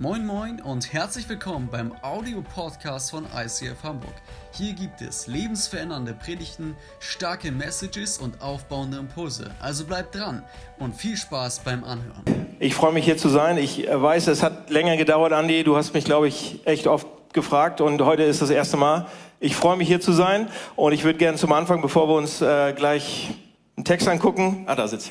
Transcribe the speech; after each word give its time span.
Moin 0.00 0.24
Moin 0.24 0.60
und 0.60 0.92
herzlich 0.92 1.28
willkommen 1.28 1.70
beim 1.72 1.92
Audio-Podcast 2.02 3.10
von 3.10 3.26
ICF 3.34 3.82
Hamburg. 3.82 4.14
Hier 4.52 4.72
gibt 4.72 5.00
es 5.00 5.26
lebensverändernde 5.26 6.14
Predigten, 6.14 6.76
starke 7.00 7.50
Messages 7.50 8.18
und 8.18 8.40
aufbauende 8.40 8.98
Impulse. 8.98 9.50
Also 9.58 9.84
bleibt 9.86 10.14
dran 10.14 10.44
und 10.78 10.94
viel 10.94 11.16
Spaß 11.16 11.62
beim 11.64 11.82
Anhören. 11.82 12.22
Ich 12.60 12.76
freue 12.76 12.92
mich 12.92 13.06
hier 13.06 13.16
zu 13.16 13.28
sein. 13.28 13.58
Ich 13.58 13.88
weiß, 13.92 14.28
es 14.28 14.44
hat 14.44 14.70
länger 14.70 14.96
gedauert, 14.96 15.32
Andi. 15.32 15.64
Du 15.64 15.74
hast 15.74 15.92
mich, 15.94 16.04
glaube 16.04 16.28
ich, 16.28 16.60
echt 16.64 16.86
oft 16.86 17.08
gefragt 17.32 17.80
und 17.80 18.00
heute 18.02 18.22
ist 18.22 18.40
das 18.40 18.50
erste 18.50 18.76
Mal. 18.76 19.08
Ich 19.40 19.56
freue 19.56 19.76
mich 19.76 19.88
hier 19.88 20.00
zu 20.00 20.12
sein 20.12 20.46
und 20.76 20.92
ich 20.92 21.02
würde 21.02 21.18
gerne 21.18 21.38
zum 21.38 21.50
Anfang, 21.50 21.82
bevor 21.82 22.08
wir 22.08 22.14
uns 22.14 22.40
äh, 22.40 22.72
gleich 22.72 23.30
einen 23.76 23.84
Text 23.84 24.06
angucken, 24.06 24.62
ah, 24.68 24.76
da 24.76 24.86
sitzt 24.86 25.10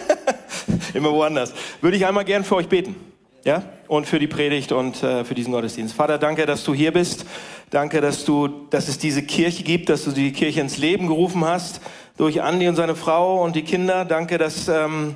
immer 0.94 1.12
woanders, 1.12 1.52
würde 1.82 1.98
ich 1.98 2.06
einmal 2.06 2.24
gern 2.24 2.42
für 2.42 2.56
euch 2.56 2.70
beten. 2.70 3.07
Ja? 3.44 3.62
Und 3.86 4.06
für 4.06 4.18
die 4.18 4.26
Predigt 4.26 4.72
und 4.72 5.02
äh, 5.02 5.24
für 5.24 5.34
diesen 5.34 5.52
Gottesdienst. 5.52 5.94
Vater, 5.94 6.18
danke, 6.18 6.46
dass 6.46 6.64
du 6.64 6.74
hier 6.74 6.92
bist. 6.92 7.24
Danke, 7.70 8.00
dass 8.00 8.24
du, 8.24 8.48
dass 8.70 8.88
es 8.88 8.98
diese 8.98 9.22
Kirche 9.22 9.62
gibt, 9.62 9.88
dass 9.88 10.04
du 10.04 10.10
die 10.10 10.32
Kirche 10.32 10.60
ins 10.60 10.78
Leben 10.78 11.06
gerufen 11.06 11.44
hast 11.44 11.80
durch 12.16 12.42
Andi 12.42 12.68
und 12.68 12.76
seine 12.76 12.96
Frau 12.96 13.42
und 13.42 13.56
die 13.56 13.62
Kinder. 13.62 14.04
Danke, 14.04 14.38
dass, 14.38 14.68
ähm, 14.68 15.14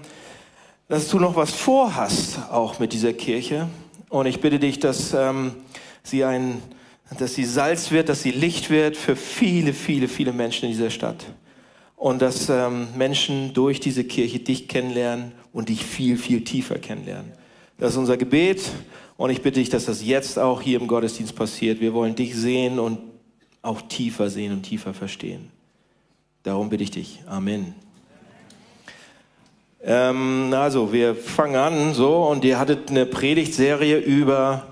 dass 0.88 1.08
du 1.08 1.18
noch 1.18 1.36
was 1.36 1.50
vorhast 1.52 2.38
auch 2.50 2.78
mit 2.78 2.92
dieser 2.92 3.12
Kirche. 3.12 3.68
Und 4.08 4.26
ich 4.26 4.40
bitte 4.40 4.58
dich, 4.58 4.78
dass 4.78 5.14
ähm, 5.14 5.52
sie 6.02 6.24
ein, 6.24 6.62
dass 7.18 7.34
sie 7.34 7.44
Salz 7.44 7.90
wird, 7.90 8.08
dass 8.08 8.22
sie 8.22 8.30
Licht 8.30 8.70
wird 8.70 8.96
für 8.96 9.16
viele, 9.16 9.72
viele, 9.72 10.08
viele 10.08 10.32
Menschen 10.32 10.66
in 10.66 10.72
dieser 10.72 10.90
Stadt. 10.90 11.24
Und 11.96 12.20
dass 12.20 12.48
ähm, 12.48 12.88
Menschen 12.96 13.54
durch 13.54 13.80
diese 13.80 14.04
Kirche 14.04 14.40
dich 14.40 14.68
kennenlernen 14.68 15.32
und 15.52 15.68
dich 15.68 15.84
viel, 15.84 16.16
viel 16.18 16.44
tiefer 16.44 16.78
kennenlernen. 16.78 17.32
Das 17.78 17.92
ist 17.92 17.96
unser 17.96 18.16
Gebet 18.16 18.62
und 19.16 19.30
ich 19.30 19.42
bitte 19.42 19.60
dich, 19.60 19.68
dass 19.68 19.86
das 19.86 20.04
jetzt 20.04 20.38
auch 20.38 20.60
hier 20.60 20.80
im 20.80 20.86
Gottesdienst 20.86 21.34
passiert. 21.34 21.80
Wir 21.80 21.94
wollen 21.94 22.14
dich 22.14 22.34
sehen 22.34 22.78
und 22.78 22.98
auch 23.62 23.82
tiefer 23.82 24.30
sehen 24.30 24.52
und 24.52 24.62
tiefer 24.62 24.94
verstehen. 24.94 25.50
Darum 26.42 26.68
bitte 26.68 26.82
ich 26.82 26.90
dich. 26.90 27.22
Amen. 27.26 27.74
Ähm, 29.84 30.52
also, 30.54 30.92
wir 30.92 31.14
fangen 31.14 31.56
an 31.56 31.94
so 31.94 32.24
und 32.24 32.44
ihr 32.44 32.58
hattet 32.58 32.90
eine 32.90 33.06
Predigtserie 33.06 33.98
über 33.98 34.66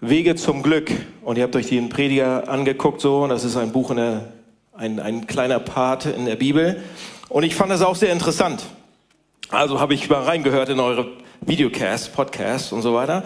Wege 0.00 0.34
zum 0.34 0.62
Glück 0.62 0.90
und 1.22 1.36
ihr 1.36 1.44
habt 1.44 1.56
euch 1.56 1.68
den 1.68 1.88
Prediger 1.88 2.48
angeguckt 2.48 3.00
so 3.00 3.22
und 3.22 3.30
das 3.30 3.44
ist 3.44 3.56
ein 3.56 3.72
Buch, 3.72 3.90
in 3.90 3.96
der, 3.96 4.32
ein, 4.74 5.00
ein 5.00 5.26
kleiner 5.26 5.58
Part 5.58 6.06
in 6.06 6.26
der 6.26 6.36
Bibel 6.36 6.82
und 7.28 7.42
ich 7.42 7.54
fand 7.54 7.70
das 7.70 7.82
auch 7.82 7.96
sehr 7.96 8.12
interessant. 8.12 8.66
Also 9.50 9.78
habe 9.78 9.94
ich 9.94 10.10
mal 10.10 10.22
reingehört 10.22 10.70
in 10.70 10.80
eure 10.80 11.06
Videocast, 11.40 12.12
Podcast 12.14 12.72
und 12.72 12.82
so 12.82 12.94
weiter. 12.94 13.22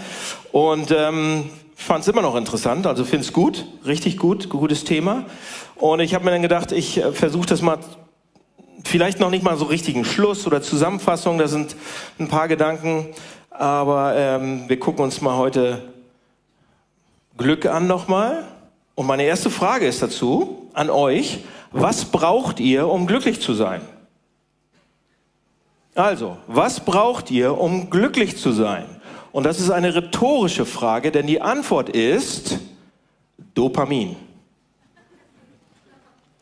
Und 0.53 0.91
ähm, 0.91 1.49
fand 1.75 2.03
es 2.03 2.09
immer 2.09 2.21
noch 2.21 2.37
interessant, 2.37 2.87
also 2.87 3.05
finde 3.05 3.25
es 3.25 3.33
gut, 3.33 3.65
richtig 3.87 4.19
gut, 4.19 4.51
gutes 4.51 4.85
Thema. 4.85 5.25
Und 5.77 6.01
ich 6.01 6.15
habe 6.15 6.27
mir 6.27 6.33
dann 6.33 6.43
gedacht, 6.43 6.73
ich 6.73 6.98
äh, 6.98 7.13
versuche 7.13 7.47
das 7.47 7.63
mal, 7.63 7.79
vielleicht 8.85 9.19
noch 9.19 9.31
nicht 9.31 9.43
mal 9.43 9.57
so 9.57 9.65
richtigen 9.65 10.05
Schluss 10.05 10.47
oder 10.47 10.61
Zusammenfassung, 10.61 11.39
da 11.39 11.48
sind 11.48 11.75
ein 12.19 12.29
paar 12.29 12.48
Gedanken, 12.48 13.07
aber 13.48 14.15
ähm, 14.15 14.65
wir 14.69 14.79
gucken 14.79 15.03
uns 15.03 15.23
mal 15.23 15.37
heute 15.39 15.83
Glück 17.39 17.65
an 17.65 17.87
nochmal. 17.87 18.45
Und 18.95 19.07
meine 19.07 19.23
erste 19.23 19.48
Frage 19.48 19.87
ist 19.87 20.03
dazu 20.03 20.69
an 20.75 20.91
euch, 20.91 21.45
was 21.73 22.05
braucht 22.05 22.61
ihr, 22.61 22.89
um 22.89 23.07
glücklich 23.07 23.41
zu 23.41 23.55
sein? 23.55 23.81
Also, 26.01 26.39
was 26.47 26.81
braucht 26.81 27.31
ihr, 27.31 27.59
um 27.59 27.91
glücklich 27.91 28.39
zu 28.39 28.53
sein? 28.53 28.87
Und 29.33 29.45
das 29.45 29.61
ist 29.61 29.69
eine 29.69 29.95
rhetorische 29.95 30.65
Frage, 30.65 31.11
denn 31.11 31.27
die 31.27 31.42
Antwort 31.42 31.91
ist 31.91 32.59
Dopamin. 33.53 34.17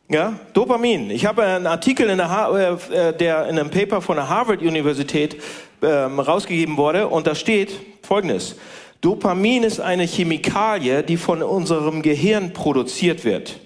Ja, 0.09 0.39
Dopamin. 0.53 1.11
Ich 1.11 1.27
habe 1.27 1.43
einen 1.43 1.67
Artikel 1.67 2.09
in, 2.09 2.19
der, 2.19 2.79
äh, 2.93 3.13
der 3.13 3.49
in 3.49 3.59
einem 3.59 3.69
Paper 3.69 4.01
von 4.01 4.15
der 4.15 4.29
Harvard 4.29 4.63
Universität 4.63 5.37
ähm, 5.83 6.21
rausgegeben 6.21 6.77
wurde 6.77 7.09
und 7.09 7.27
da 7.27 7.35
steht 7.35 7.73
Folgendes. 8.03 8.55
Dopamin 9.01 9.65
ist 9.65 9.81
eine 9.81 10.05
Chemikalie, 10.05 11.03
die 11.03 11.17
von 11.17 11.43
unserem 11.43 12.03
Gehirn 12.03 12.53
produziert 12.53 13.25
wird. 13.25 13.59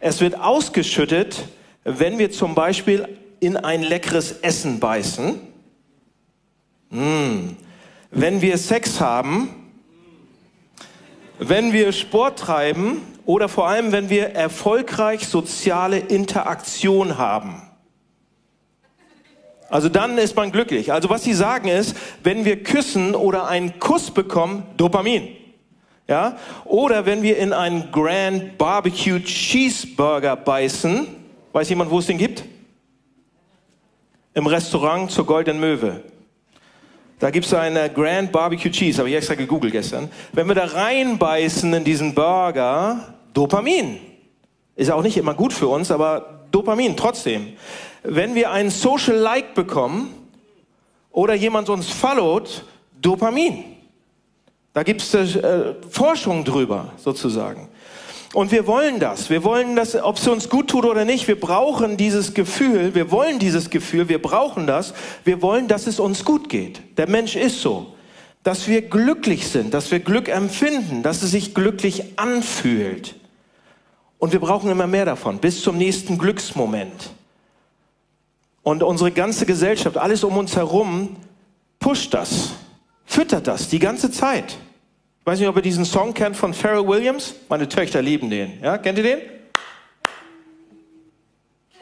Es 0.00 0.20
wird 0.20 0.38
ausgeschüttet, 0.40 1.44
wenn 1.84 2.18
wir 2.18 2.32
zum 2.32 2.56
Beispiel 2.56 3.06
in 3.40 3.56
ein 3.56 3.82
leckeres 3.82 4.32
Essen 4.40 4.80
beißen, 4.80 5.40
mm. 6.90 7.56
wenn 8.10 8.40
wir 8.42 8.58
Sex 8.58 9.00
haben, 9.00 9.48
wenn 11.38 11.72
wir 11.72 11.92
Sport 11.92 12.38
treiben 12.38 13.02
oder 13.24 13.48
vor 13.48 13.68
allem, 13.68 13.92
wenn 13.92 14.08
wir 14.08 14.30
erfolgreich 14.30 15.26
soziale 15.26 15.98
Interaktion 15.98 17.18
haben. 17.18 17.62
Also 19.68 19.88
dann 19.88 20.16
ist 20.16 20.36
man 20.36 20.52
glücklich. 20.52 20.92
Also 20.92 21.10
was 21.10 21.24
sie 21.24 21.34
sagen 21.34 21.68
ist, 21.68 21.96
wenn 22.22 22.44
wir 22.44 22.62
küssen 22.62 23.14
oder 23.14 23.48
einen 23.48 23.80
Kuss 23.80 24.10
bekommen, 24.12 24.62
Dopamin. 24.76 25.28
Ja? 26.08 26.38
Oder 26.64 27.04
wenn 27.04 27.22
wir 27.22 27.36
in 27.36 27.52
einen 27.52 27.90
Grand 27.90 28.58
Barbecue 28.58 29.20
Cheeseburger 29.20 30.36
beißen, 30.36 31.08
weiß 31.52 31.68
jemand, 31.68 31.90
wo 31.90 31.98
es 31.98 32.06
den 32.06 32.18
gibt? 32.18 32.44
Im 34.36 34.46
Restaurant 34.46 35.10
zur 35.10 35.24
Goldenen 35.24 35.60
Möwe. 35.60 36.02
Da 37.18 37.30
gibt 37.30 37.46
es 37.46 37.54
eine 37.54 37.88
Grand 37.88 38.30
Barbecue 38.30 38.70
Cheese, 38.70 38.98
habe 38.98 39.08
ich 39.08 39.16
extra 39.16 39.34
gegoogelt 39.34 39.72
gestern. 39.72 40.10
Wenn 40.34 40.46
wir 40.46 40.54
da 40.54 40.66
reinbeißen 40.66 41.72
in 41.72 41.84
diesen 41.84 42.14
Burger, 42.14 43.14
Dopamin. 43.32 43.98
Ist 44.74 44.90
auch 44.90 45.02
nicht 45.02 45.16
immer 45.16 45.32
gut 45.32 45.54
für 45.54 45.68
uns, 45.68 45.90
aber 45.90 46.44
Dopamin 46.50 46.98
trotzdem. 46.98 47.54
Wenn 48.02 48.34
wir 48.34 48.50
einen 48.50 48.68
Social 48.68 49.16
Like 49.16 49.54
bekommen 49.54 50.12
oder 51.10 51.32
jemand 51.32 51.70
uns 51.70 51.88
followt, 51.88 52.62
Dopamin. 53.00 53.64
Da 54.74 54.82
gibt 54.82 55.00
es 55.00 55.14
äh, 55.14 55.74
Forschung 55.88 56.44
drüber, 56.44 56.92
sozusagen. 56.98 57.70
Und 58.32 58.52
wir 58.52 58.66
wollen 58.66 58.98
das. 58.98 59.30
Wir 59.30 59.44
wollen 59.44 59.76
das, 59.76 59.94
ob 59.94 60.16
es 60.16 60.26
uns 60.26 60.48
gut 60.48 60.68
tut 60.68 60.84
oder 60.84 61.04
nicht. 61.04 61.28
Wir 61.28 61.38
brauchen 61.40 61.96
dieses 61.96 62.34
Gefühl. 62.34 62.94
Wir 62.94 63.10
wollen 63.10 63.38
dieses 63.38 63.70
Gefühl. 63.70 64.08
Wir 64.08 64.20
brauchen 64.20 64.66
das. 64.66 64.94
Wir 65.24 65.42
wollen, 65.42 65.68
dass 65.68 65.86
es 65.86 66.00
uns 66.00 66.24
gut 66.24 66.48
geht. 66.48 66.80
Der 66.98 67.08
Mensch 67.08 67.36
ist 67.36 67.60
so. 67.60 67.94
Dass 68.42 68.68
wir 68.68 68.82
glücklich 68.82 69.48
sind, 69.48 69.74
dass 69.74 69.90
wir 69.90 70.00
Glück 70.00 70.28
empfinden, 70.28 71.02
dass 71.02 71.22
es 71.22 71.30
sich 71.32 71.54
glücklich 71.54 72.18
anfühlt. 72.18 73.14
Und 74.18 74.32
wir 74.32 74.40
brauchen 74.40 74.70
immer 74.70 74.86
mehr 74.86 75.04
davon, 75.04 75.38
bis 75.38 75.62
zum 75.62 75.78
nächsten 75.78 76.18
Glücksmoment. 76.18 77.10
Und 78.62 78.82
unsere 78.82 79.12
ganze 79.12 79.46
Gesellschaft, 79.46 79.96
alles 79.96 80.24
um 80.24 80.36
uns 80.36 80.56
herum, 80.56 81.16
pusht 81.78 82.14
das, 82.14 82.50
füttert 83.04 83.46
das 83.46 83.68
die 83.68 83.78
ganze 83.78 84.10
Zeit. 84.10 84.56
Ich 85.26 85.32
weiß 85.32 85.40
nicht, 85.40 85.48
ob 85.48 85.56
ihr 85.56 85.62
diesen 85.62 85.84
Song 85.84 86.14
kennt 86.14 86.36
von 86.36 86.54
Pharrell 86.54 86.86
Williams. 86.86 87.34
Meine 87.48 87.68
Töchter 87.68 88.00
lieben 88.00 88.30
den. 88.30 88.62
Ja, 88.62 88.78
kennt 88.78 88.96
ihr 88.98 89.02
den? 89.02 89.18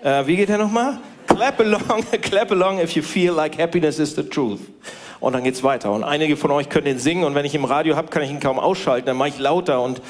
Äh, 0.03 0.27
wie 0.27 0.37
geht 0.37 0.49
der 0.49 0.57
nochmal? 0.57 0.99
Clap 1.27 1.61
along, 1.61 2.05
clap 2.23 2.51
along 2.53 2.81
if 2.81 2.93
you 2.93 3.03
feel 3.03 3.35
like 3.35 3.59
happiness 3.59 3.99
is 3.99 4.15
the 4.15 4.23
truth. 4.23 4.61
Und 5.21 5.35
dann 5.35 5.45
geht's 5.45 5.63
weiter. 5.63 5.93
Und 5.93 6.05
einige 6.05 6.39
von 6.39 6.53
euch 6.53 6.71
können 6.71 6.87
den 6.87 6.99
singen. 6.99 7.23
Und 7.23 7.35
wenn 7.35 7.45
ich 7.45 7.55
im 7.55 7.67
Radio 7.67 7.97
habe, 7.97 8.09
kann 8.09 8.23
ich 8.23 8.31
ihn 8.31 8.41
kaum 8.41 8.59
ausschalten. 8.59 9.05
Dann 9.05 9.19
mache 9.19 9.29
ich 9.29 9.39
lauter 9.39 9.83
und 9.83 10.01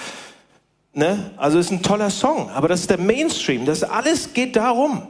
ne? 0.92 1.32
Also 1.36 1.58
ist 1.58 1.72
ein 1.72 1.82
toller 1.82 2.10
Song. 2.10 2.50
Aber 2.50 2.68
das 2.68 2.82
ist 2.82 2.90
der 2.90 2.98
Mainstream. 2.98 3.66
Das 3.66 3.82
alles 3.82 4.32
geht 4.32 4.54
darum. 4.54 5.08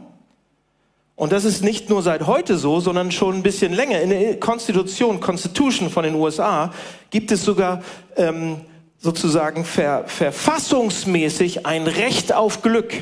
Und 1.17 1.33
das 1.33 1.45
ist 1.45 1.63
nicht 1.63 1.91
nur 1.91 2.03
seit 2.03 2.27
heute 2.27 2.57
so, 2.57 2.81
sondern 2.81 3.13
schon 3.13 3.37
ein 3.37 3.43
bisschen 3.43 3.73
länger. 3.73 4.01
In 4.01 4.11
der 4.11 4.41
Konstitution, 4.41 5.21
Constitution 5.21 5.89
von 5.91 6.05
den 6.05 6.15
USA 6.15 6.73
gibt 7.11 7.31
es 7.31 7.45
sogar 7.45 7.83
ähm, 8.17 8.61
sozusagen 8.99 9.65
ver, 9.65 10.05
verfassungsmäßig 10.07 11.67
ein 11.67 11.87
Recht 11.87 12.33
auf 12.33 12.63
Glück. 12.63 12.93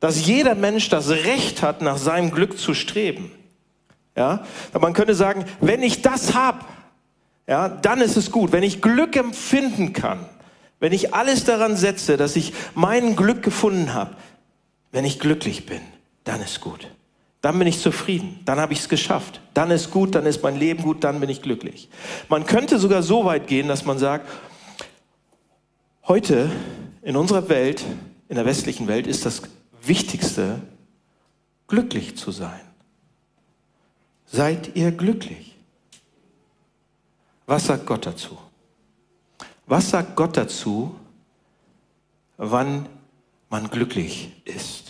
Dass 0.00 0.26
jeder 0.26 0.54
Mensch 0.54 0.90
das 0.90 1.08
Recht 1.08 1.62
hat, 1.62 1.80
nach 1.80 1.96
seinem 1.96 2.30
Glück 2.30 2.58
zu 2.58 2.74
streben. 2.74 3.30
Ja, 4.16 4.44
man 4.78 4.92
könnte 4.92 5.14
sagen, 5.14 5.44
wenn 5.60 5.82
ich 5.82 6.02
das 6.02 6.34
habe, 6.34 6.60
ja, 7.46 7.68
dann 7.68 8.00
ist 8.00 8.16
es 8.16 8.30
gut. 8.30 8.52
Wenn 8.52 8.62
ich 8.62 8.82
Glück 8.82 9.16
empfinden 9.16 9.92
kann, 9.92 10.26
wenn 10.80 10.92
ich 10.92 11.14
alles 11.14 11.44
daran 11.44 11.76
setze, 11.76 12.16
dass 12.16 12.36
ich 12.36 12.52
mein 12.74 13.16
Glück 13.16 13.42
gefunden 13.42 13.94
habe, 13.94 14.16
wenn 14.92 15.04
ich 15.04 15.18
glücklich 15.18 15.66
bin, 15.66 15.80
dann 16.24 16.40
ist 16.40 16.60
gut. 16.60 16.88
Dann 17.40 17.58
bin 17.58 17.68
ich 17.68 17.80
zufrieden, 17.80 18.40
dann 18.46 18.58
habe 18.58 18.72
ich 18.72 18.80
es 18.80 18.88
geschafft. 18.88 19.40
Dann 19.52 19.70
ist 19.70 19.90
gut, 19.90 20.14
dann 20.14 20.24
ist 20.24 20.42
mein 20.42 20.58
Leben 20.58 20.82
gut, 20.82 21.04
dann 21.04 21.20
bin 21.20 21.28
ich 21.28 21.42
glücklich. 21.42 21.90
Man 22.28 22.46
könnte 22.46 22.78
sogar 22.78 23.02
so 23.02 23.26
weit 23.26 23.46
gehen, 23.46 23.68
dass 23.68 23.84
man 23.84 23.98
sagt, 23.98 24.30
heute 26.08 26.50
in 27.02 27.16
unserer 27.16 27.48
Welt, 27.50 27.84
in 28.28 28.36
der 28.36 28.46
westlichen 28.46 28.88
Welt, 28.88 29.06
ist 29.06 29.26
das 29.26 29.42
Wichtigste, 29.82 30.62
glücklich 31.68 32.16
zu 32.16 32.30
sein. 32.30 32.60
Seid 34.24 34.74
ihr 34.74 34.90
glücklich? 34.90 35.54
Was 37.46 37.66
sagt 37.66 37.86
Gott 37.86 38.06
dazu? 38.06 38.38
Was 39.66 39.90
sagt 39.90 40.16
Gott 40.16 40.36
dazu, 40.36 40.94
wann 42.36 42.86
man 43.48 43.70
glücklich 43.70 44.32
ist? 44.44 44.83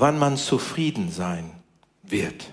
Wann 0.00 0.18
man 0.18 0.36
zufrieden 0.36 1.10
sein 1.10 1.50
wird? 2.02 2.52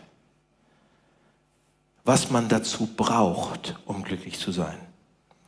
Was 2.04 2.32
man 2.32 2.50
dazu 2.50 2.88
braucht, 2.88 3.76
um 3.86 4.04
glücklich 4.04 4.40
zu 4.40 4.52
sein? 4.52 4.78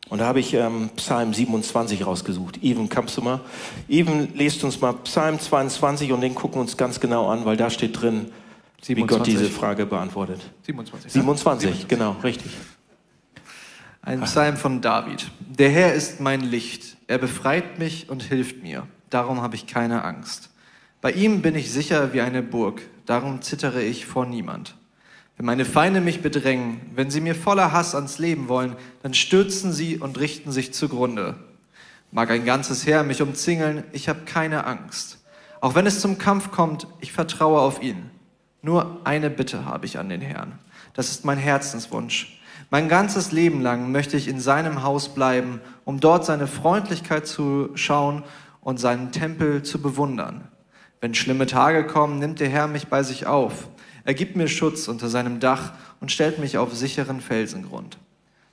Und 0.08 0.18
da 0.18 0.26
habe 0.26 0.40
ich 0.40 0.54
ähm, 0.54 0.90
Psalm 0.96 1.34
27 1.34 2.06
rausgesucht. 2.06 2.62
Even, 2.62 2.88
kommst 2.88 3.16
du 3.16 3.22
mal? 3.22 3.40
Even, 3.88 4.34
lest 4.34 4.62
uns 4.64 4.80
mal 4.80 4.92
Psalm 5.04 5.38
22 5.38 6.12
und 6.12 6.20
den 6.20 6.34
gucken 6.34 6.56
wir 6.56 6.60
uns 6.62 6.76
ganz 6.76 7.00
genau 7.00 7.28
an, 7.28 7.44
weil 7.44 7.56
da 7.56 7.68
steht 7.68 8.00
drin, 8.00 8.30
27. 8.82 8.96
wie 8.96 9.02
Gott 9.06 9.26
diese 9.26 9.50
Frage 9.50 9.84
beantwortet. 9.84 10.40
27. 10.62 11.12
27, 11.12 11.70
27. 11.70 11.88
genau, 11.88 12.12
richtig. 12.22 12.52
Ein 14.02 14.22
Psalm 14.22 14.56
von 14.56 14.80
David. 14.80 15.30
Der 15.40 15.68
Herr 15.68 15.92
ist 15.92 16.20
mein 16.20 16.40
Licht. 16.42 16.96
Er 17.08 17.18
befreit 17.18 17.78
mich 17.78 18.08
und 18.08 18.22
hilft 18.22 18.62
mir. 18.62 18.86
Darum 19.10 19.42
habe 19.42 19.56
ich 19.56 19.66
keine 19.66 20.04
Angst. 20.04 20.50
Bei 21.00 21.12
ihm 21.12 21.42
bin 21.42 21.54
ich 21.54 21.70
sicher 21.70 22.12
wie 22.12 22.20
eine 22.20 22.42
Burg. 22.42 22.82
Darum 23.06 23.40
zittere 23.40 23.82
ich 23.82 24.04
vor 24.04 24.26
niemand. 24.26 24.76
Wenn 25.36 25.46
meine 25.46 25.64
Feinde 25.64 26.00
mich 26.00 26.22
bedrängen, 26.22 26.80
wenn 26.94 27.10
sie 27.10 27.20
mir 27.20 27.36
voller 27.36 27.70
Hass 27.70 27.94
ans 27.94 28.18
Leben 28.18 28.48
wollen, 28.48 28.74
dann 29.02 29.14
stürzen 29.14 29.72
sie 29.72 29.98
und 29.98 30.18
richten 30.18 30.50
sich 30.50 30.74
zugrunde. 30.74 31.36
Mag 32.10 32.30
ein 32.30 32.44
ganzes 32.44 32.84
Heer 32.84 33.04
mich 33.04 33.22
umzingeln, 33.22 33.84
ich 33.92 34.08
habe 34.08 34.22
keine 34.24 34.66
Angst. 34.66 35.24
Auch 35.60 35.76
wenn 35.76 35.86
es 35.86 36.00
zum 36.00 36.18
Kampf 36.18 36.50
kommt, 36.50 36.88
ich 37.00 37.12
vertraue 37.12 37.60
auf 37.60 37.80
ihn. 37.80 38.10
Nur 38.62 39.00
eine 39.04 39.30
Bitte 39.30 39.64
habe 39.64 39.86
ich 39.86 40.00
an 40.00 40.08
den 40.08 40.20
Herrn. 40.20 40.58
Das 40.94 41.10
ist 41.10 41.24
mein 41.24 41.38
Herzenswunsch. 41.38 42.40
Mein 42.70 42.88
ganzes 42.88 43.30
Leben 43.30 43.60
lang 43.60 43.92
möchte 43.92 44.16
ich 44.16 44.26
in 44.26 44.40
seinem 44.40 44.82
Haus 44.82 45.14
bleiben, 45.14 45.60
um 45.84 46.00
dort 46.00 46.24
seine 46.24 46.48
Freundlichkeit 46.48 47.28
zu 47.28 47.70
schauen 47.76 48.24
und 48.60 48.80
seinen 48.80 49.12
Tempel 49.12 49.62
zu 49.62 49.80
bewundern. 49.80 50.48
Wenn 51.00 51.14
schlimme 51.14 51.46
Tage 51.46 51.86
kommen, 51.86 52.18
nimmt 52.18 52.40
der 52.40 52.48
Herr 52.48 52.66
mich 52.66 52.88
bei 52.88 53.02
sich 53.02 53.26
auf. 53.26 53.68
Er 54.04 54.14
gibt 54.14 54.36
mir 54.36 54.48
Schutz 54.48 54.88
unter 54.88 55.08
seinem 55.08 55.38
Dach 55.38 55.72
und 56.00 56.10
stellt 56.10 56.38
mich 56.38 56.58
auf 56.58 56.74
sicheren 56.74 57.20
Felsengrund. 57.20 57.98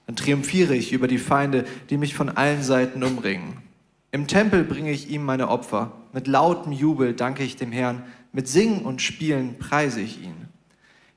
Dann 0.06 0.16
triumphiere 0.16 0.76
ich 0.76 0.92
über 0.92 1.08
die 1.08 1.18
Feinde, 1.18 1.66
die 1.90 1.98
mich 1.98 2.14
von 2.14 2.30
allen 2.30 2.62
Seiten 2.62 3.04
umringen. 3.04 3.58
Im 4.12 4.28
Tempel 4.28 4.64
bringe 4.64 4.92
ich 4.92 5.10
ihm 5.10 5.26
meine 5.26 5.50
Opfer. 5.50 5.92
Mit 6.14 6.28
lautem 6.28 6.72
Jubel 6.72 7.14
danke 7.14 7.44
ich 7.44 7.56
dem 7.56 7.72
Herrn. 7.72 8.04
Mit 8.32 8.48
Singen 8.48 8.82
und 8.82 9.02
Spielen 9.02 9.58
preise 9.58 10.02
ich 10.02 10.22
ihn. 10.22 10.36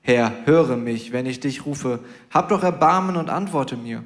Herr, 0.01 0.33
höre 0.47 0.77
mich, 0.77 1.13
wenn 1.13 1.27
ich 1.27 1.41
dich 1.41 1.67
rufe. 1.67 2.01
Hab 2.31 2.49
doch 2.49 2.63
Erbarmen 2.63 3.17
und 3.17 3.29
antworte 3.29 3.77
mir. 3.77 4.03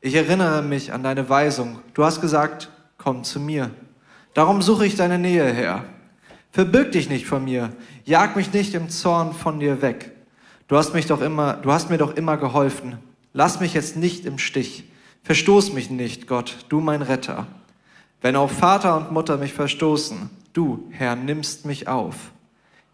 Ich 0.00 0.14
erinnere 0.14 0.62
mich 0.62 0.92
an 0.92 1.02
deine 1.02 1.28
Weisung. 1.28 1.78
Du 1.94 2.04
hast 2.04 2.20
gesagt, 2.20 2.70
komm 2.98 3.24
zu 3.24 3.40
mir. 3.40 3.70
Darum 4.34 4.60
suche 4.60 4.86
ich 4.86 4.96
deine 4.96 5.18
Nähe, 5.18 5.52
Herr. 5.52 5.84
Verbirg 6.56 6.92
dich 6.92 7.10
nicht 7.10 7.26
von 7.26 7.44
mir. 7.44 7.70
Jag 8.06 8.34
mich 8.34 8.50
nicht 8.50 8.72
im 8.72 8.88
Zorn 8.88 9.34
von 9.34 9.60
dir 9.60 9.82
weg. 9.82 10.12
Du 10.68 10.78
hast 10.78 10.94
mich 10.94 11.04
doch 11.04 11.20
immer, 11.20 11.52
du 11.52 11.70
hast 11.70 11.90
mir 11.90 11.98
doch 11.98 12.16
immer 12.16 12.38
geholfen. 12.38 12.96
Lass 13.34 13.60
mich 13.60 13.74
jetzt 13.74 13.98
nicht 13.98 14.24
im 14.24 14.38
Stich. 14.38 14.84
Verstoß 15.22 15.74
mich 15.74 15.90
nicht, 15.90 16.26
Gott, 16.26 16.64
du 16.70 16.80
mein 16.80 17.02
Retter. 17.02 17.46
Wenn 18.22 18.36
auch 18.36 18.50
Vater 18.50 18.96
und 18.96 19.12
Mutter 19.12 19.36
mich 19.36 19.52
verstoßen, 19.52 20.30
du, 20.54 20.88
Herr, 20.92 21.14
nimmst 21.14 21.66
mich 21.66 21.88
auf. 21.88 22.32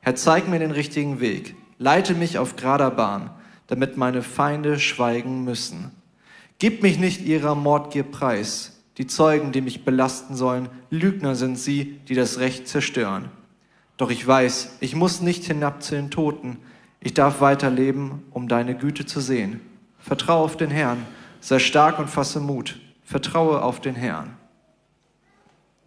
Herr, 0.00 0.16
zeig 0.16 0.48
mir 0.48 0.58
den 0.58 0.72
richtigen 0.72 1.20
Weg. 1.20 1.54
Leite 1.78 2.14
mich 2.14 2.38
auf 2.38 2.56
gerader 2.56 2.90
Bahn, 2.90 3.30
damit 3.68 3.96
meine 3.96 4.22
Feinde 4.22 4.80
schweigen 4.80 5.44
müssen. 5.44 5.92
Gib 6.58 6.82
mich 6.82 6.98
nicht 6.98 7.20
ihrer 7.20 7.54
Mordgier 7.54 8.02
preis. 8.02 8.82
Die 8.98 9.06
Zeugen, 9.06 9.52
die 9.52 9.60
mich 9.60 9.84
belasten 9.84 10.34
sollen, 10.34 10.68
Lügner 10.90 11.36
sind 11.36 11.60
sie, 11.60 12.00
die 12.08 12.16
das 12.16 12.40
Recht 12.40 12.66
zerstören. 12.66 13.30
Doch 13.96 14.10
ich 14.10 14.26
weiß, 14.26 14.76
ich 14.80 14.94
muss 14.94 15.20
nicht 15.20 15.44
hinab 15.44 15.82
zu 15.82 15.94
den 15.94 16.10
Toten. 16.10 16.58
Ich 17.00 17.14
darf 17.14 17.40
weiterleben, 17.40 18.22
um 18.30 18.48
deine 18.48 18.74
Güte 18.76 19.06
zu 19.06 19.20
sehen. 19.20 19.60
Vertraue 19.98 20.44
auf 20.44 20.56
den 20.56 20.70
Herrn, 20.70 21.06
sei 21.40 21.58
stark 21.58 21.98
und 21.98 22.08
fasse 22.08 22.40
Mut. 22.40 22.78
Vertraue 23.04 23.62
auf 23.62 23.80
den 23.80 23.94
Herrn. 23.94 24.36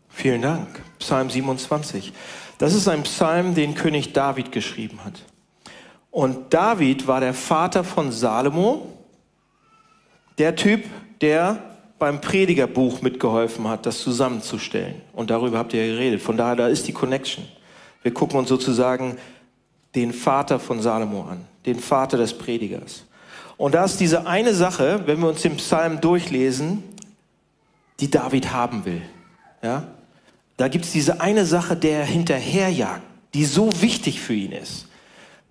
Vielen 0.09 0.41
Dank. 0.41 0.81
Psalm 0.99 1.29
27. 1.29 2.13
Das 2.57 2.73
ist 2.73 2.87
ein 2.87 3.03
Psalm, 3.03 3.55
den 3.55 3.75
König 3.75 4.13
David 4.13 4.51
geschrieben 4.51 5.03
hat. 5.03 5.21
Und 6.09 6.53
David 6.53 7.07
war 7.07 7.19
der 7.19 7.33
Vater 7.33 7.83
von 7.83 8.11
Salomo, 8.13 8.87
der 10.37 10.55
Typ, 10.55 10.85
der 11.19 11.59
beim 11.99 12.21
Predigerbuch 12.21 13.01
mitgeholfen 13.01 13.67
hat, 13.67 13.85
das 13.85 13.99
zusammenzustellen. 13.99 15.01
Und 15.13 15.29
darüber 15.29 15.57
habt 15.57 15.73
ihr 15.73 15.85
ja 15.85 15.93
geredet. 15.93 16.21
Von 16.21 16.37
daher, 16.37 16.55
da 16.55 16.67
ist 16.67 16.87
die 16.87 16.93
Connection. 16.93 17.45
Wir 18.05 18.13
gucken 18.13 18.37
uns 18.37 18.49
sozusagen 18.49 19.17
den 19.95 20.13
Vater 20.13 20.59
von 20.59 20.79
Salomo 20.79 21.23
an, 21.23 21.43
den 21.65 21.79
Vater 21.79 22.17
des 22.17 22.37
Predigers. 22.37 23.03
Und 23.57 23.73
da 23.73 23.83
ist 23.83 23.99
diese 23.99 24.27
eine 24.27 24.53
Sache, 24.53 25.01
wenn 25.07 25.19
wir 25.21 25.29
uns 25.29 25.41
den 25.41 25.57
Psalm 25.57 25.99
durchlesen, 26.01 26.83
die 27.99 28.11
David 28.11 28.51
haben 28.51 28.85
will. 28.85 29.01
Ja? 29.63 29.87
Da 30.55 30.67
gibt 30.67 30.85
es 30.85 30.91
diese 30.91 31.19
eine 31.19 31.47
Sache, 31.47 31.75
der 31.75 32.01
er 32.01 32.05
hinterherjagt, 32.05 33.01
die 33.33 33.43
so 33.43 33.71
wichtig 33.81 34.21
für 34.21 34.35
ihn 34.35 34.51
ist. 34.51 34.85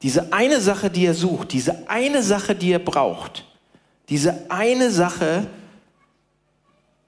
Diese 0.02 0.32
eine 0.32 0.60
Sache, 0.60 0.90
die 0.90 1.06
er 1.06 1.14
sucht, 1.14 1.52
diese 1.52 1.88
eine 1.88 2.22
Sache, 2.22 2.54
die 2.54 2.70
er 2.70 2.78
braucht, 2.78 3.44
diese 4.08 4.48
eine 4.48 4.92
Sache, 4.92 5.48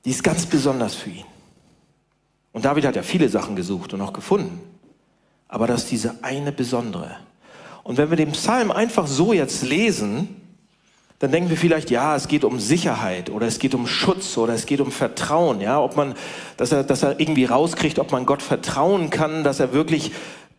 die 0.04 0.10
ist 0.10 0.25
ganz 0.25 0.44
besonders 0.44 0.96
für 0.96 1.10
ihn. 1.10 1.25
Und 2.52 2.64
David 2.64 2.84
hat 2.84 2.96
ja 2.96 3.04
viele 3.04 3.28
Sachen 3.28 3.54
gesucht 3.54 3.94
und 3.94 4.00
auch 4.00 4.12
gefunden 4.12 4.66
aber 5.48 5.66
das 5.66 5.84
ist 5.84 5.90
diese 5.90 6.14
eine 6.22 6.52
besondere. 6.52 7.16
Und 7.82 7.98
wenn 7.98 8.10
wir 8.10 8.16
den 8.16 8.32
Psalm 8.32 8.70
einfach 8.70 9.06
so 9.06 9.32
jetzt 9.32 9.62
lesen, 9.62 10.40
dann 11.19 11.31
denken 11.31 11.48
wir 11.48 11.56
vielleicht, 11.56 11.90
ja, 11.90 12.14
es 12.14 12.28
geht 12.28 12.44
um 12.44 12.60
Sicherheit 12.60 13.31
oder 13.31 13.46
es 13.46 13.58
geht 13.58 13.75
um 13.75 13.87
Schutz 13.87 14.37
oder 14.37 14.52
es 14.52 14.66
geht 14.66 14.81
um 14.81 14.90
Vertrauen, 14.90 15.60
ja, 15.60 15.81
ob 15.81 15.96
man, 15.96 16.14
dass 16.56 16.72
er, 16.72 16.84
dass 16.84 17.02
er 17.02 17.19
irgendwie 17.19 17.46
rauskriegt, 17.46 17.98
ob 17.98 18.12
man 18.12 18.26
Gott 18.26 18.43
vertrauen 18.43 19.08
kann, 19.08 19.44
dass 19.44 19.60
er 19.60 19.72
wirklich 19.72 20.12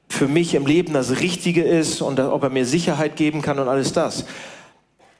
für 0.09 0.27
mich 0.27 0.55
im 0.55 0.65
Leben 0.65 0.93
das 0.93 1.19
Richtige 1.19 1.63
ist 1.63 2.01
und 2.01 2.19
ob 2.19 2.43
er 2.43 2.49
mir 2.49 2.65
Sicherheit 2.65 3.17
geben 3.17 3.41
kann 3.41 3.59
und 3.59 3.67
alles 3.67 3.93
das. 3.93 4.25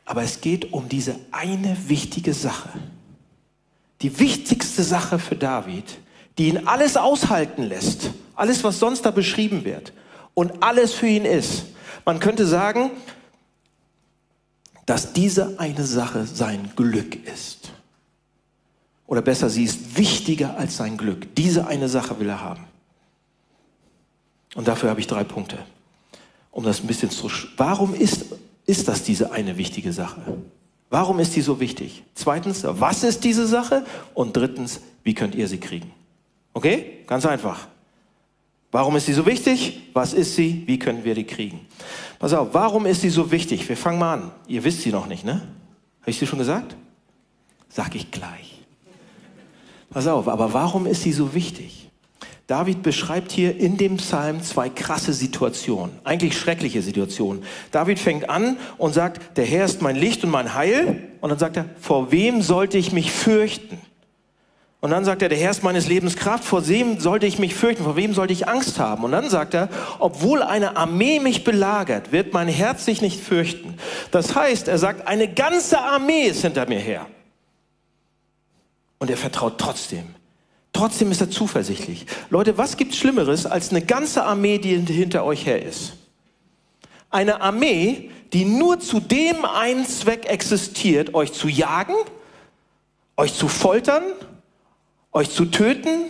Aber 0.05 0.23
es 0.23 0.41
geht 0.41 0.71
um 0.71 0.87
diese 0.87 1.15
eine 1.31 1.77
wichtige 1.87 2.33
Sache. 2.33 2.69
Die 4.01 4.19
wichtigste 4.19 4.83
Sache 4.83 5.19
für 5.19 5.35
David, 5.35 5.99
die 6.37 6.47
ihn 6.47 6.67
alles 6.67 6.95
aushalten 6.97 7.63
lässt 7.63 8.11
alles, 8.37 8.63
was 8.63 8.79
sonst 8.79 9.05
da 9.05 9.11
beschrieben 9.11 9.65
wird 9.65 9.93
und 10.33 10.63
alles 10.63 10.93
für 10.93 11.07
ihn 11.07 11.25
ist. 11.25 11.65
Man 12.05 12.19
könnte 12.19 12.45
sagen, 12.45 12.91
dass 14.85 15.11
diese 15.11 15.59
eine 15.59 15.83
Sache 15.83 16.25
sein 16.25 16.71
Glück 16.75 17.15
ist. 17.27 17.71
Oder 19.07 19.21
besser, 19.21 19.49
sie 19.49 19.63
ist 19.63 19.97
wichtiger 19.97 20.57
als 20.57 20.77
sein 20.77 20.97
Glück. 20.97 21.35
Diese 21.35 21.67
eine 21.67 21.89
Sache 21.89 22.19
will 22.19 22.29
er 22.29 22.41
haben. 22.41 22.63
Und 24.55 24.67
dafür 24.67 24.89
habe 24.89 24.99
ich 24.99 25.07
drei 25.07 25.23
Punkte, 25.23 25.57
um 26.51 26.63
das 26.63 26.81
ein 26.81 26.87
bisschen 26.87 27.09
zu... 27.09 27.29
Warum 27.57 27.93
ist, 27.93 28.25
ist 28.65 28.87
das 28.87 29.03
diese 29.03 29.31
eine 29.31 29.57
wichtige 29.57 29.91
Sache? 29.91 30.21
Warum 30.89 31.19
ist 31.19 31.35
die 31.35 31.41
so 31.41 31.59
wichtig? 31.59 32.03
Zweitens, 32.13 32.63
was 32.63 33.03
ist 33.03 33.23
diese 33.23 33.47
Sache? 33.47 33.85
Und 34.13 34.37
drittens, 34.37 34.79
wie 35.03 35.13
könnt 35.13 35.35
ihr 35.35 35.47
sie 35.47 35.59
kriegen? 35.59 35.91
Okay? 36.53 37.03
Ganz 37.07 37.25
einfach. 37.25 37.67
Warum 38.71 38.95
ist 38.95 39.05
sie 39.05 39.13
so 39.13 39.25
wichtig? 39.25 39.89
Was 39.93 40.13
ist 40.13 40.35
sie? 40.35 40.63
Wie 40.65 40.77
können 40.77 41.03
wir 41.03 41.15
die 41.15 41.23
kriegen? 41.23 41.61
Pass 42.19 42.33
auf, 42.33 42.49
warum 42.53 42.85
ist 42.85 43.01
sie 43.01 43.09
so 43.09 43.31
wichtig? 43.31 43.67
Wir 43.69 43.77
fangen 43.77 43.99
mal 43.99 44.13
an. 44.13 44.31
Ihr 44.47 44.63
wisst 44.63 44.81
sie 44.81 44.91
noch 44.91 45.07
nicht, 45.07 45.23
ne? 45.23 45.41
Habe 46.01 46.11
ich 46.11 46.19
sie 46.19 46.27
schon 46.27 46.39
gesagt? 46.39 46.75
Sag 47.69 47.95
ich 47.95 48.11
gleich. 48.11 48.61
Pass 49.89 50.07
auf, 50.07 50.27
aber 50.27 50.53
warum 50.53 50.85
ist 50.85 51.03
sie 51.03 51.13
so 51.13 51.33
wichtig? 51.33 51.89
David 52.47 52.81
beschreibt 52.81 53.33
hier 53.33 53.57
in 53.57 53.75
dem 53.77 53.97
Psalm 53.97 54.41
zwei 54.41 54.69
krasse 54.69 55.11
Situationen, 55.11 55.91
eigentlich 56.05 56.37
schreckliche 56.37 56.81
Situationen. 56.81 57.43
David 57.71 57.99
fängt 57.99 58.29
an 58.29 58.57
und 58.77 58.93
sagt, 58.93 59.37
der 59.37 59.45
Herr 59.45 59.65
ist 59.65 59.81
mein 59.81 59.97
Licht 59.97 60.23
und 60.23 60.29
mein 60.29 60.53
Heil. 60.53 61.09
Und 61.19 61.29
dann 61.29 61.39
sagt 61.39 61.57
er, 61.57 61.65
vor 61.79 62.11
wem 62.11 62.41
sollte 62.41 62.77
ich 62.77 62.93
mich 62.93 63.11
fürchten? 63.11 63.77
Und 64.79 64.91
dann 64.91 65.05
sagt 65.05 65.21
er, 65.23 65.29
der 65.29 65.37
Herr 65.37 65.51
ist 65.51 65.63
meines 65.63 65.87
Lebens 65.87 66.15
Kraft, 66.15 66.43
vor 66.43 66.67
wem 66.67 66.99
sollte 66.99 67.25
ich 67.25 67.39
mich 67.39 67.55
fürchten, 67.55 67.83
vor 67.83 67.95
wem 67.95 68.13
sollte 68.13 68.33
ich 68.33 68.47
Angst 68.47 68.79
haben? 68.79 69.03
Und 69.03 69.11
dann 69.11 69.29
sagt 69.29 69.55
er, 69.55 69.69
obwohl 69.97 70.43
eine 70.43 70.77
Armee 70.77 71.19
mich 71.19 71.43
belagert, 71.43 72.11
wird 72.11 72.33
mein 72.33 72.47
Herz 72.47 72.85
sich 72.85 73.01
nicht 73.01 73.19
fürchten. 73.19 73.75
Das 74.11 74.35
heißt, 74.35 74.67
er 74.67 74.77
sagt, 74.77 75.07
eine 75.07 75.33
ganze 75.33 75.79
Armee 75.79 76.27
ist 76.27 76.41
hinter 76.41 76.67
mir 76.67 76.79
her. 76.79 77.07
Und 78.99 79.09
er 79.09 79.17
vertraut 79.17 79.57
trotzdem. 79.57 80.05
Trotzdem 80.73 81.11
ist 81.11 81.21
er 81.21 81.31
zuversichtlich. 81.31 82.05
Leute, 82.29 82.59
was 82.59 82.77
gibt's 82.77 82.97
Schlimmeres 82.97 83.47
als 83.47 83.71
eine 83.71 83.81
ganze 83.81 84.23
Armee, 84.23 84.59
die 84.59 84.75
hinter 84.75 85.23
euch 85.23 85.45
her 85.47 85.63
ist? 85.63 85.93
eine 87.09 87.41
Armee, 87.41 88.11
die 88.33 88.45
nur 88.45 88.79
zu 88.79 88.99
dem 88.99 89.45
einen 89.45 89.85
Zweck 89.85 90.25
existiert, 90.25 91.13
euch 91.13 91.33
zu 91.33 91.47
jagen, 91.47 91.95
euch 93.15 93.33
zu 93.33 93.47
foltern, 93.47 94.03
euch 95.11 95.29
zu 95.29 95.45
töten 95.45 96.05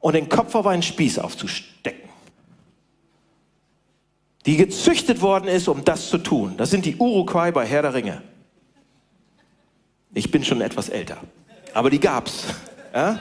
und 0.00 0.14
den 0.14 0.28
Kopf 0.28 0.54
auf 0.54 0.66
einen 0.66 0.82
Spieß 0.82 1.18
aufzustecken. 1.18 2.08
Die 4.46 4.56
gezüchtet 4.56 5.20
worden 5.20 5.48
ist, 5.48 5.66
um 5.66 5.84
das 5.84 6.08
zu 6.08 6.18
tun. 6.18 6.54
Das 6.56 6.70
sind 6.70 6.84
die 6.84 6.96
Uruguay 6.96 7.50
bei 7.50 7.66
Herr 7.66 7.82
der 7.82 7.94
Ringe. 7.94 8.22
Ich 10.14 10.30
bin 10.30 10.44
schon 10.44 10.60
etwas 10.60 10.88
älter, 10.88 11.18
aber 11.74 11.90
die 11.90 12.00
gab's. 12.00 12.44
Ja? 12.94 13.18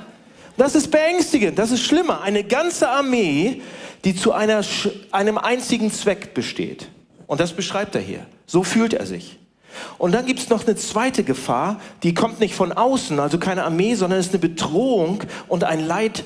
Das 0.57 0.75
ist 0.75 0.91
beängstigend, 0.91 1.59
das 1.59 1.71
ist 1.71 1.81
schlimmer. 1.81 2.21
Eine 2.21 2.43
ganze 2.43 2.87
Armee, 2.89 3.61
die 4.05 4.15
zu 4.15 4.31
einer, 4.31 4.63
einem 5.11 5.37
einzigen 5.37 5.91
Zweck 5.91 6.33
besteht. 6.33 6.87
Und 7.27 7.39
das 7.39 7.53
beschreibt 7.53 7.95
er 7.95 8.01
hier. 8.01 8.25
So 8.45 8.63
fühlt 8.63 8.93
er 8.93 9.05
sich. 9.05 9.39
Und 9.97 10.13
dann 10.13 10.25
gibt 10.25 10.39
es 10.39 10.49
noch 10.49 10.65
eine 10.65 10.75
zweite 10.75 11.23
Gefahr, 11.23 11.79
die 12.03 12.13
kommt 12.13 12.39
nicht 12.39 12.55
von 12.55 12.71
außen, 12.71 13.19
also 13.19 13.37
keine 13.37 13.63
Armee, 13.63 13.95
sondern 13.95 14.19
es 14.19 14.27
ist 14.27 14.33
eine 14.33 14.39
Bedrohung 14.39 15.23
und 15.47 15.63
ein 15.63 15.85
Leid, 15.85 16.23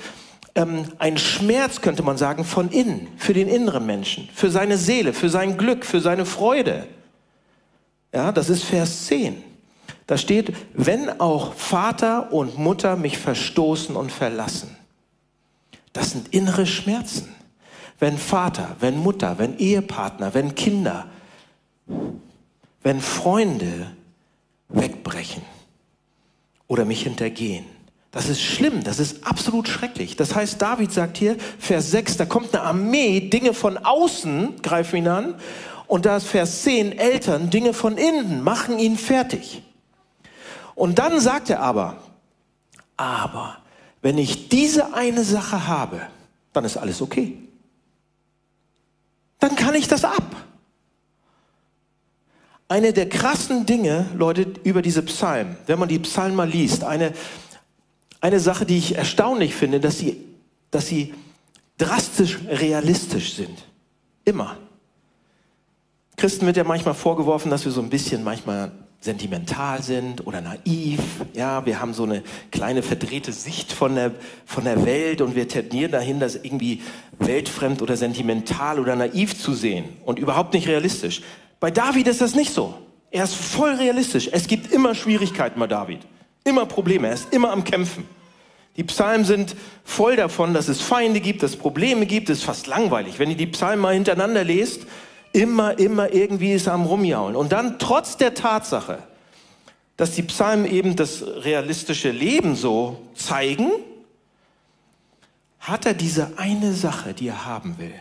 ähm, 0.56 0.86
ein 0.98 1.18
Schmerz, 1.18 1.82
könnte 1.82 2.04
man 2.04 2.18
sagen, 2.18 2.44
von 2.44 2.70
innen, 2.70 3.08
für 3.18 3.34
den 3.34 3.48
inneren 3.48 3.86
Menschen, 3.86 4.30
für 4.34 4.50
seine 4.50 4.78
Seele, 4.78 5.14
für 5.14 5.30
sein 5.30 5.58
Glück, 5.58 5.86
für 5.86 6.02
seine 6.02 6.26
Freude. 6.26 6.88
Ja, 8.14 8.32
das 8.32 8.50
ist 8.50 8.64
Vers 8.64 9.06
10. 9.08 9.44
Da 10.08 10.18
steht, 10.18 10.54
wenn 10.74 11.20
auch 11.20 11.54
Vater 11.54 12.34
und 12.34 12.58
Mutter 12.58 12.96
mich 12.96 13.20
verstoßen 13.20 13.96
und 13.96 14.12
verlassen. 14.12 14.76
Das 15.94 16.12
sind 16.12 16.34
innere 16.34 16.66
Schmerzen. 16.66 17.36
Wenn 18.00 18.18
Vater, 18.18 18.76
wenn 18.80 18.98
Mutter, 18.98 19.38
wenn 19.38 19.58
Ehepartner, 19.58 20.34
wenn 20.34 20.56
Kinder, 20.56 21.08
wenn 22.84 23.02
Freunde 23.02 23.92
wegbrechen 24.70 25.44
oder 26.68 26.86
mich 26.86 27.04
hintergehen. 27.04 27.66
Das 28.12 28.28
ist 28.28 28.42
schlimm, 28.42 28.84
das 28.84 29.00
ist 29.00 29.26
absolut 29.26 29.68
schrecklich. 29.68 30.16
Das 30.16 30.34
heißt, 30.34 30.62
David 30.62 30.92
sagt 30.92 31.18
hier, 31.18 31.38
Vers 31.60 31.92
6, 31.92 32.18
da 32.18 32.26
kommt 32.26 32.56
eine 32.56 32.64
Armee, 32.64 33.20
Dinge 33.20 33.54
von 33.54 33.78
außen 33.78 34.62
greifen 34.62 34.98
ihn 34.98 35.08
an. 35.08 35.36
Und 35.86 36.06
da 36.06 36.18
ist 36.18 36.28
Vers 36.28 36.64
10, 36.64 36.98
Eltern, 36.98 37.50
Dinge 37.50 37.74
von 37.74 37.98
innen 37.98 38.44
machen 38.44 38.80
ihn 38.80 38.98
fertig. 38.98 39.62
Und 40.76 40.98
dann 40.98 41.20
sagt 41.20 41.50
er 41.50 41.62
aber, 41.62 41.98
aber 42.98 43.58
wenn 44.02 44.18
ich 44.18 44.50
diese 44.50 44.94
eine 44.94 45.24
Sache 45.24 45.68
habe, 45.68 46.02
dann 46.54 46.66
ist 46.66 46.78
alles 46.78 47.02
okay. 47.02 47.38
Dann 49.40 49.56
kann 49.56 49.76
ich 49.76 49.88
das 49.88 50.04
ab. 50.04 50.39
Eine 52.70 52.94
der 52.94 53.10
krassen 53.10 53.66
Dinge, 53.66 54.06
Leute, 54.16 54.46
über 54.64 54.84
diese 54.84 55.02
Psalmen, 55.02 55.58
wenn 55.66 55.80
man 55.80 55.90
die 55.90 55.98
Psalmen 55.98 56.36
mal 56.36 56.48
liest, 56.48 56.84
eine, 56.84 57.14
eine 58.22 58.40
Sache, 58.40 58.68
die 58.68 58.78
ich 58.78 58.96
erstaunlich 58.96 59.56
finde, 59.56 59.80
dass 59.80 59.98
sie, 59.98 60.24
dass 60.70 60.86
sie 60.86 61.16
drastisch 61.80 62.38
realistisch 62.48 63.34
sind. 63.34 63.66
Immer. 64.24 64.56
Christen 66.16 66.46
wird 66.46 66.58
ja 66.58 66.64
manchmal 66.64 66.94
vorgeworfen, 66.94 67.50
dass 67.50 67.66
wir 67.66 67.72
so 67.72 67.82
ein 67.82 67.90
bisschen 67.90 68.24
manchmal 68.24 68.72
sentimental 69.02 69.82
sind 69.82 70.28
oder 70.28 70.42
naiv. 70.42 71.00
Ja, 71.34 71.66
wir 71.66 71.82
haben 71.82 71.96
so 71.96 72.04
eine 72.04 72.22
kleine 72.52 72.84
verdrehte 72.84 73.32
Sicht 73.32 73.72
von 73.72 73.96
der, 73.96 74.12
von 74.46 74.66
der 74.66 74.86
Welt 74.86 75.22
und 75.22 75.36
wir 75.36 75.48
tendieren 75.48 75.92
dahin, 75.92 76.20
das 76.20 76.36
irgendwie 76.36 76.84
weltfremd 77.18 77.82
oder 77.82 77.98
sentimental 77.98 78.80
oder 78.80 78.96
naiv 78.96 79.42
zu 79.42 79.56
sehen 79.56 79.86
und 80.06 80.20
überhaupt 80.20 80.54
nicht 80.54 80.68
realistisch. 80.68 81.24
Bei 81.60 81.72
David 81.72 82.08
ist 82.08 82.22
das 82.22 82.36
nicht 82.36 82.54
so. 82.54 82.74
Er 83.12 83.24
ist 83.24 83.36
voll 83.36 83.72
realistisch. 83.72 84.30
Es 84.32 84.48
gibt 84.48 84.72
immer 84.72 84.96
Schwierigkeiten 84.96 85.60
bei 85.60 85.68
David. 85.68 86.02
Immer 86.44 86.66
Probleme. 86.66 87.08
Er 87.08 87.14
ist 87.14 87.34
immer 87.34 87.52
am 87.52 87.64
Kämpfen. 87.64 88.08
Die 88.78 88.84
Psalmen 88.84 89.26
sind 89.26 89.56
voll 89.84 90.16
davon, 90.16 90.54
dass 90.54 90.70
es 90.70 90.82
Feinde 90.82 91.20
gibt, 91.20 91.44
dass 91.44 91.52
es 91.52 91.58
Probleme 91.58 92.06
gibt. 92.06 92.30
Es 92.30 92.40
ist 92.40 92.44
fast 92.46 92.68
langweilig. 92.68 93.20
Wenn 93.20 93.30
ihr 93.30 93.38
die 93.38 93.48
Psalmen 93.48 93.82
mal 93.82 93.94
hintereinander 93.94 94.44
lest, 94.44 94.86
immer, 95.34 95.78
immer 95.80 96.14
irgendwie 96.14 96.54
ist 96.54 96.68
er 96.68 96.74
am 96.74 96.86
Rumjaulen. 96.86 97.36
Und 97.36 97.52
dann 97.52 97.78
trotz 97.80 98.16
der 98.16 98.36
Tatsache, 98.36 99.00
dass 99.98 100.12
die 100.12 100.24
Psalmen 100.24 100.66
eben 100.66 100.96
das 100.96 101.24
realistische 101.24 102.12
Leben 102.12 102.56
so 102.56 103.02
zeigen, 103.16 103.70
hat 105.60 105.86
er 105.86 105.94
diese 105.94 106.38
eine 106.38 106.72
Sache, 106.72 107.14
die 107.14 107.28
er 107.28 107.46
haben 107.46 107.78
will 107.80 108.00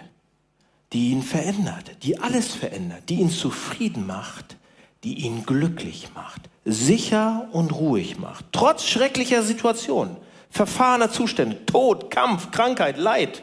die 0.92 1.10
ihn 1.10 1.22
verändert, 1.22 1.90
die 2.02 2.18
alles 2.18 2.54
verändert, 2.54 3.02
die 3.08 3.16
ihn 3.16 3.30
zufrieden 3.30 4.06
macht, 4.06 4.56
die 5.04 5.24
ihn 5.24 5.44
glücklich 5.44 6.08
macht, 6.14 6.42
sicher 6.64 7.48
und 7.52 7.72
ruhig 7.72 8.18
macht, 8.18 8.46
trotz 8.52 8.84
schrecklicher 8.84 9.42
Situationen, 9.42 10.16
verfahrener 10.50 11.10
Zustände, 11.10 11.64
Tod, 11.66 12.10
Kampf, 12.10 12.50
Krankheit, 12.50 12.96
Leid. 12.96 13.42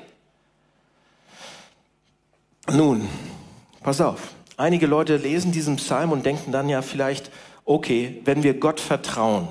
Nun, 2.71 3.07
pass 3.83 4.01
auf, 4.01 4.33
einige 4.57 4.87
Leute 4.87 5.17
lesen 5.17 5.51
diesen 5.51 5.75
Psalm 5.75 6.11
und 6.11 6.25
denken 6.25 6.51
dann 6.51 6.67
ja 6.67 6.81
vielleicht, 6.81 7.29
okay, 7.63 8.21
wenn 8.25 8.43
wir 8.43 8.59
Gott 8.59 8.79
vertrauen, 8.79 9.47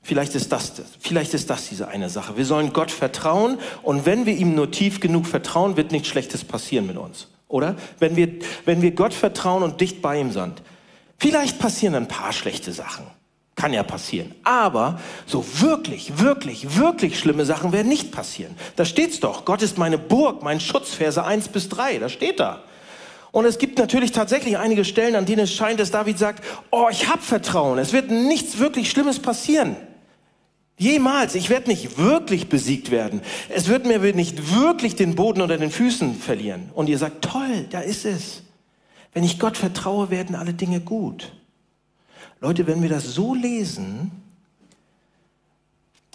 Vielleicht 0.00 0.34
ist 0.36 0.52
das, 0.52 0.72
vielleicht 1.00 1.34
ist 1.34 1.50
das 1.50 1.68
diese 1.68 1.88
eine 1.88 2.08
Sache. 2.08 2.38
Wir 2.38 2.46
sollen 2.46 2.72
Gott 2.72 2.90
vertrauen 2.90 3.58
und 3.82 4.06
wenn 4.06 4.24
wir 4.24 4.34
ihm 4.34 4.54
nur 4.54 4.70
tief 4.70 5.00
genug 5.00 5.26
vertrauen, 5.26 5.76
wird 5.76 5.92
nichts 5.92 6.08
Schlechtes 6.08 6.44
passieren 6.44 6.86
mit 6.86 6.96
uns 6.96 7.28
oder? 7.48 7.76
Wenn 7.98 8.16
wir, 8.16 8.28
wenn 8.64 8.82
wir 8.82 8.92
Gott 8.92 9.14
vertrauen 9.14 9.62
und 9.62 9.80
dicht 9.80 10.00
bei 10.02 10.20
ihm 10.20 10.30
sind. 10.30 10.62
Vielleicht 11.18 11.58
passieren 11.58 11.94
ein 11.94 12.08
paar 12.08 12.32
schlechte 12.32 12.72
Sachen. 12.72 13.06
Kann 13.56 13.72
ja 13.72 13.82
passieren. 13.82 14.34
Aber 14.44 15.00
so 15.26 15.44
wirklich, 15.60 16.20
wirklich, 16.20 16.76
wirklich 16.76 17.18
schlimme 17.18 17.44
Sachen 17.44 17.72
werden 17.72 17.88
nicht 17.88 18.12
passieren. 18.12 18.54
Da 18.76 18.84
steht's 18.84 19.18
doch. 19.18 19.44
Gott 19.44 19.62
ist 19.62 19.78
meine 19.78 19.98
Burg, 19.98 20.44
mein 20.44 20.60
Schutz, 20.60 20.94
Verse 20.94 21.22
1 21.22 21.48
bis 21.48 21.68
3. 21.68 21.98
Da 21.98 22.08
steht 22.08 22.38
da. 22.38 22.62
Und 23.32 23.46
es 23.46 23.58
gibt 23.58 23.78
natürlich 23.78 24.12
tatsächlich 24.12 24.58
einige 24.58 24.84
Stellen, 24.84 25.16
an 25.16 25.26
denen 25.26 25.40
es 25.40 25.52
scheint, 25.52 25.80
dass 25.80 25.90
David 25.90 26.18
sagt, 26.18 26.44
oh, 26.70 26.86
ich 26.90 27.08
habe 27.08 27.20
Vertrauen. 27.20 27.78
Es 27.78 27.92
wird 27.92 28.10
nichts 28.10 28.58
wirklich 28.58 28.90
Schlimmes 28.90 29.18
passieren. 29.18 29.76
Jemals. 30.78 31.34
Ich 31.34 31.50
werde 31.50 31.68
nicht 31.68 31.98
wirklich 31.98 32.48
besiegt 32.48 32.90
werden. 32.90 33.20
Es 33.48 33.68
wird 33.68 33.84
mir 33.84 33.98
nicht 34.14 34.54
wirklich 34.54 34.94
den 34.94 35.16
Boden 35.16 35.42
unter 35.42 35.58
den 35.58 35.72
Füßen 35.72 36.14
verlieren. 36.14 36.70
Und 36.74 36.88
ihr 36.88 36.98
sagt, 36.98 37.22
toll, 37.24 37.66
da 37.70 37.80
ist 37.80 38.04
es. 38.04 38.42
Wenn 39.12 39.24
ich 39.24 39.40
Gott 39.40 39.56
vertraue, 39.56 40.10
werden 40.10 40.36
alle 40.36 40.54
Dinge 40.54 40.80
gut. 40.80 41.32
Leute, 42.40 42.68
wenn 42.68 42.80
wir 42.80 42.88
das 42.88 43.04
so 43.04 43.34
lesen, 43.34 44.12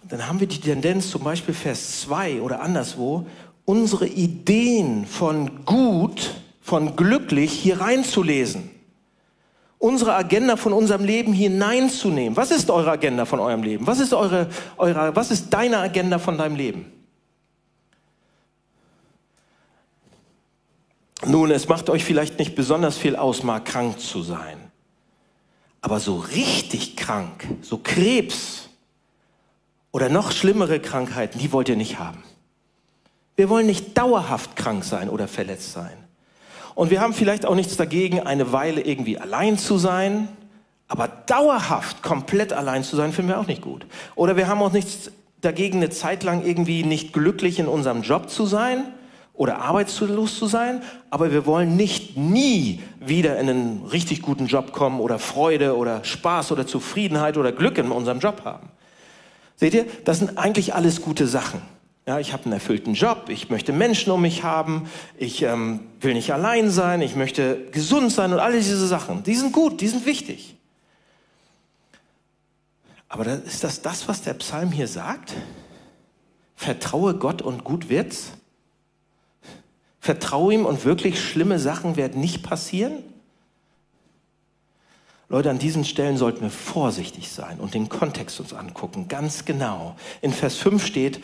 dann 0.07 0.27
haben 0.27 0.39
wir 0.39 0.47
die 0.47 0.59
Tendenz, 0.59 1.09
zum 1.09 1.23
Beispiel 1.23 1.53
Vers 1.53 2.01
2 2.01 2.41
oder 2.41 2.61
anderswo, 2.61 3.27
unsere 3.65 4.07
Ideen 4.07 5.05
von 5.05 5.65
gut, 5.65 6.35
von 6.61 6.95
glücklich 6.95 7.51
hier 7.51 7.81
reinzulesen 7.81 8.72
unsere 9.83 10.15
Agenda 10.15 10.55
von 10.55 10.71
unserem 10.71 11.03
Leben 11.03 11.33
hineinzunehmen. 11.33 12.37
Was 12.37 12.51
ist 12.51 12.69
eure 12.69 12.91
Agenda 12.91 13.25
von 13.25 13.41
eurem 13.41 13.63
Leben? 13.63 13.85
Was 13.85 13.99
ist 13.99 14.13
eure, 14.13 14.47
eure, 14.77 15.13
was 15.13 15.29
ist 15.29 15.49
deine 15.49 15.79
Agenda 15.79 16.19
von 16.19 16.37
deinem 16.37 16.55
Leben? 16.55 16.89
Nun, 21.25 21.51
es 21.51 21.67
macht 21.67 21.89
euch 21.89 22.05
vielleicht 22.05 22.39
nicht 22.39 22.55
besonders 22.55 22.97
viel 22.97 23.17
aus, 23.17 23.43
mal 23.43 23.59
krank 23.59 23.99
zu 23.99 24.23
sein. 24.23 24.57
Aber 25.81 25.99
so 25.99 26.15
richtig 26.15 26.95
krank, 26.95 27.45
so 27.61 27.77
Krebs 27.77 28.69
oder 29.91 30.07
noch 30.07 30.31
schlimmere 30.31 30.79
Krankheiten, 30.79 31.39
die 31.39 31.51
wollt 31.51 31.67
ihr 31.67 31.75
nicht 31.75 31.99
haben. 31.99 32.23
Wir 33.35 33.49
wollen 33.49 33.65
nicht 33.65 33.97
dauerhaft 33.97 34.55
krank 34.55 34.85
sein 34.85 35.09
oder 35.09 35.27
verletzt 35.27 35.73
sein. 35.73 36.02
Und 36.75 36.89
wir 36.89 37.01
haben 37.01 37.13
vielleicht 37.13 37.45
auch 37.45 37.55
nichts 37.55 37.77
dagegen, 37.77 38.19
eine 38.19 38.51
Weile 38.51 38.81
irgendwie 38.81 39.17
allein 39.17 39.57
zu 39.57 39.77
sein. 39.77 40.27
Aber 40.87 41.07
dauerhaft 41.07 42.03
komplett 42.03 42.53
allein 42.53 42.83
zu 42.83 42.95
sein, 42.95 43.13
finden 43.13 43.29
wir 43.29 43.39
auch 43.39 43.47
nicht 43.47 43.61
gut. 43.61 43.85
Oder 44.15 44.35
wir 44.37 44.47
haben 44.47 44.61
auch 44.61 44.71
nichts 44.71 45.11
dagegen, 45.41 45.77
eine 45.77 45.89
Zeit 45.89 46.23
lang 46.23 46.45
irgendwie 46.45 46.83
nicht 46.83 47.13
glücklich 47.13 47.59
in 47.59 47.67
unserem 47.67 48.01
Job 48.01 48.29
zu 48.29 48.45
sein 48.45 48.85
oder 49.33 49.59
arbeitslos 49.59 50.37
zu 50.37 50.45
sein. 50.45 50.81
Aber 51.09 51.31
wir 51.31 51.45
wollen 51.45 51.75
nicht 51.75 52.17
nie 52.17 52.81
wieder 52.99 53.39
in 53.39 53.49
einen 53.49 53.85
richtig 53.85 54.21
guten 54.21 54.47
Job 54.47 54.71
kommen 54.71 54.99
oder 54.99 55.19
Freude 55.19 55.75
oder 55.75 56.03
Spaß 56.03 56.51
oder 56.51 56.67
Zufriedenheit 56.67 57.37
oder 57.37 57.51
Glück 57.51 57.77
in 57.77 57.91
unserem 57.91 58.19
Job 58.19 58.43
haben. 58.45 58.69
Seht 59.55 59.73
ihr, 59.73 59.85
das 60.05 60.19
sind 60.19 60.37
eigentlich 60.37 60.73
alles 60.73 61.01
gute 61.01 61.27
Sachen. 61.27 61.61
Ja, 62.05 62.19
ich 62.19 62.33
habe 62.33 62.43
einen 62.43 62.53
erfüllten 62.53 62.95
Job, 62.95 63.29
ich 63.29 63.49
möchte 63.49 63.71
Menschen 63.71 64.11
um 64.11 64.21
mich 64.21 64.43
haben, 64.43 64.89
ich 65.17 65.41
ähm, 65.43 65.79
will 66.01 66.13
nicht 66.13 66.33
allein 66.33 66.69
sein, 66.69 67.01
ich 67.01 67.15
möchte 67.15 67.69
gesund 67.71 68.11
sein 68.11 68.33
und 68.33 68.39
all 68.39 68.51
diese 68.51 68.87
Sachen. 68.87 69.23
Die 69.23 69.35
sind 69.35 69.53
gut, 69.53 69.79
die 69.79 69.87
sind 69.87 70.05
wichtig. 70.05 70.57
Aber 73.07 73.25
ist 73.27 73.63
das 73.63 73.81
das, 73.81 74.07
was 74.09 74.21
der 74.21 74.33
Psalm 74.33 74.71
hier 74.71 74.87
sagt? 74.87 75.33
Vertraue 76.55 77.13
Gott 77.13 77.41
und 77.41 77.63
gut 77.63 77.87
wird's? 77.87 78.31
Vertraue 79.99 80.53
ihm 80.53 80.65
und 80.65 80.83
wirklich 80.83 81.23
schlimme 81.23 81.57
Sachen 81.57 81.95
werden 81.95 82.19
nicht 82.19 82.43
passieren? 82.43 83.03
Leute, 85.33 85.49
an 85.49 85.57
diesen 85.57 85.83
Stellen 85.83 86.15
sollten 86.15 86.41
wir 86.41 86.51
vorsichtig 86.51 87.31
sein 87.31 87.57
und 87.59 87.73
den 87.73 87.89
Kontext 87.89 88.39
uns 88.39 88.53
angucken, 88.53 89.07
ganz 89.07 89.45
genau. 89.45 89.95
In 90.21 90.31
Vers 90.31 90.57
5 90.57 90.85
steht, 90.85 91.21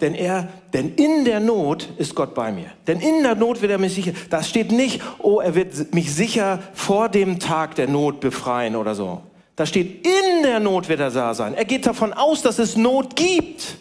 denn 0.00 0.16
er, 0.16 0.48
denn 0.72 0.96
in 0.96 1.24
der 1.24 1.38
Not 1.38 1.88
ist 1.96 2.16
Gott 2.16 2.34
bei 2.34 2.50
mir. 2.50 2.66
Denn 2.88 2.98
in 2.98 3.22
der 3.22 3.36
Not 3.36 3.62
wird 3.62 3.70
er 3.70 3.78
mich 3.78 3.94
sicher. 3.94 4.10
Da 4.28 4.42
steht 4.42 4.72
nicht, 4.72 5.00
oh, 5.20 5.38
er 5.38 5.54
wird 5.54 5.94
mich 5.94 6.12
sicher 6.12 6.64
vor 6.72 7.08
dem 7.08 7.38
Tag 7.38 7.76
der 7.76 7.86
Not 7.86 8.18
befreien 8.18 8.74
oder 8.74 8.96
so. 8.96 9.22
Da 9.54 9.66
steht, 9.66 10.04
in 10.04 10.42
der 10.42 10.58
Not 10.58 10.88
wird 10.88 10.98
er 10.98 11.12
da 11.12 11.32
sein. 11.32 11.54
Er 11.54 11.64
geht 11.64 11.86
davon 11.86 12.12
aus, 12.12 12.42
dass 12.42 12.58
es 12.58 12.76
Not 12.76 13.14
gibt 13.14 13.76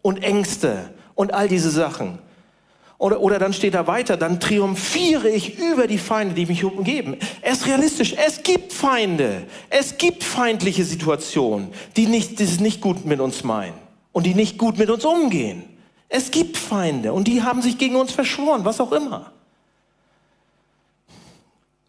und 0.00 0.22
Ängste 0.22 0.90
und 1.16 1.34
all 1.34 1.48
diese 1.48 1.70
Sachen. 1.70 2.20
Oder, 2.98 3.20
oder 3.20 3.38
dann 3.38 3.52
steht 3.52 3.74
da 3.74 3.86
weiter, 3.86 4.16
dann 4.16 4.40
triumphiere 4.40 5.28
ich 5.28 5.58
über 5.58 5.86
die 5.86 5.98
Feinde, 5.98 6.34
die 6.34 6.46
mich 6.46 6.64
umgeben. 6.64 7.16
Er 7.42 7.52
ist 7.52 7.66
realistisch. 7.66 8.14
Es 8.26 8.42
gibt 8.42 8.72
Feinde. 8.72 9.44
Es 9.70 9.98
gibt 9.98 10.24
feindliche 10.24 10.84
Situationen, 10.84 11.68
die, 11.96 12.06
nicht, 12.06 12.40
die 12.40 12.44
es 12.44 12.58
nicht 12.58 12.80
gut 12.80 13.04
mit 13.04 13.20
uns 13.20 13.44
meinen 13.44 13.74
und 14.10 14.26
die 14.26 14.34
nicht 14.34 14.58
gut 14.58 14.78
mit 14.78 14.90
uns 14.90 15.04
umgehen. 15.04 15.62
Es 16.08 16.32
gibt 16.32 16.56
Feinde 16.56 17.12
und 17.12 17.28
die 17.28 17.42
haben 17.42 17.62
sich 17.62 17.78
gegen 17.78 17.94
uns 17.94 18.10
verschworen, 18.10 18.64
was 18.64 18.80
auch 18.80 18.90
immer. 18.90 19.32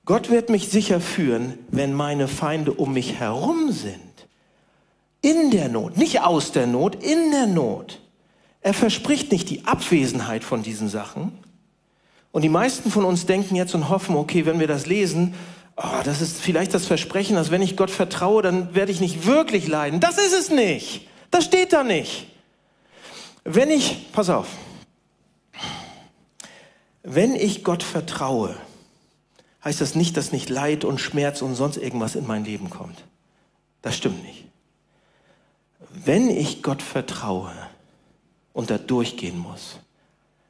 Gott 0.06 0.30
wird 0.30 0.50
mich 0.50 0.70
sicher 0.70 1.00
führen, 1.02 1.58
wenn 1.70 1.94
meine 1.94 2.28
Feinde 2.28 2.74
um 2.74 2.94
mich 2.94 3.20
herum 3.20 3.72
sind. 3.72 3.96
In 5.22 5.50
der 5.52 5.70
Not, 5.70 5.98
nicht 5.98 6.22
aus 6.22 6.52
der 6.52 6.68
Not, 6.68 6.96
in 7.04 7.32
der 7.32 7.48
Not. 7.48 8.00
Er 8.62 8.74
verspricht 8.74 9.32
nicht 9.32 9.50
die 9.50 9.66
Abwesenheit 9.66 10.44
von 10.44 10.64
diesen 10.64 10.90
Sachen. 10.90 11.32
Und 12.32 12.44
die 12.44 12.50
meisten 12.50 12.92
von 12.92 13.06
uns 13.06 13.26
denken 13.26 13.56
jetzt 13.56 13.74
und 13.74 13.90
hoffen, 13.90 14.16
okay, 14.16 14.46
wenn 14.46 14.60
wir 14.60 14.68
das 14.68 14.86
lesen, 14.86 15.34
oh, 15.78 16.02
das 16.04 16.22
ist 16.22 16.40
vielleicht 16.40 16.74
das 16.74 16.86
Versprechen, 16.86 17.36
dass 17.36 17.52
wenn 17.52 17.62
ich 17.62 17.78
Gott 17.78 17.90
vertraue, 17.90 18.42
dann 18.42 18.76
werde 18.76 18.92
ich 18.92 19.00
nicht 19.00 19.26
wirklich 19.26 19.68
leiden. 19.68 20.00
Das 20.00 20.18
ist 20.18 20.34
es 20.34 20.50
nicht. 20.50 21.08
Das 21.32 21.46
steht 21.46 21.74
da 21.74 21.84
nicht. 21.84 22.28
Wenn 23.44 23.72
ich, 23.72 24.12
pass 24.12 24.30
auf, 24.30 24.48
wenn 27.02 27.34
ich 27.34 27.64
Gott 27.64 27.82
vertraue, 27.82 28.56
heißt 29.64 29.82
das 29.82 29.96
nicht, 29.96 30.18
dass 30.18 30.32
nicht 30.32 30.50
Leid 30.50 30.84
und 30.84 31.00
Schmerz 31.00 31.42
und 31.42 31.56
sonst 31.56 31.78
irgendwas 31.78 32.16
in 32.16 32.28
mein 32.28 32.46
Leben 32.46 32.70
kommt. 32.70 33.04
Das 33.82 33.96
stimmt 33.96 34.24
nicht. 34.24 34.46
Wenn 35.90 36.30
ich 36.30 36.62
Gott 36.62 36.82
vertraue, 36.82 37.52
und 38.54 38.70
da 38.70 38.78
durchgehen 38.78 39.38
muss, 39.38 39.80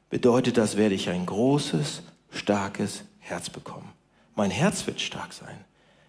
bedeutet 0.08 0.56
das, 0.56 0.76
werde 0.76 0.94
ich 0.94 1.08
ein 1.08 1.26
großes, 1.26 2.02
starkes 2.30 3.04
Herz 3.18 3.50
bekommen. 3.50 3.92
Mein 4.34 4.50
Herz 4.50 4.86
wird 4.86 5.00
stark 5.00 5.32
sein. 5.32 5.64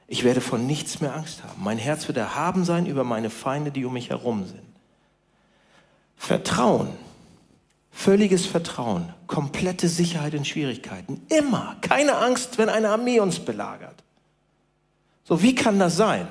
Ich 0.07 0.23
werde 0.23 0.41
von 0.41 0.67
nichts 0.67 0.99
mehr 0.99 1.15
Angst 1.15 1.43
haben. 1.43 1.63
Mein 1.63 1.77
Herz 1.77 2.07
wird 2.07 2.17
erhaben 2.17 2.65
sein 2.65 2.85
über 2.85 3.03
meine 3.03 3.29
Feinde, 3.29 3.71
die 3.71 3.85
um 3.85 3.93
mich 3.93 4.09
herum 4.09 4.45
sind. 4.45 4.61
Vertrauen, 6.17 6.89
völliges 7.91 8.45
Vertrauen, 8.45 9.13
komplette 9.27 9.87
Sicherheit 9.87 10.33
in 10.33 10.45
Schwierigkeiten. 10.45 11.21
Immer. 11.29 11.77
Keine 11.81 12.17
Angst, 12.17 12.57
wenn 12.57 12.69
eine 12.69 12.89
Armee 12.89 13.19
uns 13.19 13.39
belagert. 13.39 14.03
So, 15.23 15.41
wie 15.41 15.55
kann 15.55 15.79
das 15.79 15.95
sein? 15.95 16.27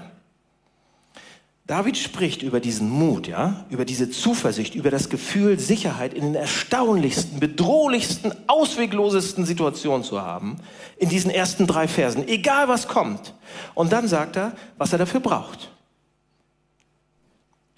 David 1.71 1.97
spricht 1.97 2.43
über 2.43 2.59
diesen 2.59 2.91
Mut, 2.91 3.29
ja, 3.29 3.65
über 3.71 3.85
diese 3.85 4.11
Zuversicht, 4.11 4.75
über 4.75 4.91
das 4.91 5.09
Gefühl, 5.09 5.57
Sicherheit 5.61 6.15
in 6.15 6.25
den 6.25 6.35
erstaunlichsten, 6.35 7.39
bedrohlichsten, 7.39 8.33
ausweglosesten 8.49 9.47
Situationen 9.47 10.03
zu 10.03 10.21
haben, 10.21 10.57
in 10.97 11.09
diesen 11.09 11.31
ersten 11.31 11.69
drei 11.69 11.87
Versen, 11.87 12.27
egal 12.27 12.67
was 12.67 12.89
kommt. 12.89 13.35
Und 13.77 13.93
dann 13.93 14.09
sagt 14.09 14.35
er, 14.35 14.57
was 14.79 14.91
er 14.91 14.99
dafür 14.99 15.21
braucht, 15.21 15.71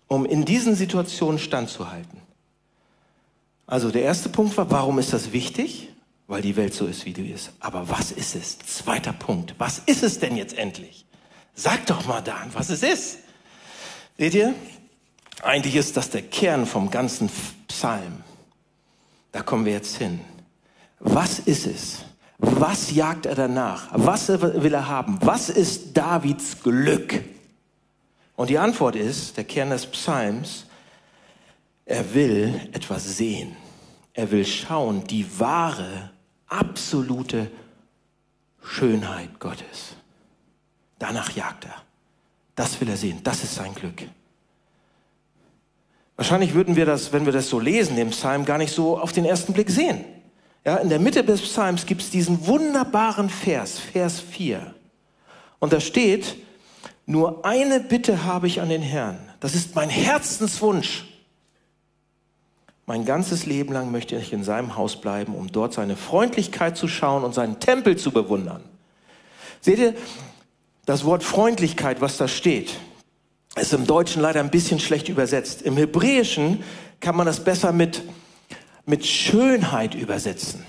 um 0.06 0.24
in 0.24 0.46
diesen 0.46 0.74
Situationen 0.74 1.38
standzuhalten. 1.38 2.18
Also 3.66 3.90
der 3.90 4.04
erste 4.04 4.30
Punkt 4.30 4.56
war, 4.56 4.70
warum 4.70 4.98
ist 5.00 5.12
das 5.12 5.34
wichtig? 5.34 5.90
Weil 6.28 6.40
die 6.40 6.56
Welt 6.56 6.72
so 6.72 6.86
ist, 6.86 7.04
wie 7.04 7.12
sie 7.12 7.28
ist. 7.28 7.52
Aber 7.60 7.90
was 7.90 8.10
ist 8.10 8.36
es? 8.36 8.58
Zweiter 8.58 9.12
Punkt, 9.12 9.54
was 9.58 9.80
ist 9.84 10.02
es 10.02 10.18
denn 10.18 10.38
jetzt 10.38 10.56
endlich? 10.56 11.04
Sag 11.54 11.84
doch 11.84 12.06
mal, 12.06 12.22
Dan, 12.22 12.54
was 12.54 12.70
es 12.70 12.82
ist. 12.82 13.18
Seht 14.18 14.34
ihr? 14.34 14.54
Eigentlich 15.42 15.76
ist 15.76 15.96
das 15.96 16.10
der 16.10 16.22
Kern 16.22 16.66
vom 16.66 16.90
ganzen 16.90 17.30
Psalm. 17.68 18.22
Da 19.32 19.42
kommen 19.42 19.64
wir 19.64 19.72
jetzt 19.72 19.96
hin. 19.96 20.20
Was 21.00 21.38
ist 21.40 21.66
es? 21.66 22.04
Was 22.38 22.90
jagt 22.92 23.26
er 23.26 23.34
danach? 23.34 23.88
Was 23.92 24.28
will 24.28 24.74
er 24.74 24.88
haben? 24.88 25.18
Was 25.20 25.48
ist 25.48 25.96
Davids 25.96 26.62
Glück? 26.62 27.22
Und 28.36 28.50
die 28.50 28.58
Antwort 28.58 28.96
ist, 28.96 29.36
der 29.36 29.44
Kern 29.44 29.70
des 29.70 29.86
Psalms, 29.86 30.66
er 31.84 32.14
will 32.14 32.60
etwas 32.72 33.16
sehen. 33.16 33.56
Er 34.14 34.30
will 34.30 34.44
schauen, 34.44 35.04
die 35.06 35.38
wahre, 35.38 36.10
absolute 36.46 37.50
Schönheit 38.62 39.40
Gottes. 39.40 39.96
Danach 40.98 41.30
jagt 41.32 41.64
er. 41.64 41.82
Das 42.54 42.80
will 42.80 42.88
er 42.88 42.96
sehen. 42.96 43.20
Das 43.22 43.42
ist 43.42 43.54
sein 43.54 43.74
Glück. 43.74 44.02
Wahrscheinlich 46.16 46.54
würden 46.54 46.76
wir 46.76 46.86
das, 46.86 47.12
wenn 47.12 47.24
wir 47.24 47.32
das 47.32 47.48
so 47.48 47.58
lesen, 47.58 47.96
den 47.96 48.10
Psalm 48.10 48.44
gar 48.44 48.58
nicht 48.58 48.72
so 48.72 48.98
auf 48.98 49.12
den 49.12 49.24
ersten 49.24 49.52
Blick 49.52 49.70
sehen. 49.70 50.04
Ja, 50.64 50.76
in 50.76 50.88
der 50.88 51.00
Mitte 51.00 51.24
des 51.24 51.40
Psalms 51.40 51.86
gibt 51.86 52.02
es 52.02 52.10
diesen 52.10 52.46
wunderbaren 52.46 53.28
Vers, 53.28 53.78
Vers 53.78 54.20
4. 54.20 54.74
Und 55.58 55.72
da 55.72 55.80
steht, 55.80 56.36
nur 57.06 57.44
eine 57.44 57.80
Bitte 57.80 58.24
habe 58.24 58.46
ich 58.46 58.60
an 58.60 58.68
den 58.68 58.82
Herrn. 58.82 59.18
Das 59.40 59.54
ist 59.54 59.74
mein 59.74 59.88
Herzenswunsch. 59.88 61.08
Mein 62.86 63.04
ganzes 63.04 63.46
Leben 63.46 63.72
lang 63.72 63.90
möchte 63.90 64.16
ich 64.16 64.32
in 64.32 64.44
seinem 64.44 64.76
Haus 64.76 65.00
bleiben, 65.00 65.34
um 65.34 65.50
dort 65.50 65.72
seine 65.72 65.96
Freundlichkeit 65.96 66.76
zu 66.76 66.88
schauen 66.88 67.24
und 67.24 67.34
seinen 67.34 67.58
Tempel 67.58 67.96
zu 67.96 68.10
bewundern. 68.12 68.62
Seht 69.60 69.78
ihr, 69.78 69.94
das 70.84 71.04
Wort 71.04 71.22
Freundlichkeit, 71.22 72.00
was 72.00 72.16
da 72.16 72.28
steht, 72.28 72.74
ist 73.56 73.72
im 73.72 73.86
Deutschen 73.86 74.22
leider 74.22 74.40
ein 74.40 74.50
bisschen 74.50 74.80
schlecht 74.80 75.08
übersetzt. 75.08 75.62
Im 75.62 75.76
Hebräischen 75.76 76.62
kann 77.00 77.16
man 77.16 77.26
das 77.26 77.44
besser 77.44 77.72
mit, 77.72 78.02
mit 78.86 79.06
Schönheit 79.06 79.94
übersetzen. 79.94 80.64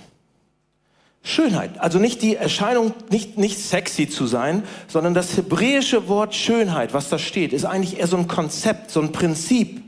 Schönheit, 1.26 1.80
also 1.80 2.00
nicht 2.00 2.22
die 2.22 2.36
Erscheinung, 2.36 2.94
nicht, 3.10 3.38
nicht 3.38 3.58
sexy 3.58 4.10
zu 4.10 4.28
sein, 4.28 4.64
sondern 4.90 5.14
das 5.14 5.38
hebräische 5.38 6.10
Wort 6.10 6.36
Schönheit, 6.36 6.94
was 6.94 7.08
da 7.08 7.18
steht, 7.18 7.54
ist 7.54 7.64
eigentlich 7.64 7.98
eher 7.98 8.08
so 8.08 8.18
ein 8.18 8.28
Konzept, 8.28 8.92
so 8.92 9.00
ein 9.00 9.14
Prinzip. 9.14 9.82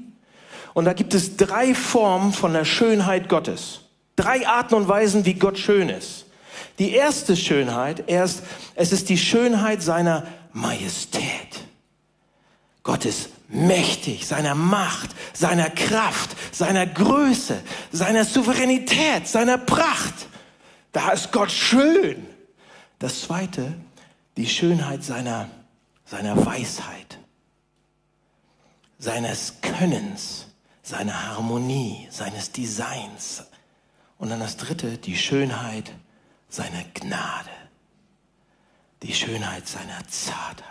Und 0.74 0.86
da 0.86 0.94
gibt 0.94 1.14
es 1.14 1.36
drei 1.36 1.74
Formen 1.74 2.32
von 2.32 2.54
der 2.54 2.64
Schönheit 2.64 3.28
Gottes. 3.28 3.82
Drei 4.16 4.48
Arten 4.48 4.76
und 4.76 4.88
Weisen, 4.88 5.26
wie 5.26 5.34
Gott 5.34 5.58
schön 5.58 5.90
ist. 5.90 6.25
Die 6.80 6.92
erste 6.92 7.36
Schönheit, 7.36 8.04
erst, 8.08 8.44
es 8.76 8.92
ist 8.92 9.10
die 9.10 9.18
Schönheit 9.18 9.82
seiner 9.82 10.28
Majestät. 10.54 11.24
Gott 12.84 13.06
ist 13.06 13.30
mächtig, 13.48 14.28
seiner 14.28 14.56
Macht, 14.56 15.10
seiner 15.34 15.70
Kraft, 15.70 16.36
seiner 16.52 16.86
Größe, 16.86 17.62
seiner 17.92 18.26
Souveränität, 18.26 19.28
seiner 19.28 19.58
Pracht. 19.58 20.28
Da 20.92 21.12
ist 21.12 21.32
Gott 21.32 21.52
schön. 21.52 22.26
Das 23.00 23.22
zweite, 23.22 23.74
die 24.38 24.48
Schönheit 24.48 25.04
seiner, 25.04 25.50
seiner 26.06 26.46
Weisheit, 26.46 27.20
seines 28.98 29.56
Könnens, 29.62 30.48
seiner 30.82 31.36
Harmonie, 31.36 32.08
seines 32.10 32.52
Designs. 32.52 33.44
Und 34.18 34.30
dann 34.30 34.40
das 34.40 34.58
dritte, 34.58 34.98
die 34.98 35.18
Schönheit 35.18 35.92
seiner 36.56 36.84
Gnade, 36.94 37.50
die 39.04 39.14
Schönheit 39.14 39.68
seiner 39.68 40.08
Zartheit, 40.08 40.66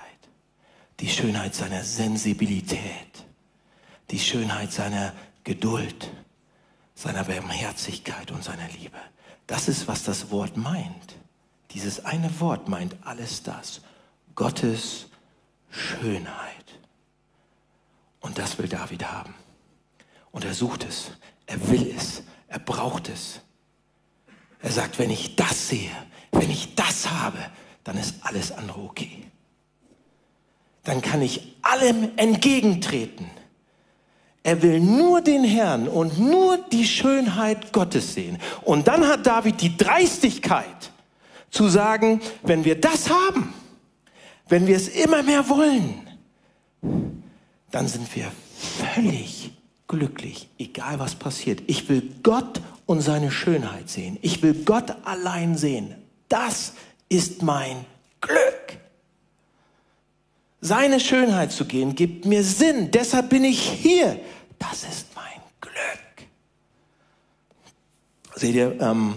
die 1.00 1.08
Schönheit 1.08 1.54
seiner 1.54 1.84
Sensibilität, 1.84 3.24
die 4.10 4.18
Schönheit 4.18 4.72
seiner 4.72 5.12
Geduld, 5.44 6.10
seiner 6.94 7.24
Barmherzigkeit 7.24 8.30
und 8.30 8.42
seiner 8.42 8.66
Liebe. 8.68 8.98
Das 9.46 9.68
ist, 9.68 9.86
was 9.86 10.04
das 10.04 10.30
Wort 10.30 10.56
meint. 10.56 11.16
Dieses 11.72 12.04
eine 12.04 12.40
Wort 12.40 12.68
meint 12.68 12.96
alles 13.04 13.42
das. 13.42 13.82
Gottes 14.34 15.06
Schönheit. 15.70 16.78
Und 18.20 18.38
das 18.38 18.56
will 18.56 18.68
David 18.68 19.04
haben. 19.04 19.34
Und 20.30 20.46
er 20.46 20.54
sucht 20.54 20.84
es. 20.84 21.10
Er 21.46 21.68
will 21.68 21.92
es. 21.94 22.22
Er 22.48 22.58
braucht 22.58 23.10
es. 23.10 23.43
Er 24.64 24.72
sagt, 24.72 24.98
wenn 24.98 25.10
ich 25.10 25.36
das 25.36 25.68
sehe, 25.68 25.90
wenn 26.32 26.50
ich 26.50 26.74
das 26.74 27.10
habe, 27.10 27.36
dann 27.84 27.98
ist 27.98 28.14
alles 28.22 28.50
andere 28.50 28.80
okay. 28.80 29.24
Dann 30.84 31.02
kann 31.02 31.20
ich 31.20 31.54
allem 31.60 32.12
entgegentreten. 32.16 33.26
Er 34.42 34.62
will 34.62 34.80
nur 34.80 35.20
den 35.20 35.44
Herrn 35.44 35.86
und 35.86 36.18
nur 36.18 36.56
die 36.56 36.86
Schönheit 36.86 37.74
Gottes 37.74 38.14
sehen. 38.14 38.38
Und 38.62 38.88
dann 38.88 39.06
hat 39.06 39.26
David 39.26 39.60
die 39.60 39.76
Dreistigkeit 39.76 40.90
zu 41.50 41.68
sagen, 41.68 42.22
wenn 42.42 42.64
wir 42.64 42.80
das 42.80 43.10
haben, 43.10 43.52
wenn 44.48 44.66
wir 44.66 44.76
es 44.76 44.88
immer 44.88 45.22
mehr 45.22 45.46
wollen, 45.50 46.08
dann 47.70 47.86
sind 47.86 48.16
wir 48.16 48.32
völlig 48.94 49.50
glücklich, 49.88 50.48
egal 50.58 50.98
was 50.98 51.14
passiert. 51.14 51.60
Ich 51.66 51.86
will 51.90 52.10
Gott 52.22 52.62
und 52.86 53.00
seine 53.00 53.30
Schönheit 53.30 53.88
sehen. 53.88 54.18
Ich 54.22 54.42
will 54.42 54.54
Gott 54.64 54.94
allein 55.04 55.56
sehen. 55.56 55.94
Das 56.28 56.74
ist 57.08 57.42
mein 57.42 57.84
Glück. 58.20 58.78
Seine 60.60 60.98
Schönheit 60.98 61.52
zu 61.52 61.66
gehen, 61.66 61.94
gibt 61.94 62.24
mir 62.24 62.42
Sinn. 62.42 62.90
Deshalb 62.90 63.28
bin 63.28 63.44
ich 63.44 63.60
hier. 63.60 64.18
Das 64.58 64.82
ist 64.84 65.08
mein 65.14 65.40
Glück. 65.60 66.28
Seht 68.34 68.54
ihr, 68.54 68.80
ähm, 68.80 69.14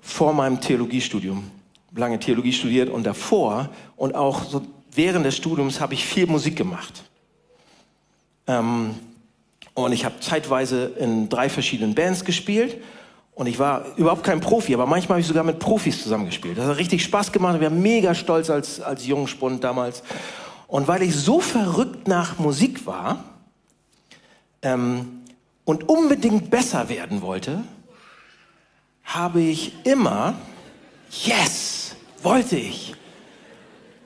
vor 0.00 0.34
meinem 0.34 0.60
Theologiestudium, 0.60 1.50
lange 1.96 2.20
Theologie 2.20 2.52
studiert 2.52 2.90
und 2.90 3.04
davor 3.04 3.70
und 3.96 4.14
auch 4.14 4.44
so 4.44 4.62
während 4.92 5.24
des 5.24 5.36
Studiums 5.36 5.80
habe 5.80 5.94
ich 5.94 6.04
viel 6.04 6.26
Musik 6.26 6.56
gemacht. 6.56 7.04
Ähm, 8.46 8.94
und 9.74 9.92
ich 9.92 10.04
habe 10.04 10.20
zeitweise 10.20 10.86
in 10.98 11.28
drei 11.28 11.48
verschiedenen 11.48 11.94
Bands 11.94 12.24
gespielt. 12.24 12.80
Und 13.34 13.48
ich 13.48 13.58
war 13.58 13.84
überhaupt 13.96 14.22
kein 14.22 14.40
Profi, 14.40 14.74
aber 14.74 14.86
manchmal 14.86 15.16
habe 15.16 15.20
ich 15.20 15.26
sogar 15.26 15.42
mit 15.42 15.58
Profis 15.58 16.00
zusammengespielt. 16.00 16.56
Das 16.56 16.66
hat 16.66 16.76
richtig 16.76 17.02
Spaß 17.02 17.32
gemacht. 17.32 17.58
Wir 17.60 17.68
waren 17.68 17.82
mega 17.82 18.14
stolz 18.14 18.48
als, 18.48 18.80
als 18.80 19.04
Jungspund 19.06 19.64
damals. 19.64 20.04
Und 20.68 20.86
weil 20.86 21.02
ich 21.02 21.16
so 21.16 21.40
verrückt 21.40 22.06
nach 22.06 22.38
Musik 22.38 22.86
war 22.86 23.24
ähm, 24.62 25.22
und 25.64 25.88
unbedingt 25.88 26.50
besser 26.50 26.88
werden 26.88 27.22
wollte, 27.22 27.64
habe 29.02 29.40
ich 29.40 29.72
immer, 29.84 30.34
yes, 31.24 31.96
wollte 32.22 32.56
ich, 32.56 32.94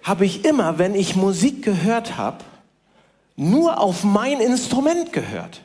habe 0.03 0.25
ich 0.25 0.47
immer, 0.47 0.79
wenn 0.79 0.95
ich 0.95 1.17
Musik 1.17 1.63
gehört 1.63 2.17
habe, 2.17 2.45
nur 3.38 3.81
auf 3.81 4.03
mein 4.03 4.40
Instrument 4.40 5.12
gehört. 5.12 5.62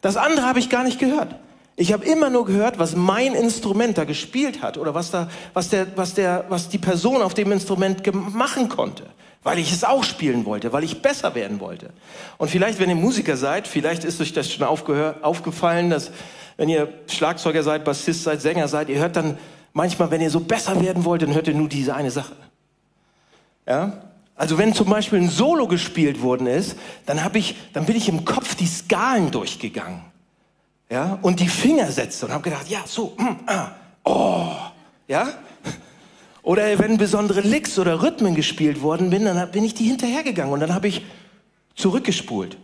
Das 0.00 0.16
andere 0.16 0.46
habe 0.46 0.58
ich 0.58 0.68
gar 0.68 0.82
nicht 0.82 0.98
gehört. 0.98 1.36
Ich 1.76 1.92
habe 1.92 2.04
immer 2.04 2.28
nur 2.28 2.44
gehört, 2.44 2.80
was 2.80 2.96
mein 2.96 3.36
Instrument 3.36 3.96
da 3.96 4.04
gespielt 4.04 4.62
hat 4.62 4.76
oder 4.76 4.94
was, 4.94 5.12
da, 5.12 5.28
was, 5.54 5.68
der, 5.68 5.86
was, 5.96 6.14
der, 6.14 6.46
was 6.48 6.68
die 6.68 6.78
Person 6.78 7.22
auf 7.22 7.34
dem 7.34 7.52
Instrument 7.52 8.02
machen 8.34 8.68
konnte, 8.68 9.04
weil 9.44 9.60
ich 9.60 9.70
es 9.70 9.84
auch 9.84 10.02
spielen 10.02 10.44
wollte, 10.44 10.72
weil 10.72 10.82
ich 10.82 11.00
besser 11.00 11.36
werden 11.36 11.60
wollte. 11.60 11.90
Und 12.36 12.50
vielleicht, 12.50 12.80
wenn 12.80 12.88
ihr 12.88 12.96
Musiker 12.96 13.36
seid, 13.36 13.68
vielleicht 13.68 14.02
ist 14.02 14.20
euch 14.20 14.32
das 14.32 14.50
schon 14.50 14.66
aufgefallen, 14.66 15.90
dass 15.90 16.10
wenn 16.56 16.68
ihr 16.68 16.92
Schlagzeuger 17.06 17.62
seid, 17.62 17.84
Bassist 17.84 18.24
seid, 18.24 18.42
Sänger 18.42 18.66
seid, 18.66 18.88
ihr 18.88 18.98
hört 18.98 19.14
dann 19.14 19.38
manchmal, 19.72 20.10
wenn 20.10 20.20
ihr 20.20 20.30
so 20.30 20.40
besser 20.40 20.82
werden 20.82 21.04
wollt, 21.04 21.22
dann 21.22 21.32
hört 21.32 21.46
ihr 21.46 21.54
nur 21.54 21.68
diese 21.68 21.94
eine 21.94 22.10
Sache. 22.10 22.34
Ja? 23.68 24.07
Also 24.38 24.56
wenn 24.56 24.72
zum 24.72 24.88
Beispiel 24.88 25.18
ein 25.18 25.28
Solo 25.28 25.66
gespielt 25.66 26.22
worden 26.22 26.46
ist, 26.46 26.76
dann, 27.06 27.24
hab 27.24 27.34
ich, 27.34 27.56
dann 27.72 27.86
bin 27.86 27.96
ich 27.96 28.08
im 28.08 28.24
Kopf 28.24 28.54
die 28.54 28.66
Skalen 28.66 29.32
durchgegangen. 29.32 30.00
Ja? 30.88 31.18
Und 31.22 31.40
die 31.40 31.48
Finger 31.48 31.90
setzte 31.90 32.26
und 32.26 32.32
habe 32.32 32.44
gedacht, 32.44 32.68
ja, 32.68 32.78
so, 32.86 33.14
mm, 33.18 33.36
ah, 33.46 33.72
oh, 34.04 34.52
ja? 35.08 35.28
Oder 36.42 36.78
wenn 36.78 36.96
besondere 36.96 37.40
Licks 37.40 37.80
oder 37.80 38.00
Rhythmen 38.00 38.36
gespielt 38.36 38.80
worden 38.80 39.10
bin, 39.10 39.24
dann 39.24 39.50
bin 39.50 39.64
ich 39.64 39.74
die 39.74 39.84
hinterhergegangen 39.84 40.52
und 40.52 40.60
dann 40.60 40.72
habe 40.72 40.86
ich 40.86 41.04
zurückgespult. 41.74 42.56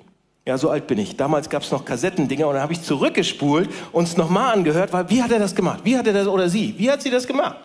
Ja, 0.46 0.56
so 0.56 0.70
alt 0.70 0.87
bin 0.87 0.98
ich. 0.98 1.16
Damals 1.16 1.50
gab 1.50 1.62
es 1.62 1.72
noch 1.72 1.84
Kassettendinger 1.84 2.46
und 2.46 2.54
dann 2.54 2.62
habe 2.62 2.72
ich 2.72 2.82
zurückgespult 2.82 3.68
und 3.90 4.04
es 4.04 4.16
nochmal 4.16 4.54
angehört, 4.54 4.92
weil 4.92 5.10
wie 5.10 5.22
hat 5.22 5.32
er 5.32 5.40
das 5.40 5.56
gemacht? 5.56 5.80
Wie 5.82 5.98
hat 5.98 6.06
er 6.06 6.12
das 6.12 6.28
oder 6.28 6.48
sie? 6.48 6.74
Wie 6.78 6.88
hat 6.88 7.02
sie 7.02 7.10
das 7.10 7.26
gemacht? 7.26 7.56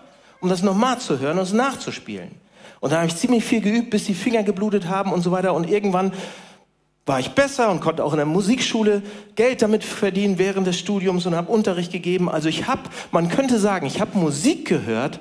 Um 0.41 0.50
das 0.50 0.63
nochmal 0.63 0.98
zu 0.98 1.19
hören 1.19 1.38
und 1.38 1.43
es 1.43 1.54
nachzuspielen. 1.54 2.32
Und 2.80 2.92
dann 2.92 3.00
habe 3.00 3.08
ich 3.08 3.15
ziemlich 3.15 3.44
viel 3.44 3.62
geübt, 3.62 3.89
bis 3.89 4.06
die 4.06 4.13
Finger 4.13 4.44
geblutet 4.44 4.88
haben 4.88 5.12
und 5.12 5.22
so 5.22 5.32
weiter. 5.32 5.54
Und 5.54 5.70
irgendwann 5.70 6.12
war 7.06 7.20
ich 7.20 7.32
besser 7.32 7.72
und 7.72 7.82
konnte 7.82 8.04
auch 8.04 8.13
in 8.13 8.18
der 8.18 8.26
Musikschule 8.26 9.02
Geld 9.36 9.62
damit 9.62 9.84
verdienen 9.84 10.38
während 10.38 10.68
des 10.68 10.78
Studiums 10.78 11.26
und 11.26 11.36
habe 11.36 11.52
Unterricht 11.52 11.92
gegeben. 11.92 12.30
Also 12.30 12.50
ich 12.50 12.68
habe, 12.68 12.84
man 13.12 13.30
könnte 13.30 13.60
sagen, 13.60 13.88
ich 13.88 14.00
habe 14.00 14.18
Musik 14.18 14.68
gehört, 14.68 15.20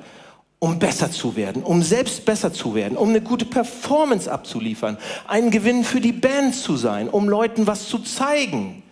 um 0.59 0.79
besser 0.79 1.11
zu 1.11 1.37
werden, 1.37 1.63
um 1.63 1.83
selbst 1.83 2.25
besser 2.25 2.53
zu 2.53 2.75
werden, 2.75 2.99
um 2.99 3.11
eine 3.11 3.21
gute 3.21 3.45
Performance 3.45 4.31
abzuliefern, 4.31 4.99
ein 5.27 5.51
Gewinn 5.51 5.85
für 5.85 6.01
die 6.01 6.13
Band 6.13 6.55
zu 6.55 6.77
sein, 6.77 7.09
um 7.09 7.29
Leuten 7.29 7.67
was 7.67 7.89
zu 7.89 8.01
zeigen, 8.01 8.83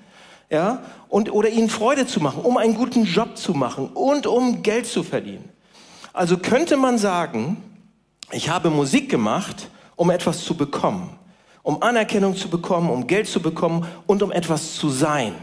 ja, 0.49 0.83
und 1.09 1.33
oder 1.33 1.49
ihnen 1.49 1.69
Freude 1.69 2.07
zu 2.07 2.21
machen, 2.21 2.43
um 2.43 2.57
einen 2.57 2.77
guten 2.77 3.05
Job 3.05 3.37
zu 3.37 3.53
machen 3.53 3.89
und 3.89 4.27
um 4.27 4.63
Geld 4.63 4.87
zu 4.87 5.03
verdienen. 5.03 5.45
Also 6.13 6.39
könnte 6.39 6.77
man 6.77 6.99
sagen, 6.99 7.57
ich 8.33 8.49
habe 8.49 8.71
Musik 8.71 9.11
gemacht, 9.11 9.71
um 9.95 10.11
etwas 10.11 10.45
zu 10.45 10.57
bekommen, 10.57 11.19
um 11.63 11.83
Anerkennung 11.83 12.37
zu 12.37 12.49
bekommen, 12.49 12.91
um 12.91 13.07
Geld 13.07 13.29
zu 13.29 13.41
bekommen 13.41 13.87
und 14.07 14.23
um 14.23 14.33
etwas 14.33 14.75
zu 14.75 14.89
sein. 14.89 15.35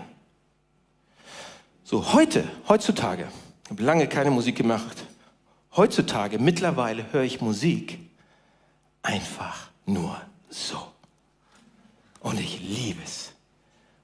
So, 1.84 2.14
heute, 2.14 2.44
heutzutage, 2.68 3.28
ich 3.66 3.72
habe 3.72 3.84
lange 3.84 4.08
keine 4.08 4.32
Musik 4.32 4.56
gemacht, 4.56 5.06
heutzutage, 5.76 6.40
mittlerweile 6.40 7.12
höre 7.12 7.24
ich 7.24 7.42
Musik 7.42 8.00
einfach 9.02 9.70
nur 9.86 10.20
so. 10.50 10.78
Und 12.20 12.40
ich 12.40 12.60
liebe 12.62 13.02
es. 13.04 13.34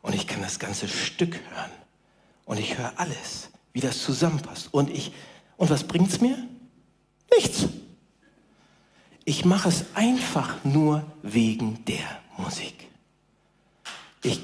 Und 0.01 0.13
ich 0.13 0.27
kann 0.27 0.41
das 0.41 0.59
ganze 0.59 0.87
Stück 0.87 1.39
hören. 1.51 1.71
Und 2.45 2.59
ich 2.59 2.77
höre 2.77 2.93
alles, 2.97 3.49
wie 3.73 3.79
das 3.79 4.03
zusammenpasst. 4.03 4.73
Und 4.73 4.89
ich, 4.89 5.13
und 5.57 5.69
was 5.69 5.83
bringt's 5.83 6.19
mir? 6.19 6.37
Nichts. 7.33 7.67
Ich 9.29 9.45
mache 9.45 9.69
es 9.69 9.85
einfach 9.93 10.55
nur 10.63 11.03
wegen 11.21 11.85
der 11.85 12.19
Musik. 12.35 12.73
Ich 14.23 14.41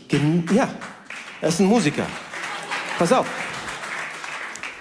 ja, 0.54 0.70
das 1.42 1.56
ist 1.56 1.62
ein 1.62 1.66
Musiker. 1.66 2.06
Pass 3.00 3.12
auf. 3.12 3.26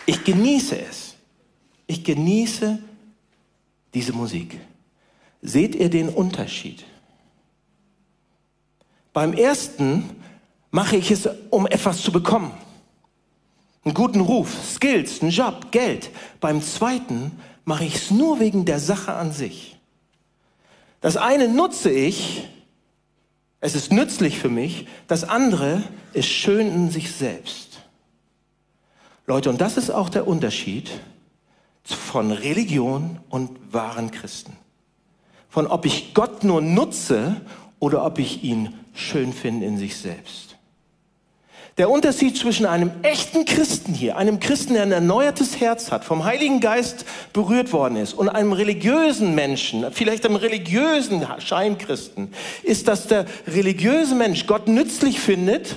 Ich 0.05 0.23
genieße 0.23 0.79
es. 0.79 1.15
Ich 1.87 2.05
genieße 2.05 2.79
diese 3.95 4.13
Musik. 4.13 4.61
Seht 5.41 5.75
ihr 5.75 5.89
den 5.89 6.11
Unterschied? 6.11 6.85
Beim 9.15 9.33
ersten 9.33 10.11
mache 10.71 10.97
ich 10.97 11.13
es, 11.13 11.27
um 11.49 11.67
etwas 11.67 12.03
zu 12.03 12.13
bekommen. 12.13 12.53
Einen 13.87 13.95
guten 13.95 14.21
Ruf, 14.21 14.55
Skills, 14.71 15.23
einen 15.23 15.31
Job, 15.31 15.73
Geld. 15.73 16.11
Beim 16.41 16.61
zweiten 16.61 17.33
mache 17.65 17.87
ich 17.87 17.95
es 17.95 18.11
nur 18.11 18.39
wegen 18.39 18.67
der 18.67 18.81
Sache 18.81 19.15
an 19.15 19.33
sich. 19.33 19.74
Das 21.05 21.19
eine 21.19 21.49
nutze 21.49 21.91
ich, 21.91 22.49
es 23.61 23.75
ist 23.75 23.93
nützlich 23.93 24.39
für 24.39 24.49
mich, 24.49 24.87
das 25.07 25.23
andere 25.23 25.83
ist 26.15 26.31
schön 26.31 26.67
in 26.67 26.91
sich 26.91 27.13
selbst. 27.13 27.83
Leute, 29.27 29.51
und 29.51 29.61
das 29.61 29.77
ist 29.77 29.91
auch 29.91 30.09
der 30.09 30.27
Unterschied 30.27 30.91
von 31.83 32.33
Religion 32.33 33.21
und 33.29 33.51
wahren 33.71 34.13
Christen. 34.13 34.57
Von 35.51 35.67
ob 35.67 35.85
ich 35.85 36.15
Gott 36.15 36.43
nur 36.43 36.63
nutze 36.63 37.39
oder 37.81 38.03
ob 38.07 38.19
ich 38.19 38.43
ihn 38.43 38.73
schön 38.95 39.35
finde 39.35 39.67
in 39.67 39.77
sich 39.77 39.99
selbst. 39.99 40.54
Der 41.77 41.91
Unterschied 41.91 42.37
zwischen 42.37 42.67
einem 42.67 42.93
echten 43.03 43.45
Christen 43.45 43.95
hier, 43.95 44.17
einem 44.17 44.39
Christen, 44.39 44.75
der 44.75 44.85
ein 44.85 44.93
erneuertes 44.93 45.59
Herz 45.59 45.91
hat, 45.91 46.05
vom 46.05 46.25
Heiligen 46.25 46.61
Geist 46.61 47.05
berührt 47.33 47.73
worden 47.73 47.97
ist, 47.97 48.15
und 48.15 48.29
einem 48.29 48.53
religiösen 48.53 49.35
Menschen, 49.35 49.85
vielleicht 49.91 50.25
einem 50.25 50.37
religiösen 50.37 51.27
Scheinkristen, 51.39 52.33
ist, 52.63 52.87
dass 52.87 53.09
der 53.09 53.27
religiöse 53.49 54.15
Mensch 54.15 54.47
Gott 54.47 54.69
nützlich 54.69 55.19
findet, 55.19 55.77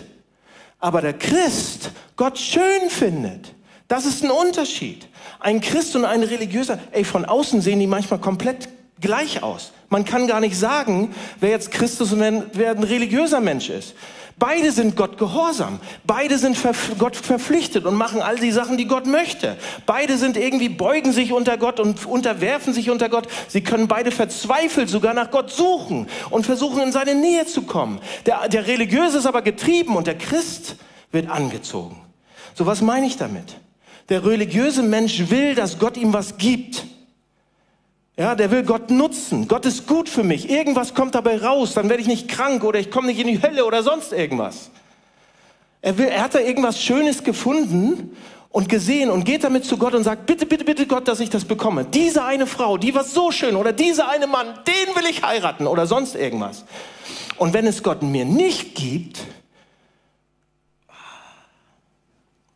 aber 0.80 1.02
der 1.02 1.14
Christ 1.14 1.90
Gott 2.16 2.38
schön 2.38 2.90
findet. 2.90 3.56
Das 3.88 4.06
ist 4.06 4.24
ein 4.24 4.30
Unterschied. 4.30 5.08
Ein 5.40 5.62
Christ 5.62 5.96
und 5.96 6.06
ein 6.06 6.22
religiöser, 6.22 6.78
ey, 6.92 7.06
von 7.06 7.26
außen 7.26 7.62
sehen 7.62 7.80
die 7.80 7.88
manchmal 7.88 8.20
komplett 8.20 8.70
gleich 9.02 9.42
aus. 9.42 9.72
Man 9.90 10.06
kann 10.06 10.28
gar 10.28 10.42
nicht 10.42 10.58
sagen, 10.58 11.16
wer 11.40 11.50
jetzt 11.50 11.72
Christus 11.72 12.14
und 12.14 12.20
wer 12.54 12.72
ein 12.72 12.84
religiöser 12.84 13.40
Mensch 13.40 13.72
ist. 13.72 13.96
Beide 14.40 14.72
sind 14.72 14.96
Gott 14.96 15.18
gehorsam. 15.18 15.80
Beide 16.06 16.38
sind 16.38 16.58
Gott 17.00 17.16
verpflichtet 17.16 17.86
und 17.86 17.96
machen 17.96 18.22
all 18.22 18.36
die 18.36 18.52
Sachen, 18.52 18.78
die 18.78 18.86
Gott 18.86 19.08
möchte. 19.08 19.58
Beide 19.88 20.18
sind 20.18 20.38
irgendwie, 20.38 20.70
beugen 20.70 21.12
sich 21.12 21.34
unter 21.34 21.58
Gott 21.58 21.80
und 21.80 22.06
unterwerfen 22.06 22.72
sich 22.72 22.92
unter 22.92 23.10
Gott. 23.10 23.28
Sie 23.48 23.62
können 23.62 23.88
beide 23.88 24.12
verzweifelt 24.12 24.90
sogar 24.90 25.16
nach 25.16 25.32
Gott 25.32 25.50
suchen 25.50 26.08
und 26.30 26.46
versuchen, 26.46 26.84
in 26.84 26.92
seine 26.92 27.16
Nähe 27.16 27.48
zu 27.48 27.64
kommen. 27.64 28.00
Der, 28.28 28.48
der 28.48 28.68
Religiöse 28.68 29.18
ist 29.18 29.26
aber 29.26 29.42
getrieben 29.42 29.96
und 29.96 30.06
der 30.06 30.18
Christ 30.20 30.76
wird 31.12 31.30
angezogen. 31.30 32.00
So, 32.54 32.68
was 32.68 32.82
meine 32.82 33.08
ich 33.08 33.18
damit? 33.18 33.56
Der 34.10 34.24
religiöse 34.24 34.84
Mensch 34.84 35.32
will, 35.32 35.56
dass 35.56 35.80
Gott 35.80 35.98
ihm 35.98 36.14
was 36.14 36.38
gibt. 36.38 36.86
Ja, 38.18 38.34
der 38.34 38.50
will 38.50 38.64
Gott 38.64 38.90
nutzen. 38.90 39.48
Gott 39.48 39.66
ist 39.68 39.86
gut 39.86 40.10
für 40.10 40.24
mich. 40.24 40.50
Irgendwas 40.50 40.96
kommt 40.96 41.14
dabei 41.14 41.38
raus, 41.38 41.76
dann 41.76 41.88
werde 41.88 42.02
ich 42.02 42.08
nicht 42.08 42.28
krank 42.28 42.64
oder 42.64 42.80
ich 42.80 42.90
komme 42.90 43.08
nicht 43.08 43.20
in 43.20 43.28
die 43.28 43.42
Hölle 43.42 43.64
oder 43.64 43.84
sonst 43.84 44.12
irgendwas. 44.12 44.72
Er, 45.82 46.00
will, 46.00 46.08
er 46.08 46.24
hat 46.24 46.34
da 46.34 46.40
irgendwas 46.40 46.82
Schönes 46.82 47.24
gefunden 47.24 48.18
und 48.50 48.70
gesehen 48.70 49.12
und 49.12 49.24
geht 49.24 49.44
damit 49.44 49.66
zu 49.66 49.78
Gott 49.78 49.94
und 49.94 50.04
sagt, 50.04 50.26
bitte, 50.26 50.48
bitte, 50.48 50.66
bitte 50.66 50.88
Gott, 50.88 51.08
dass 51.08 51.20
ich 51.20 51.30
das 51.30 51.46
bekomme. 51.46 51.86
Diese 51.86 52.24
eine 52.24 52.48
Frau, 52.48 52.78
die 52.78 52.96
war 52.96 53.04
so 53.04 53.32
schön 53.32 53.56
oder 53.56 53.72
dieser 53.72 54.10
eine 54.10 54.26
Mann, 54.26 54.48
den 54.66 54.96
will 54.96 55.08
ich 55.08 55.22
heiraten 55.22 55.68
oder 55.68 55.86
sonst 55.86 56.16
irgendwas. 56.16 56.66
Und 57.38 57.54
wenn 57.54 57.68
es 57.68 57.84
Gott 57.84 58.02
mir 58.02 58.26
nicht 58.26 58.74
gibt, 58.74 59.24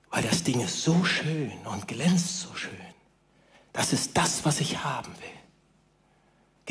weil 0.09 0.23
das 0.23 0.41
Ding 0.43 0.59
ist 0.59 0.81
so 0.81 1.03
schön 1.03 1.51
und 1.71 1.87
glänzt 1.87 2.41
so 2.41 2.55
schön, 2.55 2.71
das 3.73 3.93
ist 3.93 4.17
das, 4.17 4.43
was 4.43 4.59
ich 4.59 4.83
haben 4.83 5.11
will. 5.19 5.40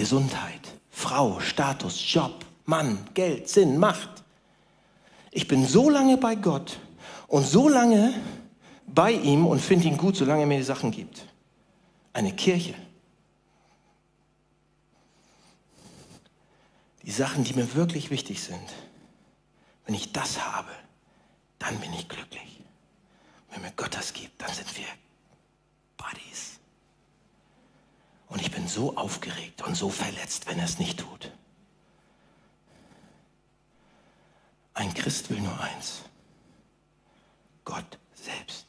Gesundheit, 0.00 0.62
Frau, 0.88 1.40
Status, 1.40 2.02
Job, 2.10 2.46
Mann, 2.64 3.06
Geld, 3.12 3.50
Sinn, 3.50 3.76
Macht. 3.76 4.24
Ich 5.30 5.46
bin 5.46 5.66
so 5.66 5.90
lange 5.90 6.16
bei 6.16 6.36
Gott 6.36 6.80
und 7.28 7.46
so 7.46 7.68
lange 7.68 8.14
bei 8.86 9.12
ihm 9.12 9.46
und 9.46 9.60
finde 9.60 9.88
ihn 9.88 9.98
gut, 9.98 10.16
solange 10.16 10.40
er 10.40 10.46
mir 10.46 10.56
die 10.56 10.64
Sachen 10.64 10.90
gibt. 10.90 11.26
Eine 12.14 12.32
Kirche. 12.32 12.74
Die 17.02 17.10
Sachen, 17.10 17.44
die 17.44 17.52
mir 17.52 17.74
wirklich 17.74 18.10
wichtig 18.10 18.42
sind. 18.42 18.68
Wenn 19.84 19.94
ich 19.94 20.12
das 20.12 20.46
habe, 20.46 20.70
dann 21.58 21.78
bin 21.78 21.92
ich 21.92 22.08
glücklich. 22.08 22.62
Wenn 23.50 23.60
mir 23.60 23.72
Gott 23.76 23.94
das 23.94 24.14
gibt, 24.14 24.40
dann 24.40 24.54
sind 24.54 24.74
wir 24.78 24.86
Buddies. 25.98 26.49
Und 28.30 28.40
ich 28.40 28.50
bin 28.50 28.66
so 28.68 28.96
aufgeregt 28.96 29.62
und 29.62 29.74
so 29.74 29.90
verletzt, 29.90 30.46
wenn 30.46 30.58
er 30.58 30.64
es 30.64 30.78
nicht 30.78 31.00
tut. 31.00 31.32
Ein 34.72 34.94
Christ 34.94 35.28
will 35.28 35.40
nur 35.40 35.60
eins. 35.60 36.02
Gott 37.64 37.98
selbst. 38.14 38.66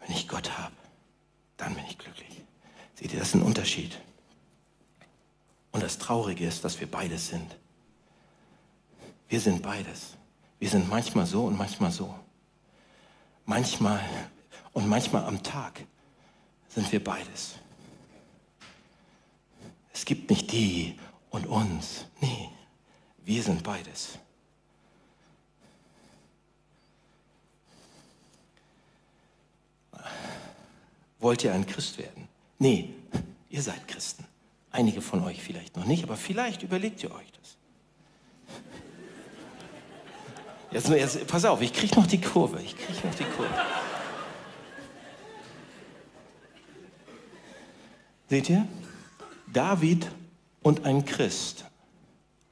Wenn 0.00 0.14
ich 0.14 0.28
Gott 0.28 0.56
habe, 0.56 0.74
dann 1.56 1.74
bin 1.74 1.84
ich 1.86 1.98
glücklich. 1.98 2.44
Seht 2.94 3.12
ihr, 3.12 3.18
das 3.18 3.28
ist 3.28 3.34
ein 3.34 3.42
Unterschied. 3.42 3.98
Und 5.72 5.82
das 5.82 5.98
Traurige 5.98 6.46
ist, 6.46 6.64
dass 6.64 6.78
wir 6.78 6.90
beides 6.90 7.28
sind. 7.28 7.56
Wir 9.28 9.40
sind 9.40 9.62
beides. 9.62 10.16
Wir 10.58 10.68
sind 10.68 10.88
manchmal 10.88 11.26
so 11.26 11.44
und 11.44 11.56
manchmal 11.56 11.90
so. 11.90 12.14
Manchmal 13.46 14.00
und 14.72 14.88
manchmal 14.88 15.24
am 15.24 15.42
Tag 15.42 15.84
sind 16.68 16.90
wir 16.92 17.02
beides. 17.02 17.56
Es 19.92 20.04
gibt 20.04 20.30
nicht 20.30 20.52
die 20.52 20.98
und 21.30 21.46
uns. 21.46 22.06
Nee, 22.20 22.50
wir 23.24 23.42
sind 23.42 23.62
beides. 23.62 24.18
Wollt 31.18 31.42
ihr 31.42 31.52
ein 31.52 31.66
Christ 31.66 31.98
werden? 31.98 32.28
Nee, 32.58 32.94
ihr 33.50 33.62
seid 33.62 33.88
Christen. 33.88 34.24
Einige 34.70 35.00
von 35.00 35.24
euch 35.24 35.42
vielleicht 35.42 35.76
noch 35.76 35.84
nicht, 35.84 36.04
aber 36.04 36.16
vielleicht 36.16 36.62
überlegt 36.62 37.02
ihr 37.02 37.12
euch 37.12 37.32
das. 37.32 37.56
Jetzt, 40.70 40.88
jetzt 40.90 41.26
pass 41.26 41.44
auf, 41.44 41.60
ich 41.62 41.72
kriege 41.72 41.96
noch 41.96 42.06
die 42.06 42.20
Kurve. 42.20 42.60
Ich 42.60 42.76
kriege 42.76 43.06
noch 43.06 43.14
die 43.14 43.24
Kurve. 43.24 43.50
Seht 48.28 48.50
ihr? 48.50 48.66
David 49.52 50.06
und 50.62 50.84
ein 50.84 51.06
Christ, 51.06 51.64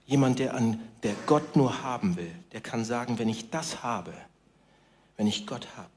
jemand, 0.07 0.39
der, 0.39 0.55
an, 0.55 0.81
der 1.03 1.15
Gott 1.27 1.55
nur 1.55 1.83
haben 1.83 2.17
will, 2.17 2.31
der 2.53 2.61
kann 2.61 2.85
sagen, 2.85 3.19
wenn 3.19 3.29
ich 3.29 3.51
das 3.51 3.83
habe, 3.83 4.15
wenn 5.17 5.27
ich 5.27 5.47
Gott 5.47 5.69
habe, 5.77 5.91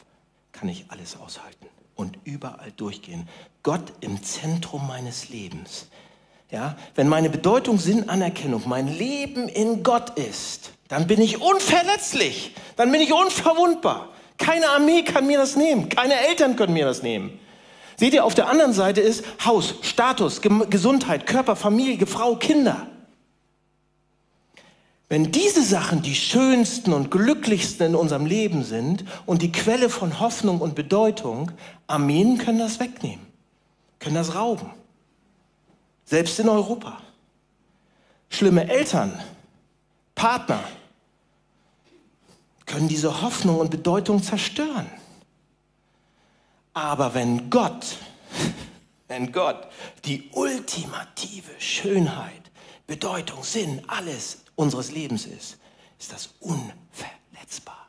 kann 0.52 0.68
ich 0.68 0.86
alles 0.90 1.18
aushalten 1.18 1.68
und 1.96 2.18
überall 2.26 2.72
durchgehen. 2.72 3.28
Gott 3.64 3.94
im 4.02 4.22
Zentrum 4.22 4.86
meines 4.88 5.30
Lebens. 5.30 5.88
Ja, 6.52 6.76
wenn 6.96 7.08
meine 7.08 7.30
Bedeutung, 7.30 7.78
Sinn, 7.78 8.10
Anerkennung, 8.10 8.64
mein 8.66 8.88
Leben 8.88 9.48
in 9.48 9.84
Gott 9.84 10.18
ist, 10.18 10.72
dann 10.88 11.06
bin 11.06 11.22
ich 11.22 11.40
unverletzlich, 11.40 12.56
dann 12.76 12.92
bin 12.92 13.02
ich 13.02 13.14
unverwundbar. 13.14 14.10
Keine 14.38 14.70
Armee 14.70 15.04
kann 15.04 15.28
mir 15.28 15.38
das 15.38 15.56
nehmen, 15.56 15.90
keine 15.90 16.16
Eltern 16.28 16.56
können 16.56 16.74
mir 16.74 16.86
das 16.86 17.04
nehmen. 17.04 17.40
Seht 18.00 18.14
ihr, 18.14 18.24
auf 18.24 18.34
der 18.34 18.48
anderen 18.48 18.72
Seite 18.72 19.02
ist 19.02 19.26
Haus, 19.44 19.76
Status, 19.82 20.40
Gesundheit, 20.42 21.28
Körper, 21.28 21.58
Familie, 21.58 22.08
Frau, 22.08 22.38
Kinder. 22.38 22.88
Wenn 25.10 25.34
diese 25.34 25.62
Sachen 25.62 26.02
die 26.02 26.16
schönsten 26.16 26.94
und 26.94 27.12
glücklichsten 27.12 27.88
in 27.88 27.96
unserem 27.96 28.26
Leben 28.26 28.64
sind 28.64 29.04
und 29.26 29.42
die 29.42 29.52
Quelle 29.52 29.90
von 29.90 30.22
Hoffnung 30.22 30.62
und 30.62 30.76
Bedeutung, 30.76 31.52
Armeen 31.88 32.38
können 32.38 32.60
das 32.60 32.80
wegnehmen, 32.80 33.28
können 34.00 34.16
das 34.16 34.34
rauben. 34.34 34.72
Selbst 36.06 36.40
in 36.40 36.48
Europa. 36.48 37.02
Schlimme 38.30 38.70
Eltern, 38.70 39.20
Partner 40.16 40.64
können 42.66 42.88
diese 42.88 43.22
Hoffnung 43.22 43.60
und 43.60 43.72
Bedeutung 43.72 44.24
zerstören. 44.24 44.88
Aber 46.80 47.14
wenn 47.14 47.50
Gott, 47.50 47.98
wenn 49.10 49.34
Gott 49.34 49.68
die 50.06 50.30
ultimative 50.32 51.52
Schönheit, 51.60 52.52
Bedeutung, 52.88 53.44
Sinn, 53.44 53.82
alles 53.88 54.46
unseres 54.56 54.90
Lebens 54.90 55.26
ist, 55.26 55.58
ist 56.00 56.14
das 56.14 56.30
unverletzbar. 56.40 57.86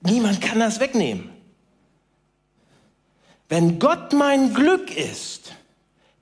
Niemand 0.00 0.40
kann 0.40 0.60
das 0.60 0.80
wegnehmen. 0.80 1.30
Wenn 3.50 3.78
Gott 3.78 4.14
mein 4.14 4.54
Glück 4.54 4.96
ist, 4.96 5.52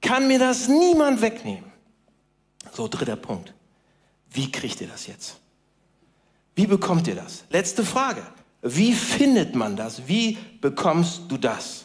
kann 0.01 0.27
mir 0.27 0.41
das 0.41 0.67
niemand 0.67 1.21
wegnehmen. 1.21 1.71
So, 2.73 2.89
dritter 2.89 3.15
Punkt. 3.17 3.55
Wie 4.31 4.51
kriegt 4.51 4.81
ihr 4.81 4.89
das 4.89 5.07
jetzt? 5.07 5.37
Wie 6.57 6.67
bekommt 6.67 7.07
ihr 7.07 7.15
das? 7.15 7.45
Letzte 7.51 7.85
Frage. 7.85 8.27
Wie 8.63 8.93
findet 8.95 9.55
man 9.55 9.77
das? 9.77 10.09
Wie 10.09 10.37
bekommst 10.61 11.23
du 11.29 11.37
das? 11.37 11.84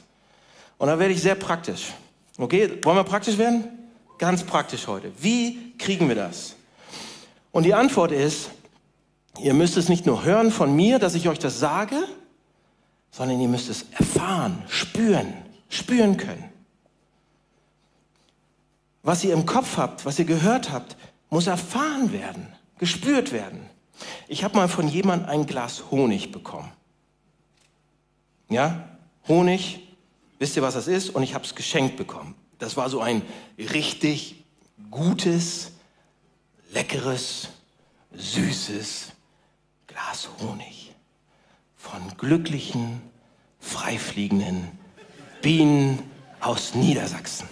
Und 0.80 0.88
da 0.88 0.98
werde 0.98 1.14
ich 1.14 1.22
sehr 1.22 1.36
praktisch. 1.36 1.94
Okay, 2.38 2.80
wollen 2.84 2.98
wir 2.98 3.04
praktisch 3.04 3.38
werden? 3.38 3.66
Ganz 4.18 4.44
praktisch 4.44 4.88
heute. 4.88 5.12
Wie 5.20 5.78
kriegen 5.78 6.08
wir 6.08 6.16
das? 6.16 6.56
Und 7.52 7.64
die 7.64 7.74
Antwort 7.74 8.12
ist, 8.12 8.50
ihr 9.40 9.54
müsst 9.54 9.78
es 9.78 9.90
nicht 9.90 10.06
nur 10.06 10.24
hören 10.24 10.52
von 10.52 10.76
mir, 10.76 10.98
dass 10.98 11.16
ich 11.16 11.28
euch 11.28 11.38
das 11.38 11.60
sage, 11.60 11.98
sondern 13.12 13.42
ihr 13.42 13.50
müsst 13.50 13.70
es 13.70 13.88
erfahren, 13.92 14.64
spüren, 14.68 15.34
spüren 15.68 16.16
können. 16.16 16.46
Was 19.04 19.24
ihr 19.24 19.34
im 19.34 19.46
Kopf 19.46 19.78
habt, 19.78 20.06
was 20.06 20.18
ihr 20.18 20.26
gehört 20.26 20.72
habt, 20.72 20.96
muss 21.30 21.48
erfahren 21.48 22.14
werden, 22.14 22.48
gespürt 22.78 23.34
werden. 23.34 23.66
Ich 24.30 24.46
habe 24.46 24.56
mal 24.56 24.70
von 24.70 24.88
jemandem 24.88 25.30
ein 25.30 25.46
Glas 25.46 25.92
Honig 25.92 26.32
bekommen. 26.32 26.72
Ja, 28.50 28.88
Honig, 29.28 29.89
wisst 30.40 30.56
ihr, 30.56 30.64
was 30.64 30.74
das 30.74 30.88
ist? 30.88 31.10
Und 31.12 31.22
ich 31.22 31.36
habe 31.36 31.46
es 31.46 31.54
geschenkt 31.54 31.98
bekommen. 31.98 32.36
Das 32.58 32.76
war 32.76 32.90
so 32.90 33.02
ein 33.02 33.22
richtig 33.58 34.44
gutes, 34.90 35.74
leckeres, 36.72 37.50
süßes 38.14 39.12
Glas 39.88 40.30
Honig 40.40 40.96
von 41.76 42.02
glücklichen, 42.18 43.02
freifliegenden 43.60 44.72
Bienen 45.42 46.00
aus 46.40 46.76
Niedersachsen. 46.76 47.48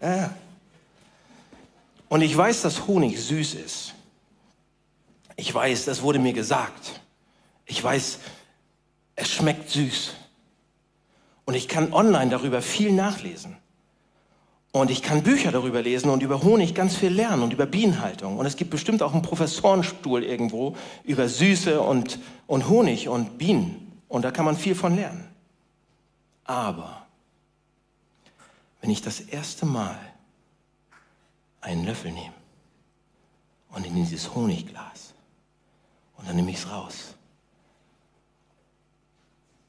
Ja. 0.00 0.34
Und 2.08 2.22
ich 2.22 2.36
weiß, 2.36 2.62
dass 2.62 2.86
Honig 2.86 3.20
süß 3.20 3.54
ist. 3.54 3.94
Ich 5.36 5.54
weiß, 5.54 5.86
das 5.86 6.02
wurde 6.02 6.18
mir 6.18 6.32
gesagt. 6.32 7.00
Ich 7.64 7.82
weiß, 7.82 8.18
es 9.16 9.30
schmeckt 9.30 9.70
süß. 9.70 10.12
Und 11.44 11.54
ich 11.54 11.68
kann 11.68 11.92
online 11.92 12.30
darüber 12.30 12.62
viel 12.62 12.92
nachlesen. 12.92 13.56
Und 14.72 14.90
ich 14.90 15.02
kann 15.02 15.22
Bücher 15.22 15.52
darüber 15.52 15.82
lesen 15.82 16.08
und 16.08 16.22
über 16.22 16.42
Honig 16.42 16.74
ganz 16.74 16.96
viel 16.96 17.12
lernen 17.12 17.42
und 17.42 17.52
über 17.52 17.66
Bienenhaltung. 17.66 18.38
Und 18.38 18.46
es 18.46 18.56
gibt 18.56 18.70
bestimmt 18.70 19.02
auch 19.02 19.12
einen 19.12 19.20
Professorenstuhl 19.20 20.24
irgendwo 20.24 20.76
über 21.04 21.28
Süße 21.28 21.80
und, 21.80 22.18
und 22.46 22.68
Honig 22.68 23.08
und 23.08 23.36
Bienen. 23.36 24.00
Und 24.08 24.22
da 24.22 24.30
kann 24.30 24.46
man 24.46 24.56
viel 24.56 24.74
von 24.74 24.96
lernen. 24.96 25.28
Aber 26.44 27.06
wenn 28.80 28.90
ich 28.90 29.02
das 29.02 29.20
erste 29.20 29.66
Mal 29.66 29.98
einen 31.60 31.84
Löffel 31.84 32.10
nehme 32.10 32.34
und 33.74 33.86
in 33.86 33.94
dieses 33.94 34.34
Honigglas 34.34 35.12
und 36.16 36.28
dann 36.28 36.36
nehme 36.36 36.50
ich 36.50 36.58
es 36.58 36.70
raus 36.70 37.14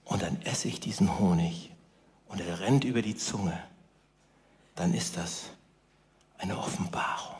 und 0.05 0.21
dann 0.21 0.41
esse 0.43 0.67
ich 0.67 0.79
diesen 0.79 1.19
Honig 1.19 1.71
und 2.27 2.41
er 2.41 2.59
rennt 2.59 2.83
über 2.83 3.01
die 3.01 3.15
Zunge 3.15 3.57
dann 4.75 4.93
ist 4.93 5.17
das 5.17 5.43
eine 6.37 6.57
Offenbarung. 6.57 7.35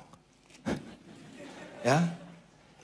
Ja? 1.86 2.08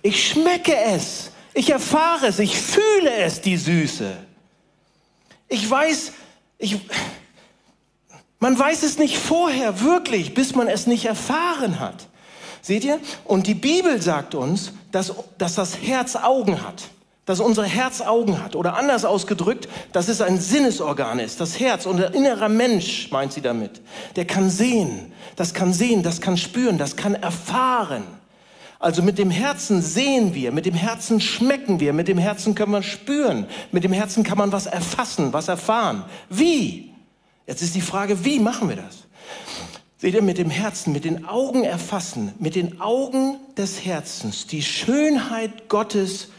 Ich 0.02 0.28
schmecke 0.28 0.76
es. 0.76 1.32
Ich 1.54 1.70
erfahre 1.70 2.28
es, 2.28 2.40
ich 2.40 2.60
fühle 2.60 3.14
es, 3.14 3.40
die 3.40 3.56
Süße. 3.56 4.18
Ich 5.48 5.70
weiß, 5.70 6.12
ich, 6.58 6.82
man 8.40 8.60
weiß 8.60 8.84
es 8.84 8.98
nicht 8.98 9.18
vorher 9.18 9.80
wirklich, 9.80 10.34
bis 10.34 10.54
man 10.54 10.68
es 10.68 10.86
nicht 10.86 11.06
erfahren 11.06 11.80
hat. 11.80 12.10
Seht 12.62 12.84
ihr? 12.84 13.00
Und 13.24 13.48
die 13.48 13.54
Bibel 13.54 14.02
sagt 14.02 14.36
uns, 14.36 14.74
dass, 14.92 15.14
dass 15.38 15.56
das 15.56 15.82
Herz 15.82 16.18
Augen 16.18 16.62
hat. 16.62 16.90
Dass 17.30 17.42
unser 17.42 17.64
Herz 17.64 18.02
Augen 18.02 18.44
hat. 18.44 18.56
Oder 18.56 18.76
anders 18.76 19.06
ausgedrückt, 19.06 19.70
dass 19.92 20.08
es 20.08 20.20
ein 20.20 20.40
Sinnesorgan 20.40 21.20
ist. 21.20 21.40
Das 21.40 21.60
Herz, 21.60 21.86
unser 21.86 22.12
innerer 22.16 22.50
Mensch, 22.50 23.12
meint 23.12 23.34
sie 23.34 23.42
damit. 23.42 23.82
Der 24.16 24.26
kann 24.26 24.50
sehen. 24.50 25.12
Das 25.36 25.54
kann 25.54 25.72
sehen, 25.72 26.02
das 26.02 26.22
kann 26.22 26.38
spüren, 26.38 26.80
das 26.80 26.96
kann 26.96 27.14
erfahren. 27.14 28.02
Also 28.80 29.04
mit 29.04 29.20
dem 29.20 29.30
Herzen 29.30 29.84
sehen 29.84 30.34
wir, 30.34 30.52
mit 30.52 30.66
dem 30.66 30.74
Herzen 30.74 31.22
schmecken 31.22 31.80
wir, 31.80 31.94
mit 31.94 32.08
dem 32.08 32.18
Herzen 32.18 32.56
können 32.56 32.72
wir 32.72 32.82
spüren, 32.82 33.46
mit 33.72 33.84
dem 33.84 33.94
Herzen 33.94 34.24
kann 34.24 34.40
man 34.40 34.52
was 34.52 34.66
erfassen, 34.66 35.32
was 35.32 35.50
erfahren. 35.50 36.06
Wie? 36.32 36.96
Jetzt 37.46 37.62
ist 37.62 37.76
die 37.76 37.82
Frage, 37.82 38.26
wie 38.26 38.40
machen 38.40 38.70
wir 38.70 38.78
das? 38.78 39.04
Seht 40.00 40.16
ihr, 40.16 40.24
mit 40.24 40.40
dem 40.40 40.50
Herzen, 40.50 40.94
mit 40.94 41.06
den 41.06 41.28
Augen 41.28 41.64
erfassen, 41.64 42.34
mit 42.40 42.56
den 42.56 42.82
Augen 42.82 43.38
des 43.56 43.86
Herzens, 43.86 44.48
die 44.48 44.64
Schönheit 44.64 45.70
Gottes 45.70 46.30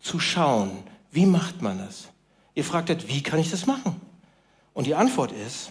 zu 0.00 0.18
schauen. 0.18 0.70
Wie 1.10 1.26
macht 1.26 1.62
man 1.62 1.78
das? 1.78 2.08
Ihr 2.54 2.64
fragt, 2.64 3.08
wie 3.08 3.22
kann 3.22 3.38
ich 3.38 3.50
das 3.50 3.66
machen? 3.66 4.00
Und 4.74 4.86
die 4.86 4.94
Antwort 4.94 5.32
ist, 5.32 5.70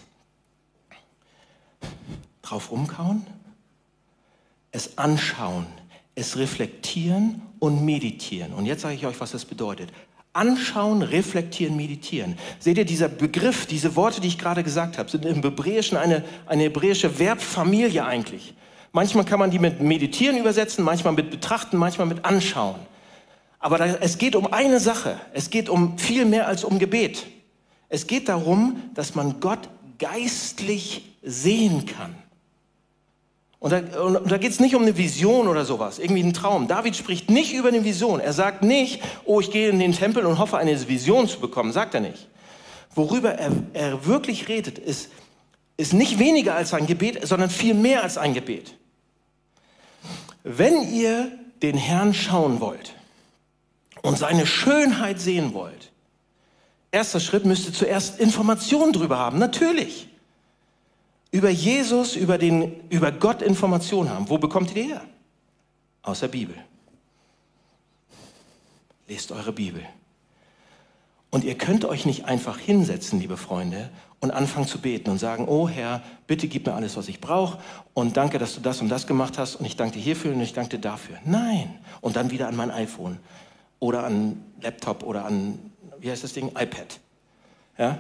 drauf 2.42 2.72
rumkauen, 2.72 3.26
es 4.72 4.98
anschauen, 4.98 5.66
es 6.16 6.38
reflektieren 6.38 7.42
und 7.60 7.84
meditieren. 7.86 8.54
Und 8.54 8.66
jetzt 8.66 8.82
sage 8.82 8.96
ich 8.96 9.06
euch, 9.06 9.20
was 9.20 9.32
das 9.32 9.46
bedeutet. 9.46 9.92
Anschauen, 10.34 11.02
reflektieren, 11.02 11.76
meditieren. 11.76 12.38
Seht 12.60 12.78
ihr, 12.78 12.86
dieser 12.86 13.08
Begriff, 13.08 13.66
diese 13.66 13.96
Worte, 13.96 14.22
die 14.22 14.28
ich 14.28 14.38
gerade 14.38 14.64
gesagt 14.64 14.98
habe, 14.98 15.10
sind 15.10 15.26
im 15.26 15.42
Hebräischen 15.42 15.98
eine, 15.98 16.24
eine 16.46 16.64
hebräische 16.64 17.10
Verbfamilie 17.10 18.06
eigentlich. 18.06 18.54
Manchmal 18.92 19.26
kann 19.26 19.40
man 19.40 19.52
die 19.52 19.60
mit 19.60 19.82
meditieren 19.82 20.38
übersetzen, 20.38 20.84
manchmal 20.84 21.14
mit 21.14 21.32
betrachten, 21.32 21.78
manchmal 21.78 22.08
mit 22.08 22.26
anschauen. 22.26 22.80
Aber 23.60 23.78
da, 23.78 23.86
es 23.86 24.18
geht 24.18 24.36
um 24.36 24.52
eine 24.52 24.80
Sache. 24.80 25.20
Es 25.34 25.50
geht 25.50 25.70
um 25.70 25.98
viel 25.98 26.26
mehr 26.26 26.48
als 26.48 26.64
um 26.64 26.80
Gebet. 26.80 27.28
Es 27.90 28.08
geht 28.08 28.30
darum, 28.30 28.82
dass 28.94 29.16
man 29.16 29.40
Gott 29.40 29.70
geistlich 29.98 31.16
sehen 31.22 31.86
kann. 31.86 32.16
Und 33.60 33.72
da, 33.74 33.80
und 34.02 34.32
da 34.32 34.38
geht 34.38 34.52
es 34.52 34.62
nicht 34.62 34.76
um 34.76 34.84
eine 34.84 34.96
Vision 34.96 35.50
oder 35.50 35.66
sowas, 35.66 36.00
irgendwie 36.00 36.24
ein 36.24 36.34
Traum. 36.34 36.70
David 36.70 36.96
spricht 36.96 37.30
nicht 37.30 37.54
über 37.54 37.68
eine 37.68 37.84
Vision. 37.84 38.22
Er 38.22 38.32
sagt 38.32 38.64
nicht, 38.64 39.02
oh, 39.26 39.42
ich 39.42 39.52
gehe 39.52 39.70
in 39.70 39.80
den 39.80 39.92
Tempel 39.92 40.26
und 40.26 40.40
hoffe, 40.40 40.58
eine 40.58 40.88
Vision 40.88 41.28
zu 41.28 41.42
bekommen. 41.42 41.74
Sagt 41.74 41.94
er 41.94 42.00
nicht. 42.00 42.30
Worüber 42.96 43.34
er, 43.34 43.52
er 43.74 44.06
wirklich 44.06 44.48
redet, 44.48 44.80
ist, 44.80 45.10
ist 45.76 45.94
nicht 45.94 46.20
weniger 46.20 46.56
als 46.56 46.74
ein 46.74 46.88
Gebet, 46.88 47.28
sondern 47.28 47.50
viel 47.50 47.74
mehr 47.74 48.04
als 48.04 48.18
ein 48.18 48.34
Gebet. 48.34 48.76
Wenn 50.44 50.94
ihr 50.94 51.30
den 51.62 51.76
Herrn 51.76 52.14
schauen 52.14 52.62
wollt 52.62 52.94
und 54.02 54.18
seine 54.18 54.46
Schönheit 54.46 55.20
sehen 55.20 55.54
wollt, 55.54 55.92
erster 56.92 57.20
Schritt 57.20 57.46
müsst 57.46 57.68
ihr 57.68 57.74
zuerst 57.74 58.20
Informationen 58.20 58.94
drüber 58.94 59.18
haben. 59.18 59.40
Natürlich 59.40 60.08
über 61.32 61.50
Jesus, 61.50 62.16
über, 62.16 62.38
den, 62.38 62.88
über 62.90 63.12
Gott 63.12 63.42
Informationen 63.42 64.10
haben. 64.10 64.30
Wo 64.30 64.38
bekommt 64.38 64.76
ihr 64.76 64.84
die 64.84 64.90
her? 64.90 65.02
Aus 66.02 66.22
der 66.22 66.28
Bibel. 66.30 66.56
Lest 69.08 69.32
eure 69.32 69.52
Bibel. 69.52 69.84
Und 71.32 71.44
ihr 71.44 71.56
könnt 71.56 71.86
euch 71.86 72.06
nicht 72.06 72.26
einfach 72.26 72.58
hinsetzen, 72.58 73.20
liebe 73.20 73.38
Freunde, 73.38 73.90
und 74.20 74.32
anfangen 74.32 74.68
zu 74.68 74.80
beten 74.80 75.10
und 75.12 75.20
sagen, 75.20 75.48
oh 75.48 75.70
Herr, 75.70 76.02
bitte 76.28 76.48
gib 76.48 76.66
mir 76.66 76.74
alles, 76.74 76.98
was 76.98 77.08
ich 77.08 77.22
brauche 77.22 77.60
und 77.94 78.18
danke, 78.18 78.38
dass 78.38 78.56
du 78.56 78.62
das 78.62 78.82
und 78.82 78.90
das 78.90 79.08
gemacht 79.08 79.38
hast 79.38 79.56
und 79.56 79.66
ich 79.66 79.78
danke 79.78 79.94
dir 79.94 80.02
hierfür 80.02 80.34
und 80.34 80.42
ich 80.42 80.54
danke 80.54 80.78
dir 80.78 80.82
dafür. 80.82 81.18
Nein. 81.24 81.78
Und 82.02 82.16
dann 82.16 82.32
wieder 82.32 82.48
an 82.48 82.56
mein 82.56 82.72
iPhone 82.72 83.20
oder 83.80 84.04
an 84.04 84.44
Laptop 84.62 85.04
oder 85.04 85.26
an, 85.26 85.60
wie 86.00 86.12
heißt 86.12 86.24
das 86.24 86.34
Ding, 86.34 86.50
iPad. 86.50 87.00
Ja? 87.78 87.98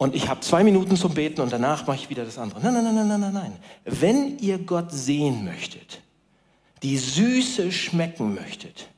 und 0.00 0.14
ich 0.14 0.28
habe 0.28 0.40
zwei 0.40 0.64
Minuten 0.64 0.96
zum 0.96 1.12
Beten 1.12 1.42
und 1.42 1.52
danach 1.52 1.86
mache 1.86 1.98
ich 1.98 2.08
wieder 2.08 2.24
das 2.24 2.38
andere. 2.38 2.58
Nein, 2.62 2.72
nein, 2.72 2.94
nein, 2.94 3.06
nein, 3.06 3.20
nein, 3.20 3.34
nein. 3.34 3.52
Wenn 3.84 4.38
ihr 4.38 4.56
Gott 4.56 4.90
sehen 4.90 5.44
möchtet, 5.44 6.00
die 6.82 6.96
Süße 6.96 7.70
schmecken 7.70 8.34
möchtet, 8.34 8.88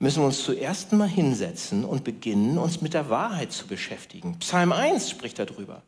müssen 0.00 0.22
wir 0.22 0.26
uns 0.26 0.42
zuerst 0.42 0.92
mal 0.92 1.08
hinsetzen 1.08 1.84
und 1.84 2.02
beginnen, 2.02 2.58
uns 2.58 2.80
mit 2.80 2.94
der 2.94 3.08
Wahrheit 3.08 3.52
zu 3.52 3.68
beschäftigen. 3.68 4.40
Psalm 4.40 4.72
1 4.72 5.10
spricht 5.10 5.38
darüber. 5.38 5.82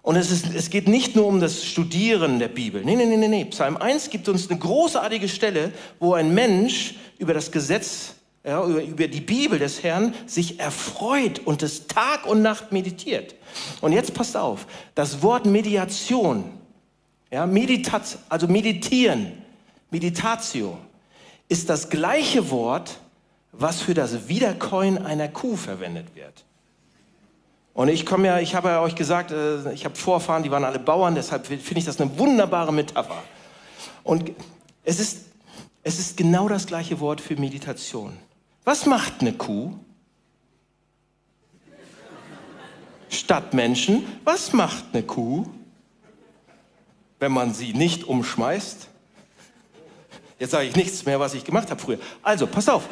Und 0.00 0.16
es, 0.16 0.30
ist, 0.30 0.46
es 0.54 0.70
geht 0.70 0.88
nicht 0.88 1.14
nur 1.14 1.26
um 1.26 1.38
das 1.38 1.62
Studieren 1.62 2.38
der 2.38 2.48
Bibel. 2.48 2.82
Nee, 2.82 2.96
nee, 2.96 3.04
nee, 3.04 3.18
nee, 3.18 3.28
nee. 3.28 3.44
Psalm 3.44 3.76
1 3.76 4.08
gibt 4.08 4.26
uns 4.26 4.48
eine 4.48 4.58
großartige 4.58 5.28
Stelle, 5.28 5.70
wo 6.00 6.14
ein 6.14 6.32
Mensch 6.32 6.94
über 7.18 7.34
das 7.34 7.52
Gesetz, 7.52 8.14
ja, 8.44 8.64
über, 8.64 8.82
über 8.82 9.08
die 9.08 9.20
Bibel 9.20 9.58
des 9.58 9.82
Herrn 9.82 10.14
sich 10.26 10.58
erfreut 10.58 11.40
und 11.44 11.62
es 11.62 11.86
Tag 11.86 12.26
und 12.26 12.42
Nacht 12.42 12.72
meditiert. 12.72 13.34
Und 13.80 13.92
jetzt 13.92 14.14
passt 14.14 14.36
auf, 14.36 14.66
das 14.94 15.22
Wort 15.22 15.46
Mediation, 15.46 16.44
ja, 17.30 17.46
Meditat, 17.46 18.18
also 18.28 18.48
meditieren, 18.48 19.32
Meditatio, 19.90 20.78
ist 21.48 21.68
das 21.68 21.88
gleiche 21.88 22.50
Wort, 22.50 22.98
was 23.52 23.82
für 23.82 23.94
das 23.94 24.28
Wiederkäuen 24.28 24.98
einer 24.98 25.28
Kuh 25.28 25.56
verwendet 25.56 26.14
wird. 26.14 26.44
Und 27.74 27.88
ich 27.88 28.04
komme 28.04 28.26
ja, 28.26 28.38
ich 28.38 28.54
habe 28.54 28.68
ja 28.68 28.82
euch 28.82 28.94
gesagt, 28.94 29.30
äh, 29.30 29.72
ich 29.72 29.84
habe 29.84 29.94
Vorfahren, 29.94 30.42
die 30.42 30.50
waren 30.50 30.64
alle 30.64 30.78
Bauern, 30.78 31.14
deshalb 31.14 31.46
finde 31.46 31.78
ich 31.78 31.84
das 31.84 32.00
eine 32.00 32.18
wunderbare 32.18 32.72
Metapher. 32.72 33.22
Und 34.02 34.32
es 34.84 34.98
ist, 34.98 35.26
es 35.82 35.98
ist 35.98 36.16
genau 36.16 36.48
das 36.48 36.66
gleiche 36.66 37.00
Wort 37.00 37.20
für 37.20 37.36
Meditation. 37.36 38.16
Was 38.64 38.86
macht 38.86 39.20
eine 39.20 39.32
Kuh? 39.32 39.72
Stadtmenschen, 43.08 44.04
was 44.24 44.52
macht 44.52 44.84
eine 44.92 45.02
Kuh, 45.02 45.46
wenn 47.18 47.32
man 47.32 47.52
sie 47.52 47.74
nicht 47.74 48.04
umschmeißt? 48.04 48.88
Jetzt 50.38 50.50
sage 50.50 50.66
ich 50.66 50.76
nichts 50.76 51.04
mehr, 51.04 51.20
was 51.20 51.34
ich 51.34 51.44
gemacht 51.44 51.70
habe 51.70 51.80
früher. 51.80 51.98
Also, 52.22 52.46
pass 52.46 52.68
auf. 52.68 52.88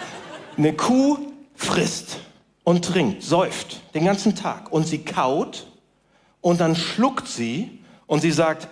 Eine 0.56 0.74
Kuh 0.74 1.18
frisst 1.54 2.18
und 2.64 2.84
trinkt, 2.84 3.22
säuft 3.22 3.80
den 3.94 4.04
ganzen 4.04 4.36
Tag 4.36 4.70
und 4.72 4.86
sie 4.86 5.04
kaut 5.04 5.66
und 6.40 6.60
dann 6.60 6.76
schluckt 6.76 7.26
sie 7.28 7.82
und 8.06 8.20
sie 8.20 8.30
sagt, 8.30 8.68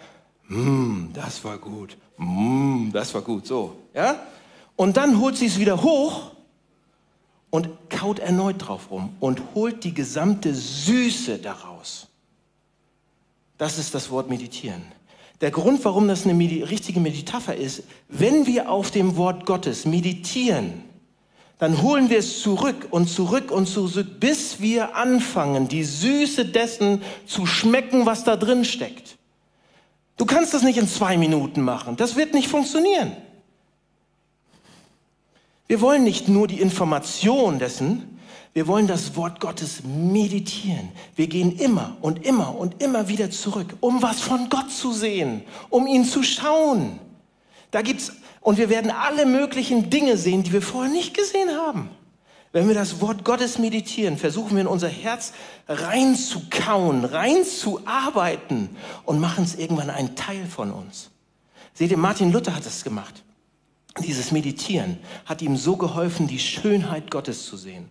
mm, 0.49 1.13
das 1.15 1.45
war 1.45 1.59
gut, 1.59 1.97
mm, 2.19 2.91
das 2.93 3.15
war 3.15 3.23
gut, 3.23 3.47
so, 3.47 3.77
ja? 3.95 4.21
Und 4.77 4.97
dann 4.97 5.19
holt 5.19 5.37
sie 5.37 5.47
es 5.47 5.59
wieder 5.59 5.83
hoch 5.83 6.33
und 7.51 7.69
kaut 7.89 8.19
erneut 8.19 8.67
drauf 8.67 8.91
rum 8.91 9.11
und 9.21 9.43
holt 9.55 9.85
die 9.85 9.95
gesamte 9.95 10.55
Süße 10.55 11.39
daraus. 11.39 12.09
Das 13.57 13.79
ist 13.79 13.95
das 13.95 14.11
Wort 14.11 14.31
meditieren. 14.31 14.83
Der 15.41 15.51
Grund, 15.51 15.85
warum 15.85 16.09
das 16.09 16.25
eine 16.25 16.35
Medi 16.35 16.63
richtige 16.63 17.01
Metapher 17.01 17.55
ist, 17.55 17.85
wenn 18.09 18.47
wir 18.47 18.71
auf 18.71 18.91
dem 18.91 19.17
Wort 19.17 19.47
Gottes 19.47 19.85
meditieren, 19.85 20.85
dann 21.59 21.83
holen 21.83 22.09
wir 22.09 22.19
es 22.19 22.41
zurück 22.41 22.89
und 22.91 23.09
zurück 23.09 23.51
und 23.51 23.67
zurück, 23.67 24.21
bis 24.21 24.61
wir 24.61 24.95
anfangen, 24.97 25.69
die 25.69 25.85
Süße 25.85 26.45
dessen 26.45 27.03
zu 27.27 27.47
schmecken, 27.47 28.07
was 28.07 28.25
da 28.25 28.37
drin 28.37 28.65
steckt. 28.65 29.17
Du 30.17 30.25
kannst 30.25 30.55
das 30.55 30.63
nicht 30.63 30.79
in 30.79 30.89
zwei 30.89 31.17
Minuten 31.17 31.63
machen. 31.63 31.97
Das 31.97 32.17
wird 32.17 32.35
nicht 32.35 32.49
funktionieren. 32.49 33.17
Wir 35.69 35.83
wollen 35.83 36.03
nicht 36.03 36.29
nur 36.29 36.49
die 36.49 36.61
Information 36.61 37.59
dessen, 37.59 38.19
wir 38.55 38.67
wollen 38.67 38.87
das 38.87 39.15
Wort 39.17 39.39
Gottes 39.39 39.83
meditieren. 39.85 40.89
Wir 41.15 41.27
gehen 41.27 41.57
immer 41.59 41.99
und 42.01 42.25
immer 42.25 42.57
und 42.57 42.83
immer 42.83 43.07
wieder 43.09 43.31
zurück, 43.31 43.77
um 43.81 44.03
was 44.03 44.21
von 44.21 44.49
Gott 44.49 44.71
zu 44.71 44.93
sehen, 44.93 45.43
um 45.69 45.87
ihn 45.87 46.05
zu 46.05 46.23
schauen. 46.23 46.99
Da 47.71 47.83
gibt's 47.83 48.13
und 48.41 48.57
wir 48.57 48.71
werden 48.71 48.91
alle 48.91 49.27
möglichen 49.27 49.91
Dinge 49.91 50.17
sehen, 50.17 50.43
die 50.43 50.55
wir 50.55 50.63
vorher 50.63 50.91
nicht 50.91 51.15
gesehen 51.15 51.51
haben. 51.51 51.91
Wenn 52.51 52.67
wir 52.67 52.75
das 52.75 53.03
Wort 53.03 53.25
Gottes 53.25 53.59
meditieren, 53.59 54.17
versuchen 54.17 54.57
wir 54.57 54.63
in 54.63 54.67
unser 54.67 54.89
Herz 54.89 55.35
reinzukauen, 55.69 57.05
reinzuarbeiten 57.05 58.71
und 59.05 59.21
machen 59.21 59.45
es 59.45 59.55
irgendwann 59.55 59.91
ein 59.91 60.17
Teil 60.17 60.47
von 60.47 60.73
uns. 60.73 61.11
Seht 61.75 61.91
ihr, 61.91 61.99
Martin 61.99 62.33
Luther 62.33 62.57
hat 62.57 62.65
es 62.65 62.83
gemacht 62.85 63.23
dieses 64.01 64.31
Meditieren 64.33 64.99
hat 65.25 65.43
ihm 65.43 65.57
so 65.57 65.77
geholfen, 65.77 66.27
die 66.27 66.39
Schönheit 66.39 67.11
Gottes 67.11 67.47
zu 67.47 67.57
sehen. 67.57 67.89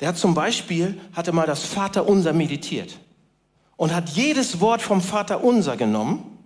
Der 0.00 0.08
hat 0.08 0.18
zum 0.18 0.34
Beispiel, 0.34 1.00
hatte 1.12 1.32
mal 1.32 1.46
das 1.46 1.64
Vaterunser 1.64 2.32
meditiert 2.32 2.98
und 3.76 3.94
hat 3.94 4.10
jedes 4.10 4.60
Wort 4.60 4.82
vom 4.82 5.00
Vaterunser 5.00 5.76
genommen 5.76 6.38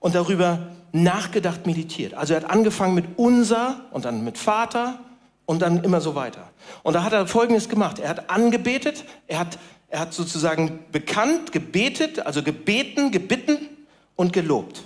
und 0.00 0.14
darüber 0.14 0.70
nachgedacht, 0.92 1.66
meditiert. 1.66 2.14
Also 2.14 2.34
er 2.34 2.42
hat 2.42 2.50
angefangen 2.50 2.94
mit 2.94 3.06
unser 3.16 3.80
und 3.90 4.04
dann 4.04 4.24
mit 4.24 4.38
Vater 4.38 5.00
Und 5.46 5.60
dann 5.60 5.84
immer 5.84 6.00
so 6.00 6.14
weiter. 6.14 6.50
Und 6.82 6.94
da 6.94 7.02
hat 7.02 7.12
er 7.12 7.26
Folgendes 7.26 7.68
gemacht. 7.68 7.98
Er 7.98 8.08
hat 8.08 8.30
angebetet, 8.30 9.04
er 9.26 9.40
hat, 9.40 9.58
er 9.88 10.00
hat 10.00 10.14
sozusagen 10.14 10.78
bekannt, 10.90 11.52
gebetet, 11.52 12.24
also 12.24 12.42
gebeten, 12.42 13.10
gebitten 13.10 13.58
und 14.16 14.32
gelobt. 14.32 14.82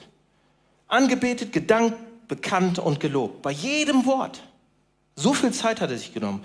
Angebetet, 0.89 1.53
gedankt, 1.53 1.95
bekannt 2.29 2.79
und 2.79 3.01
gelobt. 3.01 3.43
Bei 3.43 3.51
jedem 3.51 4.07
Wort. 4.07 4.43
So 5.17 5.33
viel 5.33 5.53
Zeit 5.53 5.81
hat 5.81 5.91
er 5.91 5.99
sich 5.99 6.15
genommen. 6.15 6.45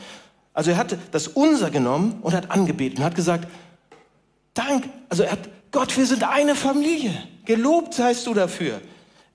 Also 0.53 0.71
er 0.71 0.77
hat 0.77 0.97
das 1.11 1.27
Unser 1.27 1.69
genommen 1.69 2.19
und 2.21 2.33
hat 2.33 2.49
angebetet 2.51 2.99
und 2.99 3.05
hat 3.05 3.15
gesagt, 3.15 3.47
Dank, 4.53 4.87
also 5.09 5.23
er 5.23 5.31
hat, 5.31 5.49
Gott, 5.71 5.97
wir 5.97 6.05
sind 6.05 6.23
eine 6.23 6.55
Familie. 6.55 7.11
Gelobt 7.45 7.93
seist 7.93 8.25
du 8.27 8.33
dafür. 8.33 8.79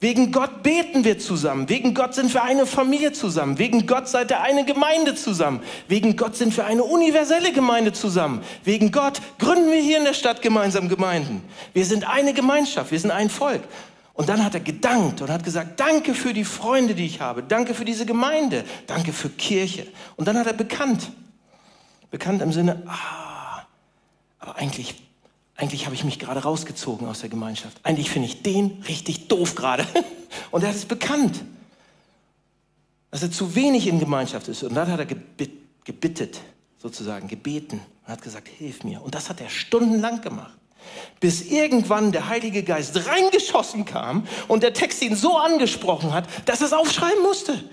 Wegen 0.00 0.30
Gott 0.30 0.62
beten 0.62 1.02
wir 1.02 1.18
zusammen. 1.18 1.68
Wegen 1.68 1.92
Gott 1.92 2.14
sind 2.14 2.32
wir 2.32 2.44
eine 2.44 2.66
Familie 2.66 3.12
zusammen. 3.12 3.58
Wegen 3.58 3.84
Gott 3.84 4.08
seid 4.08 4.30
ihr 4.30 4.40
eine 4.40 4.64
Gemeinde 4.64 5.16
zusammen. 5.16 5.60
Wegen 5.88 6.16
Gott 6.16 6.36
sind 6.36 6.56
wir 6.56 6.66
eine 6.66 6.84
universelle 6.84 7.52
Gemeinde 7.52 7.92
zusammen. 7.92 8.42
Wegen 8.62 8.92
Gott 8.92 9.20
gründen 9.40 9.72
wir 9.72 9.82
hier 9.82 9.98
in 9.98 10.04
der 10.04 10.14
Stadt 10.14 10.40
gemeinsam 10.40 10.88
Gemeinden. 10.88 11.42
Wir 11.72 11.84
sind 11.84 12.08
eine 12.08 12.32
Gemeinschaft. 12.32 12.92
Wir 12.92 13.00
sind 13.00 13.10
ein 13.10 13.28
Volk. 13.28 13.62
Und 14.18 14.28
dann 14.28 14.44
hat 14.44 14.52
er 14.54 14.60
gedankt 14.60 15.20
und 15.20 15.30
hat 15.30 15.44
gesagt, 15.44 15.78
danke 15.78 16.12
für 16.12 16.34
die 16.34 16.42
Freunde, 16.42 16.96
die 16.96 17.06
ich 17.06 17.20
habe. 17.20 17.44
Danke 17.44 17.72
für 17.72 17.84
diese 17.84 18.04
Gemeinde. 18.04 18.64
Danke 18.88 19.12
für 19.12 19.28
Kirche. 19.28 19.86
Und 20.16 20.26
dann 20.26 20.36
hat 20.36 20.48
er 20.48 20.54
bekannt. 20.54 21.12
Bekannt 22.10 22.42
im 22.42 22.52
Sinne, 22.52 22.82
ah, 22.88 23.62
aber 24.40 24.56
eigentlich 24.56 24.96
eigentlich 25.54 25.86
habe 25.86 25.94
ich 25.94 26.02
mich 26.02 26.18
gerade 26.18 26.40
rausgezogen 26.40 27.06
aus 27.06 27.20
der 27.20 27.28
Gemeinschaft. 27.28 27.78
Eigentlich 27.84 28.10
finde 28.10 28.26
ich 28.26 28.42
den 28.42 28.82
richtig 28.88 29.28
doof 29.28 29.54
gerade. 29.54 29.86
Und 30.50 30.64
er 30.64 30.70
hat 30.70 30.76
es 30.76 30.84
bekannt, 30.84 31.44
dass 33.12 33.22
er 33.22 33.30
zu 33.30 33.54
wenig 33.54 33.86
in 33.86 34.00
Gemeinschaft 34.00 34.48
ist. 34.48 34.64
Und 34.64 34.74
dann 34.74 34.90
hat 34.90 34.98
er 34.98 35.06
gebittet, 35.84 36.40
sozusagen, 36.76 37.28
gebeten 37.28 37.80
und 38.04 38.12
hat 38.12 38.22
gesagt, 38.22 38.48
hilf 38.48 38.82
mir. 38.82 39.00
Und 39.00 39.14
das 39.14 39.28
hat 39.30 39.40
er 39.40 39.48
stundenlang 39.48 40.20
gemacht. 40.20 40.57
Bis 41.20 41.42
irgendwann 41.42 42.12
der 42.12 42.28
Heilige 42.28 42.62
Geist 42.62 43.06
reingeschossen 43.06 43.84
kam 43.84 44.26
und 44.46 44.62
der 44.62 44.72
Text 44.72 45.02
ihn 45.02 45.16
so 45.16 45.36
angesprochen 45.36 46.12
hat, 46.12 46.28
dass 46.46 46.60
er 46.60 46.68
es 46.68 46.72
aufschreiben 46.72 47.22
musste. 47.22 47.64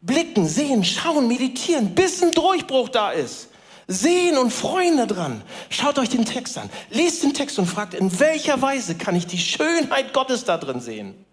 Blicken, 0.00 0.48
sehen, 0.48 0.84
schauen, 0.84 1.28
meditieren, 1.28 1.94
bis 1.94 2.22
ein 2.22 2.32
Durchbruch 2.32 2.88
da 2.88 3.12
ist 3.12 3.48
sehen 3.88 4.38
und 4.38 4.52
freuen 4.52 4.96
daran. 4.96 5.42
Schaut 5.70 5.98
euch 5.98 6.08
den 6.08 6.24
Text 6.24 6.58
an. 6.58 6.70
Lest 6.90 7.22
den 7.22 7.34
Text 7.34 7.58
und 7.58 7.66
fragt, 7.66 7.94
in 7.94 8.18
welcher 8.20 8.60
Weise 8.62 8.94
kann 8.94 9.16
ich 9.16 9.26
die 9.26 9.38
Schönheit 9.38 10.12
Gottes 10.12 10.44
da 10.44 10.56
drin 10.56 10.80
sehen? 10.80 11.24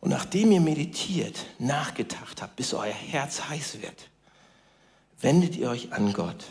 Und 0.00 0.10
nachdem 0.10 0.50
ihr 0.50 0.60
meditiert, 0.60 1.46
nachgedacht 1.58 2.42
habt, 2.42 2.56
bis 2.56 2.74
euer 2.74 2.92
Herz 2.92 3.42
heiß 3.48 3.80
wird, 3.82 4.08
wendet 5.20 5.56
ihr 5.56 5.70
euch 5.70 5.92
an 5.92 6.12
Gott 6.12 6.44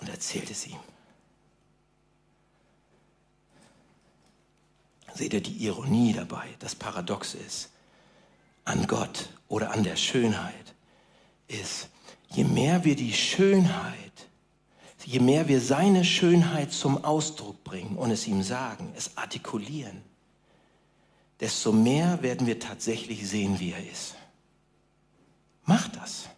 und 0.00 0.08
erzählt 0.08 0.50
es 0.50 0.66
ihm. 0.66 0.78
Seht 5.14 5.32
ihr 5.32 5.40
die 5.40 5.64
Ironie 5.64 6.12
dabei, 6.12 6.46
das 6.58 6.74
Paradox 6.74 7.34
ist, 7.34 7.70
an 8.64 8.86
Gott 8.86 9.30
oder 9.48 9.72
an 9.72 9.82
der 9.82 9.96
Schönheit 9.96 10.74
ist, 11.48 11.88
je 12.30 12.44
mehr 12.44 12.84
wir 12.84 12.94
die 12.94 13.12
Schönheit, 13.12 13.96
je 15.04 15.20
mehr 15.20 15.48
wir 15.48 15.60
seine 15.60 16.04
Schönheit 16.04 16.72
zum 16.72 17.02
Ausdruck 17.04 17.64
bringen 17.64 17.96
und 17.96 18.10
es 18.10 18.26
ihm 18.26 18.42
sagen, 18.42 18.92
es 18.96 19.16
artikulieren, 19.16 20.02
desto 21.40 21.72
mehr 21.72 22.22
werden 22.22 22.46
wir 22.46 22.58
tatsächlich 22.58 23.26
sehen, 23.26 23.58
wie 23.58 23.72
er 23.72 23.90
ist. 23.90 24.16
Macht 25.64 25.96
das. 25.96 26.28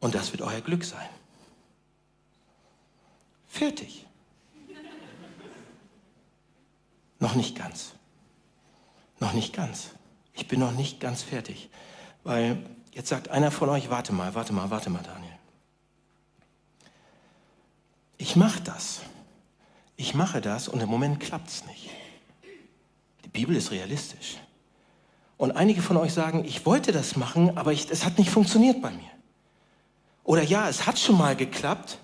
Und 0.00 0.14
das 0.14 0.32
wird 0.32 0.42
euer 0.42 0.60
Glück 0.60 0.84
sein. 0.84 1.08
Fertig. 3.48 4.05
Noch 7.18 7.34
nicht 7.34 7.56
ganz. 7.56 7.92
Noch 9.20 9.32
nicht 9.32 9.54
ganz. 9.54 9.90
Ich 10.34 10.48
bin 10.48 10.60
noch 10.60 10.72
nicht 10.72 11.00
ganz 11.00 11.22
fertig, 11.22 11.70
weil 12.24 12.62
Jetzt 12.96 13.10
sagt 13.10 13.28
einer 13.28 13.50
von 13.50 13.68
euch, 13.68 13.90
warte 13.90 14.14
mal, 14.14 14.34
warte 14.34 14.54
mal, 14.54 14.70
warte 14.70 14.88
mal, 14.88 15.02
Daniel. 15.02 15.34
Ich 18.16 18.36
mache 18.36 18.62
das. 18.62 19.02
Ich 19.96 20.14
mache 20.14 20.40
das 20.40 20.66
und 20.66 20.80
im 20.80 20.88
Moment 20.88 21.20
klappt 21.20 21.50
es 21.50 21.66
nicht. 21.66 21.90
Die 23.22 23.28
Bibel 23.28 23.54
ist 23.54 23.70
realistisch. 23.70 24.38
Und 25.36 25.52
einige 25.52 25.82
von 25.82 25.98
euch 25.98 26.14
sagen, 26.14 26.46
ich 26.46 26.64
wollte 26.64 26.90
das 26.90 27.16
machen, 27.16 27.58
aber 27.58 27.70
es 27.70 28.02
hat 28.06 28.16
nicht 28.16 28.30
funktioniert 28.30 28.80
bei 28.80 28.92
mir. 28.92 29.10
Oder 30.24 30.42
ja, 30.42 30.66
es 30.66 30.86
hat 30.86 30.98
schon 30.98 31.18
mal 31.18 31.36
geklappt, 31.36 31.98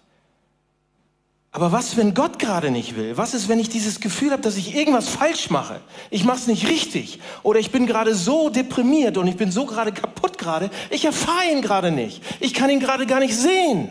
aber 1.54 1.70
was, 1.70 1.98
wenn 1.98 2.14
Gott 2.14 2.38
gerade 2.38 2.70
nicht 2.70 2.96
will? 2.96 3.18
Was 3.18 3.34
ist, 3.34 3.46
wenn 3.46 3.58
ich 3.58 3.68
dieses 3.68 4.00
Gefühl 4.00 4.32
habe, 4.32 4.40
dass 4.40 4.56
ich 4.56 4.74
irgendwas 4.74 5.10
falsch 5.10 5.50
mache? 5.50 5.82
Ich 6.08 6.24
mache 6.24 6.38
es 6.38 6.46
nicht 6.46 6.66
richtig. 6.66 7.20
Oder 7.42 7.60
ich 7.60 7.70
bin 7.70 7.86
gerade 7.86 8.14
so 8.14 8.48
deprimiert 8.48 9.18
und 9.18 9.26
ich 9.26 9.36
bin 9.36 9.52
so 9.52 9.66
gerade 9.66 9.92
kaputt 9.92 10.38
gerade. 10.38 10.70
Ich 10.88 11.04
erfahre 11.04 11.52
ihn 11.52 11.60
gerade 11.60 11.92
nicht. 11.92 12.22
Ich 12.40 12.54
kann 12.54 12.70
ihn 12.70 12.80
gerade 12.80 13.06
gar 13.06 13.20
nicht 13.20 13.36
sehen. 13.36 13.90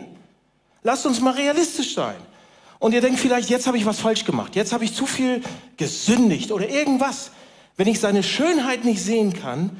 Lasst 0.82 1.06
uns 1.06 1.20
mal 1.20 1.34
realistisch 1.34 1.94
sein. 1.94 2.16
Und 2.80 2.94
ihr 2.94 3.00
denkt 3.00 3.20
vielleicht, 3.20 3.48
jetzt 3.48 3.68
habe 3.68 3.78
ich 3.78 3.86
was 3.86 4.00
falsch 4.00 4.24
gemacht. 4.24 4.56
Jetzt 4.56 4.72
habe 4.72 4.84
ich 4.84 4.92
zu 4.92 5.06
viel 5.06 5.40
gesündigt 5.76 6.50
oder 6.50 6.68
irgendwas. 6.68 7.30
Wenn 7.76 7.86
ich 7.86 8.00
seine 8.00 8.24
Schönheit 8.24 8.84
nicht 8.84 9.00
sehen 9.00 9.34
kann, 9.34 9.70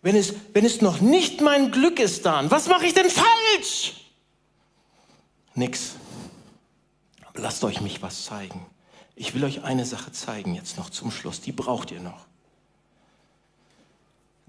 wenn 0.00 0.14
es, 0.14 0.32
wenn 0.52 0.64
es 0.64 0.80
noch 0.80 1.00
nicht 1.00 1.40
mein 1.40 1.72
Glück 1.72 1.98
ist 1.98 2.24
dann, 2.24 2.52
was 2.52 2.68
mache 2.68 2.86
ich 2.86 2.94
denn 2.94 3.10
falsch? 3.10 3.94
Nix. 5.56 5.96
Lasst 7.34 7.64
euch 7.64 7.80
mich 7.80 8.00
was 8.02 8.24
zeigen. 8.24 8.64
Ich 9.16 9.34
will 9.34 9.44
euch 9.44 9.62
eine 9.62 9.84
Sache 9.84 10.12
zeigen 10.12 10.54
jetzt 10.54 10.76
noch 10.76 10.90
zum 10.90 11.10
Schluss. 11.10 11.40
Die 11.40 11.52
braucht 11.52 11.90
ihr 11.90 12.00
noch. 12.00 12.26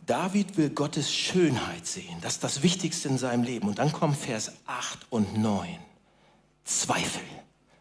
David 0.05 0.57
will 0.57 0.69
Gottes 0.69 1.11
Schönheit 1.11 1.87
sehen. 1.87 2.17
Das 2.21 2.33
ist 2.33 2.43
das 2.43 2.61
Wichtigste 2.61 3.07
in 3.07 3.17
seinem 3.17 3.43
Leben. 3.43 3.67
Und 3.67 3.79
dann 3.79 3.91
kommen 3.91 4.15
Vers 4.15 4.51
8 4.67 5.07
und 5.09 5.37
9. 5.37 5.79
Zweifel 6.63 7.23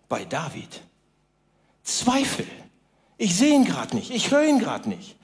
bei 0.08 0.24
David. 0.24 0.82
Zweifel. 1.82 2.46
Ich 3.18 3.36
sehe 3.36 3.54
ihn 3.54 3.64
gerade 3.64 3.94
nicht. 3.94 4.10
Ich 4.10 4.30
höre 4.30 4.44
ihn 4.46 4.58
gerade 4.58 4.88
nicht. 4.88 5.16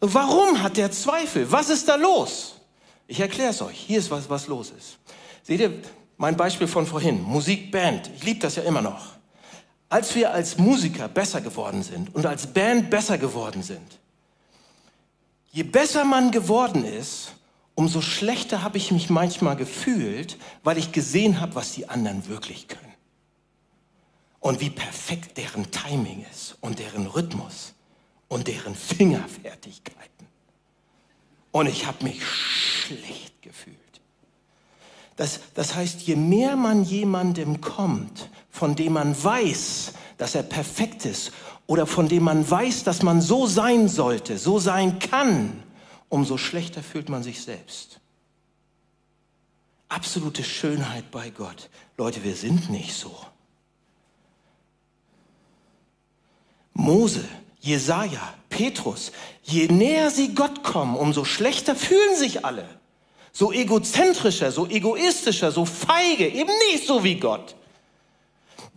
Warum 0.00 0.62
hat 0.62 0.76
der 0.76 0.90
Zweifel? 0.90 1.50
Was 1.52 1.70
ist 1.70 1.88
da 1.88 1.94
los? 1.94 2.56
Ich 3.06 3.20
erkläre 3.20 3.50
es 3.50 3.62
euch. 3.62 3.78
Hier 3.78 3.98
ist 3.98 4.10
was, 4.10 4.28
was 4.28 4.48
los 4.48 4.70
ist. 4.70 4.98
Seht 5.42 5.60
ihr, 5.60 5.72
mein 6.16 6.36
Beispiel 6.36 6.66
von 6.66 6.86
vorhin. 6.86 7.22
Musikband. 7.22 8.10
Ich 8.16 8.24
liebe 8.24 8.40
das 8.40 8.56
ja 8.56 8.62
immer 8.62 8.82
noch. 8.82 9.19
Als 9.90 10.14
wir 10.14 10.32
als 10.32 10.56
Musiker 10.56 11.08
besser 11.08 11.40
geworden 11.40 11.82
sind 11.82 12.14
und 12.14 12.24
als 12.24 12.46
Band 12.46 12.90
besser 12.90 13.18
geworden 13.18 13.62
sind, 13.62 13.98
je 15.50 15.64
besser 15.64 16.04
man 16.04 16.30
geworden 16.30 16.84
ist, 16.84 17.32
umso 17.74 18.00
schlechter 18.00 18.62
habe 18.62 18.78
ich 18.78 18.92
mich 18.92 19.10
manchmal 19.10 19.56
gefühlt, 19.56 20.38
weil 20.62 20.78
ich 20.78 20.92
gesehen 20.92 21.40
habe, 21.40 21.56
was 21.56 21.72
die 21.72 21.88
anderen 21.88 22.28
wirklich 22.28 22.68
können. 22.68 22.94
Und 24.38 24.60
wie 24.60 24.70
perfekt 24.70 25.36
deren 25.36 25.70
Timing 25.72 26.24
ist 26.30 26.56
und 26.60 26.78
deren 26.78 27.08
Rhythmus 27.08 27.74
und 28.28 28.46
deren 28.46 28.76
Fingerfertigkeiten. 28.76 30.26
Und 31.50 31.66
ich 31.66 31.86
habe 31.86 32.04
mich 32.04 32.24
schlecht 32.24 33.42
gefühlt. 33.42 33.76
Das, 35.16 35.40
das 35.54 35.74
heißt, 35.74 36.00
je 36.02 36.16
mehr 36.16 36.54
man 36.54 36.84
jemandem 36.84 37.60
kommt, 37.60 38.30
von 38.50 38.74
dem 38.76 38.94
man 38.94 39.22
weiß, 39.22 39.92
dass 40.18 40.34
er 40.34 40.42
perfekt 40.42 41.04
ist 41.04 41.32
oder 41.66 41.86
von 41.86 42.08
dem 42.08 42.24
man 42.24 42.48
weiß, 42.48 42.84
dass 42.84 43.02
man 43.02 43.20
so 43.20 43.46
sein 43.46 43.88
sollte, 43.88 44.38
so 44.38 44.58
sein 44.58 44.98
kann, 44.98 45.62
umso 46.08 46.36
schlechter 46.36 46.82
fühlt 46.82 47.08
man 47.08 47.22
sich 47.22 47.42
selbst. 47.42 48.00
Absolute 49.88 50.44
Schönheit 50.44 51.10
bei 51.10 51.30
Gott. 51.30 51.70
Leute, 51.96 52.22
wir 52.22 52.36
sind 52.36 52.70
nicht 52.70 52.92
so. 52.92 53.16
Mose, 56.72 57.24
Jesaja, 57.60 58.34
Petrus, 58.48 59.12
je 59.42 59.68
näher 59.68 60.10
sie 60.10 60.34
Gott 60.34 60.62
kommen, 60.62 60.96
umso 60.96 61.24
schlechter 61.24 61.76
fühlen 61.76 62.16
sich 62.16 62.44
alle. 62.44 62.68
So 63.32 63.52
egozentrischer, 63.52 64.50
so 64.50 64.66
egoistischer, 64.66 65.52
so 65.52 65.64
feige, 65.64 66.28
eben 66.28 66.52
nicht 66.72 66.86
so 66.86 67.04
wie 67.04 67.16
Gott. 67.16 67.54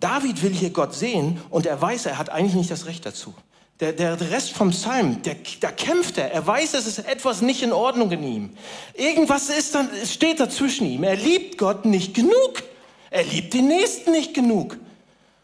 David 0.04 0.44
will 0.44 0.52
hier 0.52 0.72
Gott 0.72 0.94
sehen 0.94 1.40
und 1.50 1.66
er 1.66 1.82
weiß, 1.82 2.08
er 2.08 2.18
hat 2.18 2.30
eigentlich 2.30 2.56
nicht 2.56 2.70
das 2.70 2.88
Recht 2.88 3.06
dazu. 3.06 3.34
Der, 3.80 3.94
der 3.94 4.20
Rest 4.20 4.52
vom 4.52 4.72
Psalm, 4.72 5.22
der, 5.22 5.38
da 5.62 5.72
kämpft 5.72 6.18
er. 6.18 6.30
Er 6.30 6.46
weiß, 6.46 6.74
es 6.74 6.88
ist 6.88 7.00
etwas 7.00 7.42
nicht 7.42 7.64
in 7.64 7.72
Ordnung 7.72 8.12
in 8.12 8.22
ihm. 8.22 8.50
Irgendwas 8.96 9.50
ist 9.50 9.76
dann, 9.76 9.88
steht 10.06 10.42
dazwischen 10.42 10.86
ihm. 10.88 11.04
Er 11.04 11.16
liebt 11.16 11.58
Gott 11.58 11.86
nicht 11.86 12.14
genug. 12.14 12.64
Er 13.12 13.24
liebt 13.24 13.54
den 13.54 13.70
Nächsten 13.70 14.12
nicht 14.12 14.34
genug. 14.34 14.78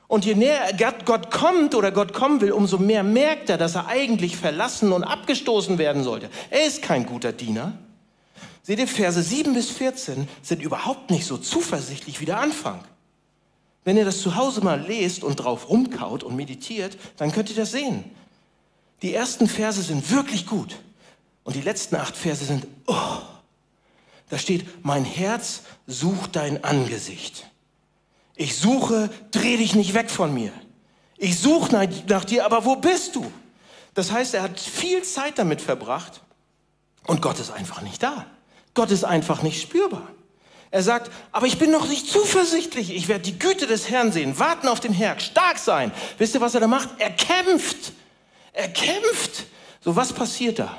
Und 0.10 0.26
je 0.26 0.36
näher 0.36 0.72
Gott 1.06 1.32
kommt 1.32 1.74
oder 1.74 1.92
Gott 1.92 2.12
kommen 2.12 2.42
will, 2.42 2.52
umso 2.52 2.80
mehr 2.80 3.04
merkt 3.04 3.50
er, 3.50 3.58
dass 3.58 3.76
er 3.76 3.88
eigentlich 3.88 4.36
verlassen 4.36 4.92
und 4.92 5.06
abgestoßen 5.06 5.78
werden 5.78 6.04
sollte. 6.04 6.30
Er 6.50 6.66
ist 6.66 6.82
kein 6.82 7.06
guter 7.06 7.32
Diener. 7.32 7.78
Seht 8.64 8.80
ihr, 8.80 8.90
Verse 8.90 9.22
7 9.22 9.54
bis 9.54 9.70
14 9.70 10.28
sind 10.42 10.62
überhaupt 10.62 11.12
nicht 11.12 11.26
so 11.26 11.38
zuversichtlich 11.38 12.20
wie 12.20 12.26
der 12.26 12.40
Anfang. 12.40 12.84
Wenn 13.90 13.98
ihr 13.98 14.06
das 14.06 14.22
zu 14.22 14.36
Hause 14.36 14.62
mal 14.62 14.80
lest 14.80 15.24
und 15.24 15.38
drauf 15.38 15.68
rumkaut 15.68 16.22
und 16.22 16.36
meditiert, 16.36 16.96
dann 17.18 17.32
könnt 17.32 17.50
ihr 17.50 17.56
das 17.56 17.72
sehen. 17.72 18.04
Die 19.02 19.16
ersten 19.16 19.48
Verse 19.48 19.82
sind 19.82 20.12
wirklich 20.12 20.46
gut. 20.46 20.76
Und 21.44 21.56
die 21.56 21.62
letzten 21.62 21.96
acht 21.96 22.16
Verse 22.16 22.46
sind, 22.46 22.68
oh, 22.86 23.18
da 24.30 24.38
steht, 24.38 24.86
mein 24.86 25.04
Herz 25.06 25.62
sucht 25.88 26.36
dein 26.36 26.64
Angesicht. 26.64 27.48
Ich 28.36 28.58
suche, 28.58 29.10
dreh 29.32 29.58
dich 29.58 29.74
nicht 29.74 29.96
weg 29.96 30.12
von 30.12 30.36
mir. 30.36 30.52
Ich 31.18 31.40
suche 31.40 31.74
nach 32.08 32.26
dir, 32.26 32.46
aber 32.46 32.66
wo 32.66 32.76
bist 32.76 33.16
du? 33.16 33.26
Das 33.96 34.12
heißt, 34.12 34.36
er 34.36 34.44
hat 34.44 34.60
viel 34.60 35.02
Zeit 35.02 35.40
damit 35.40 35.62
verbracht 35.62 36.22
und 37.08 37.24
Gott 37.24 37.40
ist 37.40 37.50
einfach 37.50 37.82
nicht 37.82 38.04
da. 38.04 38.28
Gott 38.76 38.92
ist 38.92 39.04
einfach 39.04 39.42
nicht 39.42 39.60
spürbar. 39.60 40.08
Er 40.72 40.84
sagt, 40.84 41.12
aber 41.32 41.48
ich 41.48 41.58
bin 41.58 41.72
noch 41.72 41.88
nicht 41.88 42.08
zuversichtlich. 42.08 42.92
Ich 42.92 43.08
werde 43.08 43.24
die 43.24 43.40
Güte 43.40 43.66
des 43.66 43.90
Herrn 43.90 44.12
sehen, 44.12 44.38
warten 44.38 44.68
auf 44.68 44.80
den 44.80 44.94
Herrn, 44.94 45.20
stark 45.20 45.58
sein. 45.58 45.92
Wisst 46.18 46.36
ihr, 46.36 46.42
was 46.42 46.54
er 46.54 46.62
da 46.62 46.68
macht? 46.68 46.90
Er 47.00 47.12
kämpft. 47.12 47.94
Er 48.54 48.70
kämpft. 48.70 49.46
So, 49.82 49.96
was 49.96 50.14
passiert 50.14 50.60
da? 50.60 50.78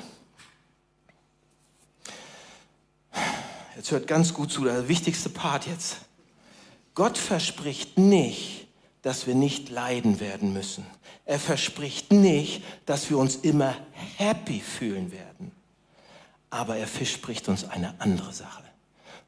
Jetzt 3.75 3.91
hört 3.91 4.07
ganz 4.07 4.33
gut 4.33 4.51
zu, 4.51 4.63
der 4.63 4.87
wichtigste 4.87 5.29
Part 5.29 5.67
jetzt. 5.67 5.97
Gott 6.93 7.17
verspricht 7.17 7.97
nicht, 7.97 8.67
dass 9.01 9.27
wir 9.27 9.35
nicht 9.35 9.69
leiden 9.69 10.19
werden 10.19 10.53
müssen. 10.53 10.85
Er 11.25 11.39
verspricht 11.39 12.11
nicht, 12.11 12.63
dass 12.85 13.09
wir 13.09 13.17
uns 13.17 13.37
immer 13.37 13.75
happy 14.17 14.59
fühlen 14.59 15.11
werden. 15.11 15.51
Aber 16.49 16.77
er 16.77 16.87
verspricht 16.87 17.47
uns 17.47 17.63
eine 17.63 17.95
andere 17.99 18.33
Sache. 18.33 18.63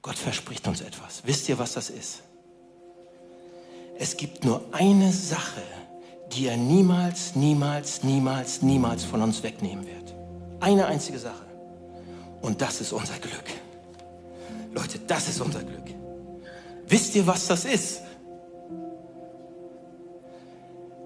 Gott 0.03 0.17
verspricht 0.17 0.67
uns 0.67 0.81
etwas. 0.81 1.23
Wisst 1.23 1.47
ihr, 1.47 1.57
was 1.57 1.73
das 1.73 1.89
ist? 1.89 2.21
Es 3.97 4.17
gibt 4.17 4.43
nur 4.43 4.61
eine 4.73 5.11
Sache, 5.13 5.63
die 6.33 6.47
er 6.47 6.57
niemals, 6.57 7.35
niemals, 7.35 8.03
niemals, 8.03 8.61
niemals 8.61 9.05
von 9.05 9.21
uns 9.21 9.41
wegnehmen 9.43 9.87
wird. 9.87 10.13
Eine 10.59 10.87
einzige 10.87 11.17
Sache. 11.17 11.45
Und 12.41 12.61
das 12.61 12.81
ist 12.81 12.91
unser 12.91 13.17
Glück. 13.19 13.45
Leute, 14.73 14.99
das 15.07 15.29
ist 15.29 15.39
unser 15.39 15.63
Glück. 15.63 15.85
Wisst 16.85 17.15
ihr, 17.15 17.25
was 17.25 17.47
das 17.47 17.63
ist? 17.63 18.01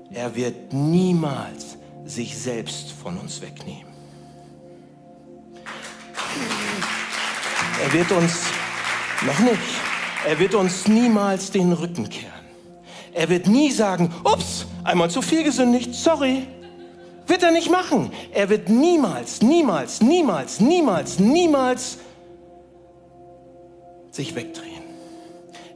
Er 0.09 0.35
wird 0.35 0.73
niemals 0.73 1.77
sich 2.05 2.35
selbst 2.35 2.93
von 2.93 3.17
uns 3.19 3.41
wegnehmen. 3.41 3.93
Er 7.83 7.93
wird 7.93 8.11
uns 8.11 8.56
noch 9.25 9.39
nicht. 9.39 9.57
Er 10.27 10.39
wird 10.39 10.55
uns 10.55 10.87
niemals 10.87 11.51
den 11.51 11.73
Rücken 11.73 12.09
kehren. 12.09 12.33
Er 13.13 13.29
wird 13.29 13.47
nie 13.47 13.71
sagen, 13.71 14.13
ups, 14.23 14.65
einmal 14.83 15.09
zu 15.09 15.21
viel 15.21 15.43
gesündigt, 15.43 15.95
sorry. 15.95 16.47
Wird 17.25 17.43
er 17.43 17.51
nicht 17.51 17.69
machen. 17.69 18.11
Er 18.31 18.49
wird 18.49 18.69
niemals, 18.69 19.41
niemals, 19.41 20.01
niemals, 20.01 20.59
niemals, 20.59 21.19
niemals 21.19 21.97
sich 24.11 24.35
wegdrehen. 24.35 24.83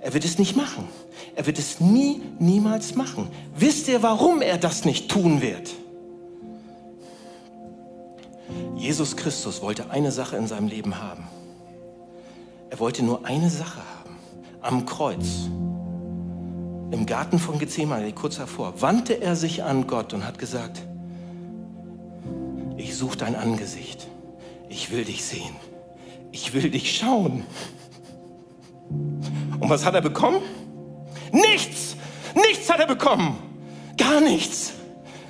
Er 0.02 0.14
wird 0.14 0.26
es 0.26 0.38
nicht 0.40 0.56
machen. 0.56 0.88
Er 1.36 1.46
wird 1.46 1.60
es 1.60 1.80
nie, 1.80 2.22
niemals 2.40 2.96
machen. 2.96 3.30
Wisst 3.56 3.88
ihr, 3.88 4.02
warum 4.04 4.42
er 4.42 4.58
das 4.58 4.86
nicht 4.86 5.10
tun 5.10 5.42
wird? 5.42 5.70
Jesus 8.76 9.16
Christus 9.16 9.62
wollte 9.62 9.90
eine 9.92 10.12
Sache 10.12 10.38
in 10.38 10.48
seinem 10.48 10.68
Leben 10.68 11.02
haben. 11.02 11.28
Er 12.72 12.80
wollte 12.80 13.04
nur 13.04 13.26
eine 13.26 13.50
Sache 13.50 13.82
haben. 14.00 14.16
Am 14.62 14.86
Kreuz, 14.86 15.50
im 16.92 17.06
Garten 17.06 17.38
von 17.38 17.60
Gethsemane, 17.60 18.14
kurz 18.14 18.40
hervor, 18.40 18.82
wandte 18.82 19.22
er 19.22 19.36
sich 19.36 19.64
an 19.64 19.88
Gott 19.88 20.14
und 20.14 20.26
hat 20.26 20.40
gesagt, 20.40 20.82
ich 22.78 22.96
suche 22.96 23.18
dein 23.18 23.36
Angesicht. 23.36 24.08
Ich 24.70 24.90
will 24.90 25.04
dich 25.04 25.26
sehen. 25.26 25.54
Ich 26.32 26.54
will 26.54 26.70
dich 26.70 26.96
schauen. 26.96 27.44
Und 29.60 29.70
was 29.70 29.84
hat 29.84 29.94
er 29.94 30.02
bekommen? 30.02 30.42
Nichts! 31.34 31.98
Nichts 32.36 32.70
hat 32.72 32.80
er 32.80 32.88
bekommen! 32.88 33.36
Gar 33.98 34.22
nichts! 34.22 34.72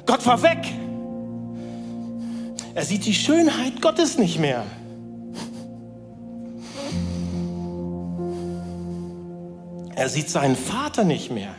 Gott 0.06 0.24
war 0.28 0.44
weg! 0.44 0.60
Er 2.76 2.86
sieht 2.86 3.04
die 3.06 3.16
Schönheit 3.16 3.82
Gottes 3.82 4.20
nicht 4.20 4.38
mehr. 4.38 4.64
Er 10.02 10.10
sieht 10.10 10.32
seinen 10.32 10.56
Vater 10.56 11.04
nicht 11.04 11.30
mehr. 11.30 11.54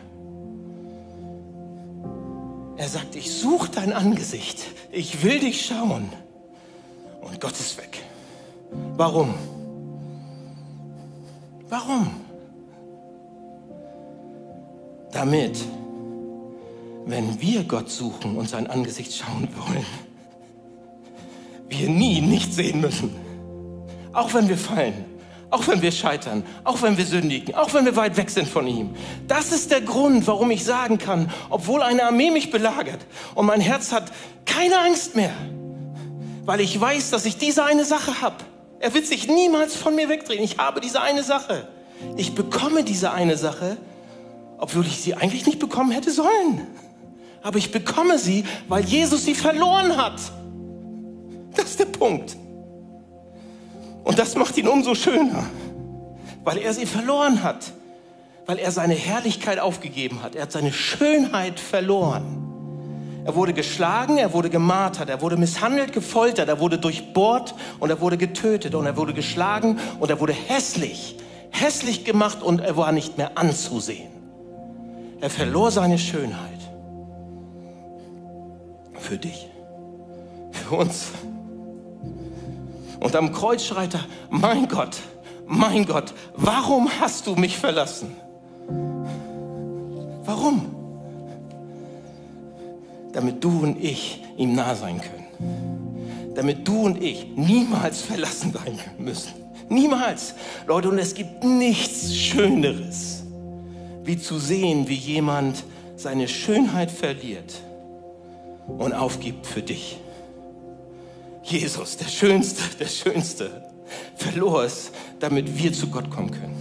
Er 2.76 2.88
sagt, 2.88 3.14
ich 3.14 3.32
suche 3.32 3.70
dein 3.70 3.92
Angesicht. 3.92 4.64
Ich 4.90 5.22
will 5.22 5.38
dich 5.38 5.64
schauen. 5.64 6.08
Und 7.20 7.40
Gott 7.40 7.52
ist 7.52 7.78
weg. 7.78 8.02
Warum? 8.96 9.32
Warum? 11.68 12.10
Damit, 15.12 15.60
wenn 17.06 17.40
wir 17.40 17.62
Gott 17.62 17.90
suchen 17.90 18.36
und 18.36 18.48
sein 18.48 18.66
Angesicht 18.66 19.14
schauen 19.14 19.48
wollen, 19.54 19.86
wir 21.68 21.88
nie 21.88 22.20
nicht 22.20 22.52
sehen 22.52 22.80
müssen. 22.80 23.14
Auch 24.12 24.34
wenn 24.34 24.48
wir 24.48 24.58
fallen, 24.58 25.04
auch 25.52 25.68
wenn 25.68 25.82
wir 25.82 25.92
scheitern, 25.92 26.44
auch 26.64 26.80
wenn 26.80 26.96
wir 26.96 27.04
sündigen, 27.04 27.54
auch 27.54 27.74
wenn 27.74 27.84
wir 27.84 27.94
weit 27.94 28.16
weg 28.16 28.30
sind 28.30 28.48
von 28.48 28.66
ihm. 28.66 28.94
Das 29.28 29.52
ist 29.52 29.70
der 29.70 29.82
Grund, 29.82 30.26
warum 30.26 30.50
ich 30.50 30.64
sagen 30.64 30.96
kann, 30.96 31.30
obwohl 31.50 31.82
eine 31.82 32.04
Armee 32.04 32.30
mich 32.30 32.50
belagert 32.50 33.00
und 33.34 33.44
mein 33.44 33.60
Herz 33.60 33.92
hat 33.92 34.10
keine 34.46 34.78
Angst 34.78 35.14
mehr, 35.14 35.34
weil 36.46 36.62
ich 36.62 36.80
weiß, 36.80 37.10
dass 37.10 37.26
ich 37.26 37.36
diese 37.36 37.64
eine 37.64 37.84
Sache 37.84 38.22
habe. 38.22 38.36
Er 38.80 38.94
wird 38.94 39.06
sich 39.06 39.28
niemals 39.28 39.76
von 39.76 39.94
mir 39.94 40.08
wegdrehen. 40.08 40.42
Ich 40.42 40.56
habe 40.56 40.80
diese 40.80 41.02
eine 41.02 41.22
Sache. 41.22 41.68
Ich 42.16 42.34
bekomme 42.34 42.82
diese 42.82 43.12
eine 43.12 43.36
Sache, 43.36 43.76
obwohl 44.58 44.86
ich 44.86 45.02
sie 45.02 45.14
eigentlich 45.14 45.46
nicht 45.46 45.58
bekommen 45.58 45.92
hätte 45.92 46.10
sollen. 46.10 46.66
Aber 47.42 47.58
ich 47.58 47.70
bekomme 47.70 48.18
sie, 48.18 48.44
weil 48.68 48.84
Jesus 48.84 49.26
sie 49.26 49.34
verloren 49.34 49.98
hat. 49.98 50.18
Das 51.54 51.66
ist 51.66 51.78
der 51.78 51.84
Punkt. 51.84 52.36
Und 54.04 54.18
das 54.18 54.34
macht 54.34 54.56
ihn 54.56 54.68
umso 54.68 54.94
schöner, 54.94 55.44
weil 56.44 56.58
er 56.58 56.74
sie 56.74 56.86
verloren 56.86 57.42
hat, 57.42 57.72
weil 58.46 58.58
er 58.58 58.72
seine 58.72 58.94
Herrlichkeit 58.94 59.58
aufgegeben 59.58 60.22
hat. 60.22 60.34
Er 60.34 60.42
hat 60.42 60.52
seine 60.52 60.72
Schönheit 60.72 61.60
verloren. 61.60 62.42
Er 63.24 63.36
wurde 63.36 63.52
geschlagen, 63.52 64.18
er 64.18 64.32
wurde 64.32 64.50
gemartert, 64.50 65.08
er 65.08 65.20
wurde 65.20 65.36
misshandelt, 65.36 65.92
gefoltert, 65.92 66.48
er 66.48 66.58
wurde 66.58 66.78
durchbohrt 66.78 67.54
und 67.78 67.90
er 67.90 68.00
wurde 68.00 68.16
getötet 68.16 68.74
und 68.74 68.84
er 68.84 68.96
wurde 68.96 69.14
geschlagen 69.14 69.78
und 70.00 70.10
er 70.10 70.18
wurde 70.18 70.32
hässlich, 70.32 71.16
hässlich 71.50 72.04
gemacht 72.04 72.42
und 72.42 72.60
er 72.60 72.76
war 72.76 72.90
nicht 72.90 73.18
mehr 73.18 73.38
anzusehen. 73.38 74.10
Er 75.20 75.30
verlor 75.30 75.70
seine 75.70 75.98
Schönheit. 75.98 76.58
Für 78.98 79.18
dich, 79.18 79.48
für 80.50 80.74
uns. 80.74 81.12
Und 83.02 83.16
am 83.16 83.32
Kreuz 83.32 83.64
schreit 83.64 83.94
er, 83.94 84.04
mein 84.30 84.68
Gott, 84.68 84.96
mein 85.46 85.84
Gott, 85.84 86.14
warum 86.34 86.88
hast 87.00 87.26
du 87.26 87.34
mich 87.34 87.58
verlassen? 87.58 88.14
Warum? 90.24 90.72
Damit 93.12 93.42
du 93.42 93.64
und 93.64 93.82
ich 93.82 94.22
ihm 94.36 94.54
nah 94.54 94.76
sein 94.76 95.00
können. 95.00 96.32
Damit 96.36 96.66
du 96.66 96.82
und 96.82 97.02
ich 97.02 97.26
niemals 97.34 98.02
verlassen 98.02 98.52
sein 98.52 98.78
müssen. 98.98 99.32
Niemals. 99.68 100.34
Leute, 100.66 100.88
und 100.88 100.98
es 100.98 101.14
gibt 101.14 101.42
nichts 101.42 102.14
Schöneres, 102.14 103.24
wie 104.04 104.16
zu 104.16 104.38
sehen, 104.38 104.88
wie 104.88 104.94
jemand 104.94 105.64
seine 105.96 106.28
Schönheit 106.28 106.90
verliert 106.90 107.60
und 108.78 108.92
aufgibt 108.92 109.46
für 109.46 109.62
dich. 109.62 109.98
Jesus, 111.52 111.98
der 111.98 112.08
Schönste, 112.08 112.62
der 112.80 112.88
Schönste, 112.88 113.62
verlor 114.16 114.64
es, 114.64 114.90
damit 115.20 115.58
wir 115.58 115.72
zu 115.72 115.88
Gott 115.88 116.10
kommen 116.10 116.30
können, 116.30 116.56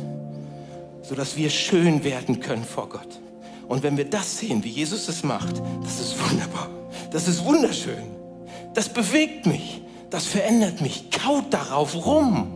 sodass 1.01 1.37
wir 1.37 1.49
schön 1.49 2.03
werden 2.03 2.41
können 2.41 2.65
vor 2.65 2.89
Gott. 2.89 3.21
Und 3.69 3.83
wenn 3.83 3.95
wir 3.95 4.05
das 4.05 4.39
sehen, 4.39 4.63
wie 4.65 4.69
Jesus 4.69 5.07
es 5.07 5.23
macht, 5.23 5.61
das 5.81 6.01
ist 6.01 6.15
wunderbar, 6.19 6.69
das 7.11 7.29
ist 7.29 7.45
wunderschön, 7.45 8.03
das 8.73 8.89
bewegt 8.89 9.45
mich, 9.45 9.81
das 10.09 10.25
verändert 10.25 10.81
mich, 10.81 11.09
kaut 11.09 11.53
darauf 11.53 12.05
rum. 12.05 12.51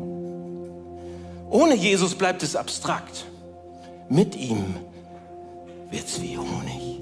Ohne 1.50 1.76
Jesus 1.76 2.16
bleibt 2.16 2.44
es 2.44 2.58
abstrakt. 2.58 3.26
Mit 4.10 4.36
ihm 4.36 4.76
wird 5.90 6.06
es 6.06 6.22
wie 6.22 6.38
Honig. 6.38 7.00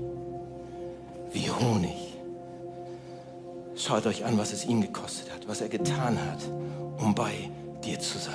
Wie 1.32 1.50
Honig. 1.50 2.03
Schaut 3.76 4.06
euch 4.06 4.24
an, 4.24 4.38
was 4.38 4.54
es 4.54 4.66
ihn 4.66 4.82
gekostet 4.82 5.32
hat, 5.34 5.48
was 5.48 5.62
er 5.62 5.70
getan 5.70 6.18
hat, 6.30 6.40
um 7.00 7.16
bei 7.16 7.32
dir 7.84 8.00
zu 8.00 8.18
sein. 8.18 8.34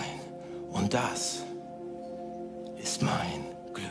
Und 0.72 0.95
das 0.95 1.43
ist 2.82 3.03
mein 3.03 3.45
Glück. 3.72 3.89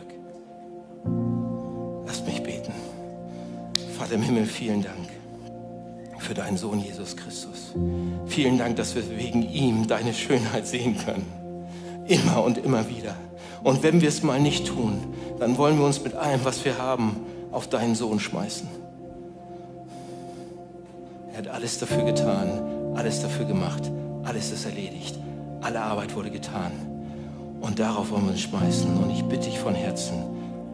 Lasst 2.06 2.26
mich 2.26 2.44
beten. 2.44 2.74
Vater 3.98 4.16
im 4.16 4.22
Himmel, 4.22 4.46
vielen 4.46 4.84
Dank 4.84 5.10
für 6.20 6.34
deinen 6.34 6.58
Sohn 6.58 6.80
Jesus 6.80 7.16
Christus. 7.16 7.74
Vielen 8.26 8.58
Dank, 8.58 8.76
dass 8.76 8.96
wir 8.96 9.18
wegen 9.18 9.44
ihm 9.44 9.88
deine 9.88 10.14
Schönheit 10.14 10.68
sehen 10.68 10.98
können. 10.98 11.26
Immer 12.08 12.44
und 12.44 12.58
immer 12.58 12.90
wieder. 12.90 13.16
Und 13.64 13.84
wenn 13.84 14.02
wir 14.02 14.10
es 14.10 14.24
mal 14.24 14.40
nicht 14.40 14.68
tun, 14.68 15.14
dann 15.40 15.58
wollen 15.58 15.78
wir 15.78 15.86
uns 15.86 16.04
mit 16.04 16.16
allem, 16.16 16.44
was 16.44 16.64
wir 16.66 16.78
haben, 16.78 17.26
auf 17.52 17.68
deinen 17.68 17.96
Sohn 17.96 18.20
schmeißen. 18.20 18.68
Er 21.38 21.44
hat 21.44 21.50
alles 21.50 21.78
dafür 21.78 22.04
getan, 22.04 22.96
alles 22.96 23.22
dafür 23.22 23.46
gemacht, 23.46 23.92
alles 24.24 24.52
ist 24.52 24.66
erledigt. 24.66 25.16
Alle 25.62 25.80
Arbeit 25.80 26.16
wurde 26.16 26.32
getan. 26.32 26.72
Und 27.62 27.78
darauf 27.78 28.10
wollen 28.10 28.24
wir 28.24 28.32
uns 28.32 28.42
schmeißen. 28.42 28.98
Und 28.98 29.12
ich 29.12 29.24
bitte 29.24 29.46
dich 29.46 29.60
von 29.60 29.76
Herzen, 29.76 30.16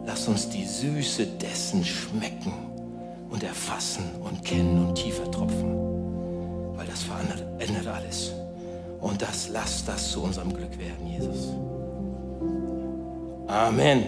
lass 0.06 0.26
uns 0.26 0.48
die 0.48 0.64
Süße 0.64 1.26
dessen 1.26 1.84
schmecken 1.84 2.54
und 3.28 3.42
erfassen 3.42 4.04
und 4.22 4.42
kennen 4.42 4.86
und 4.86 4.94
tiefer 4.94 5.30
tropfen. 5.30 5.76
Weil 6.76 6.86
das 6.86 7.02
verändert 7.02 7.44
ändert 7.58 7.86
alles. 7.86 8.32
Und 9.02 9.20
das 9.20 9.50
lass 9.50 9.84
das 9.84 10.12
zu 10.12 10.22
unserem 10.22 10.54
Glück 10.54 10.78
werden, 10.78 11.06
Jesus. 11.06 11.52
Amen. 13.48 14.04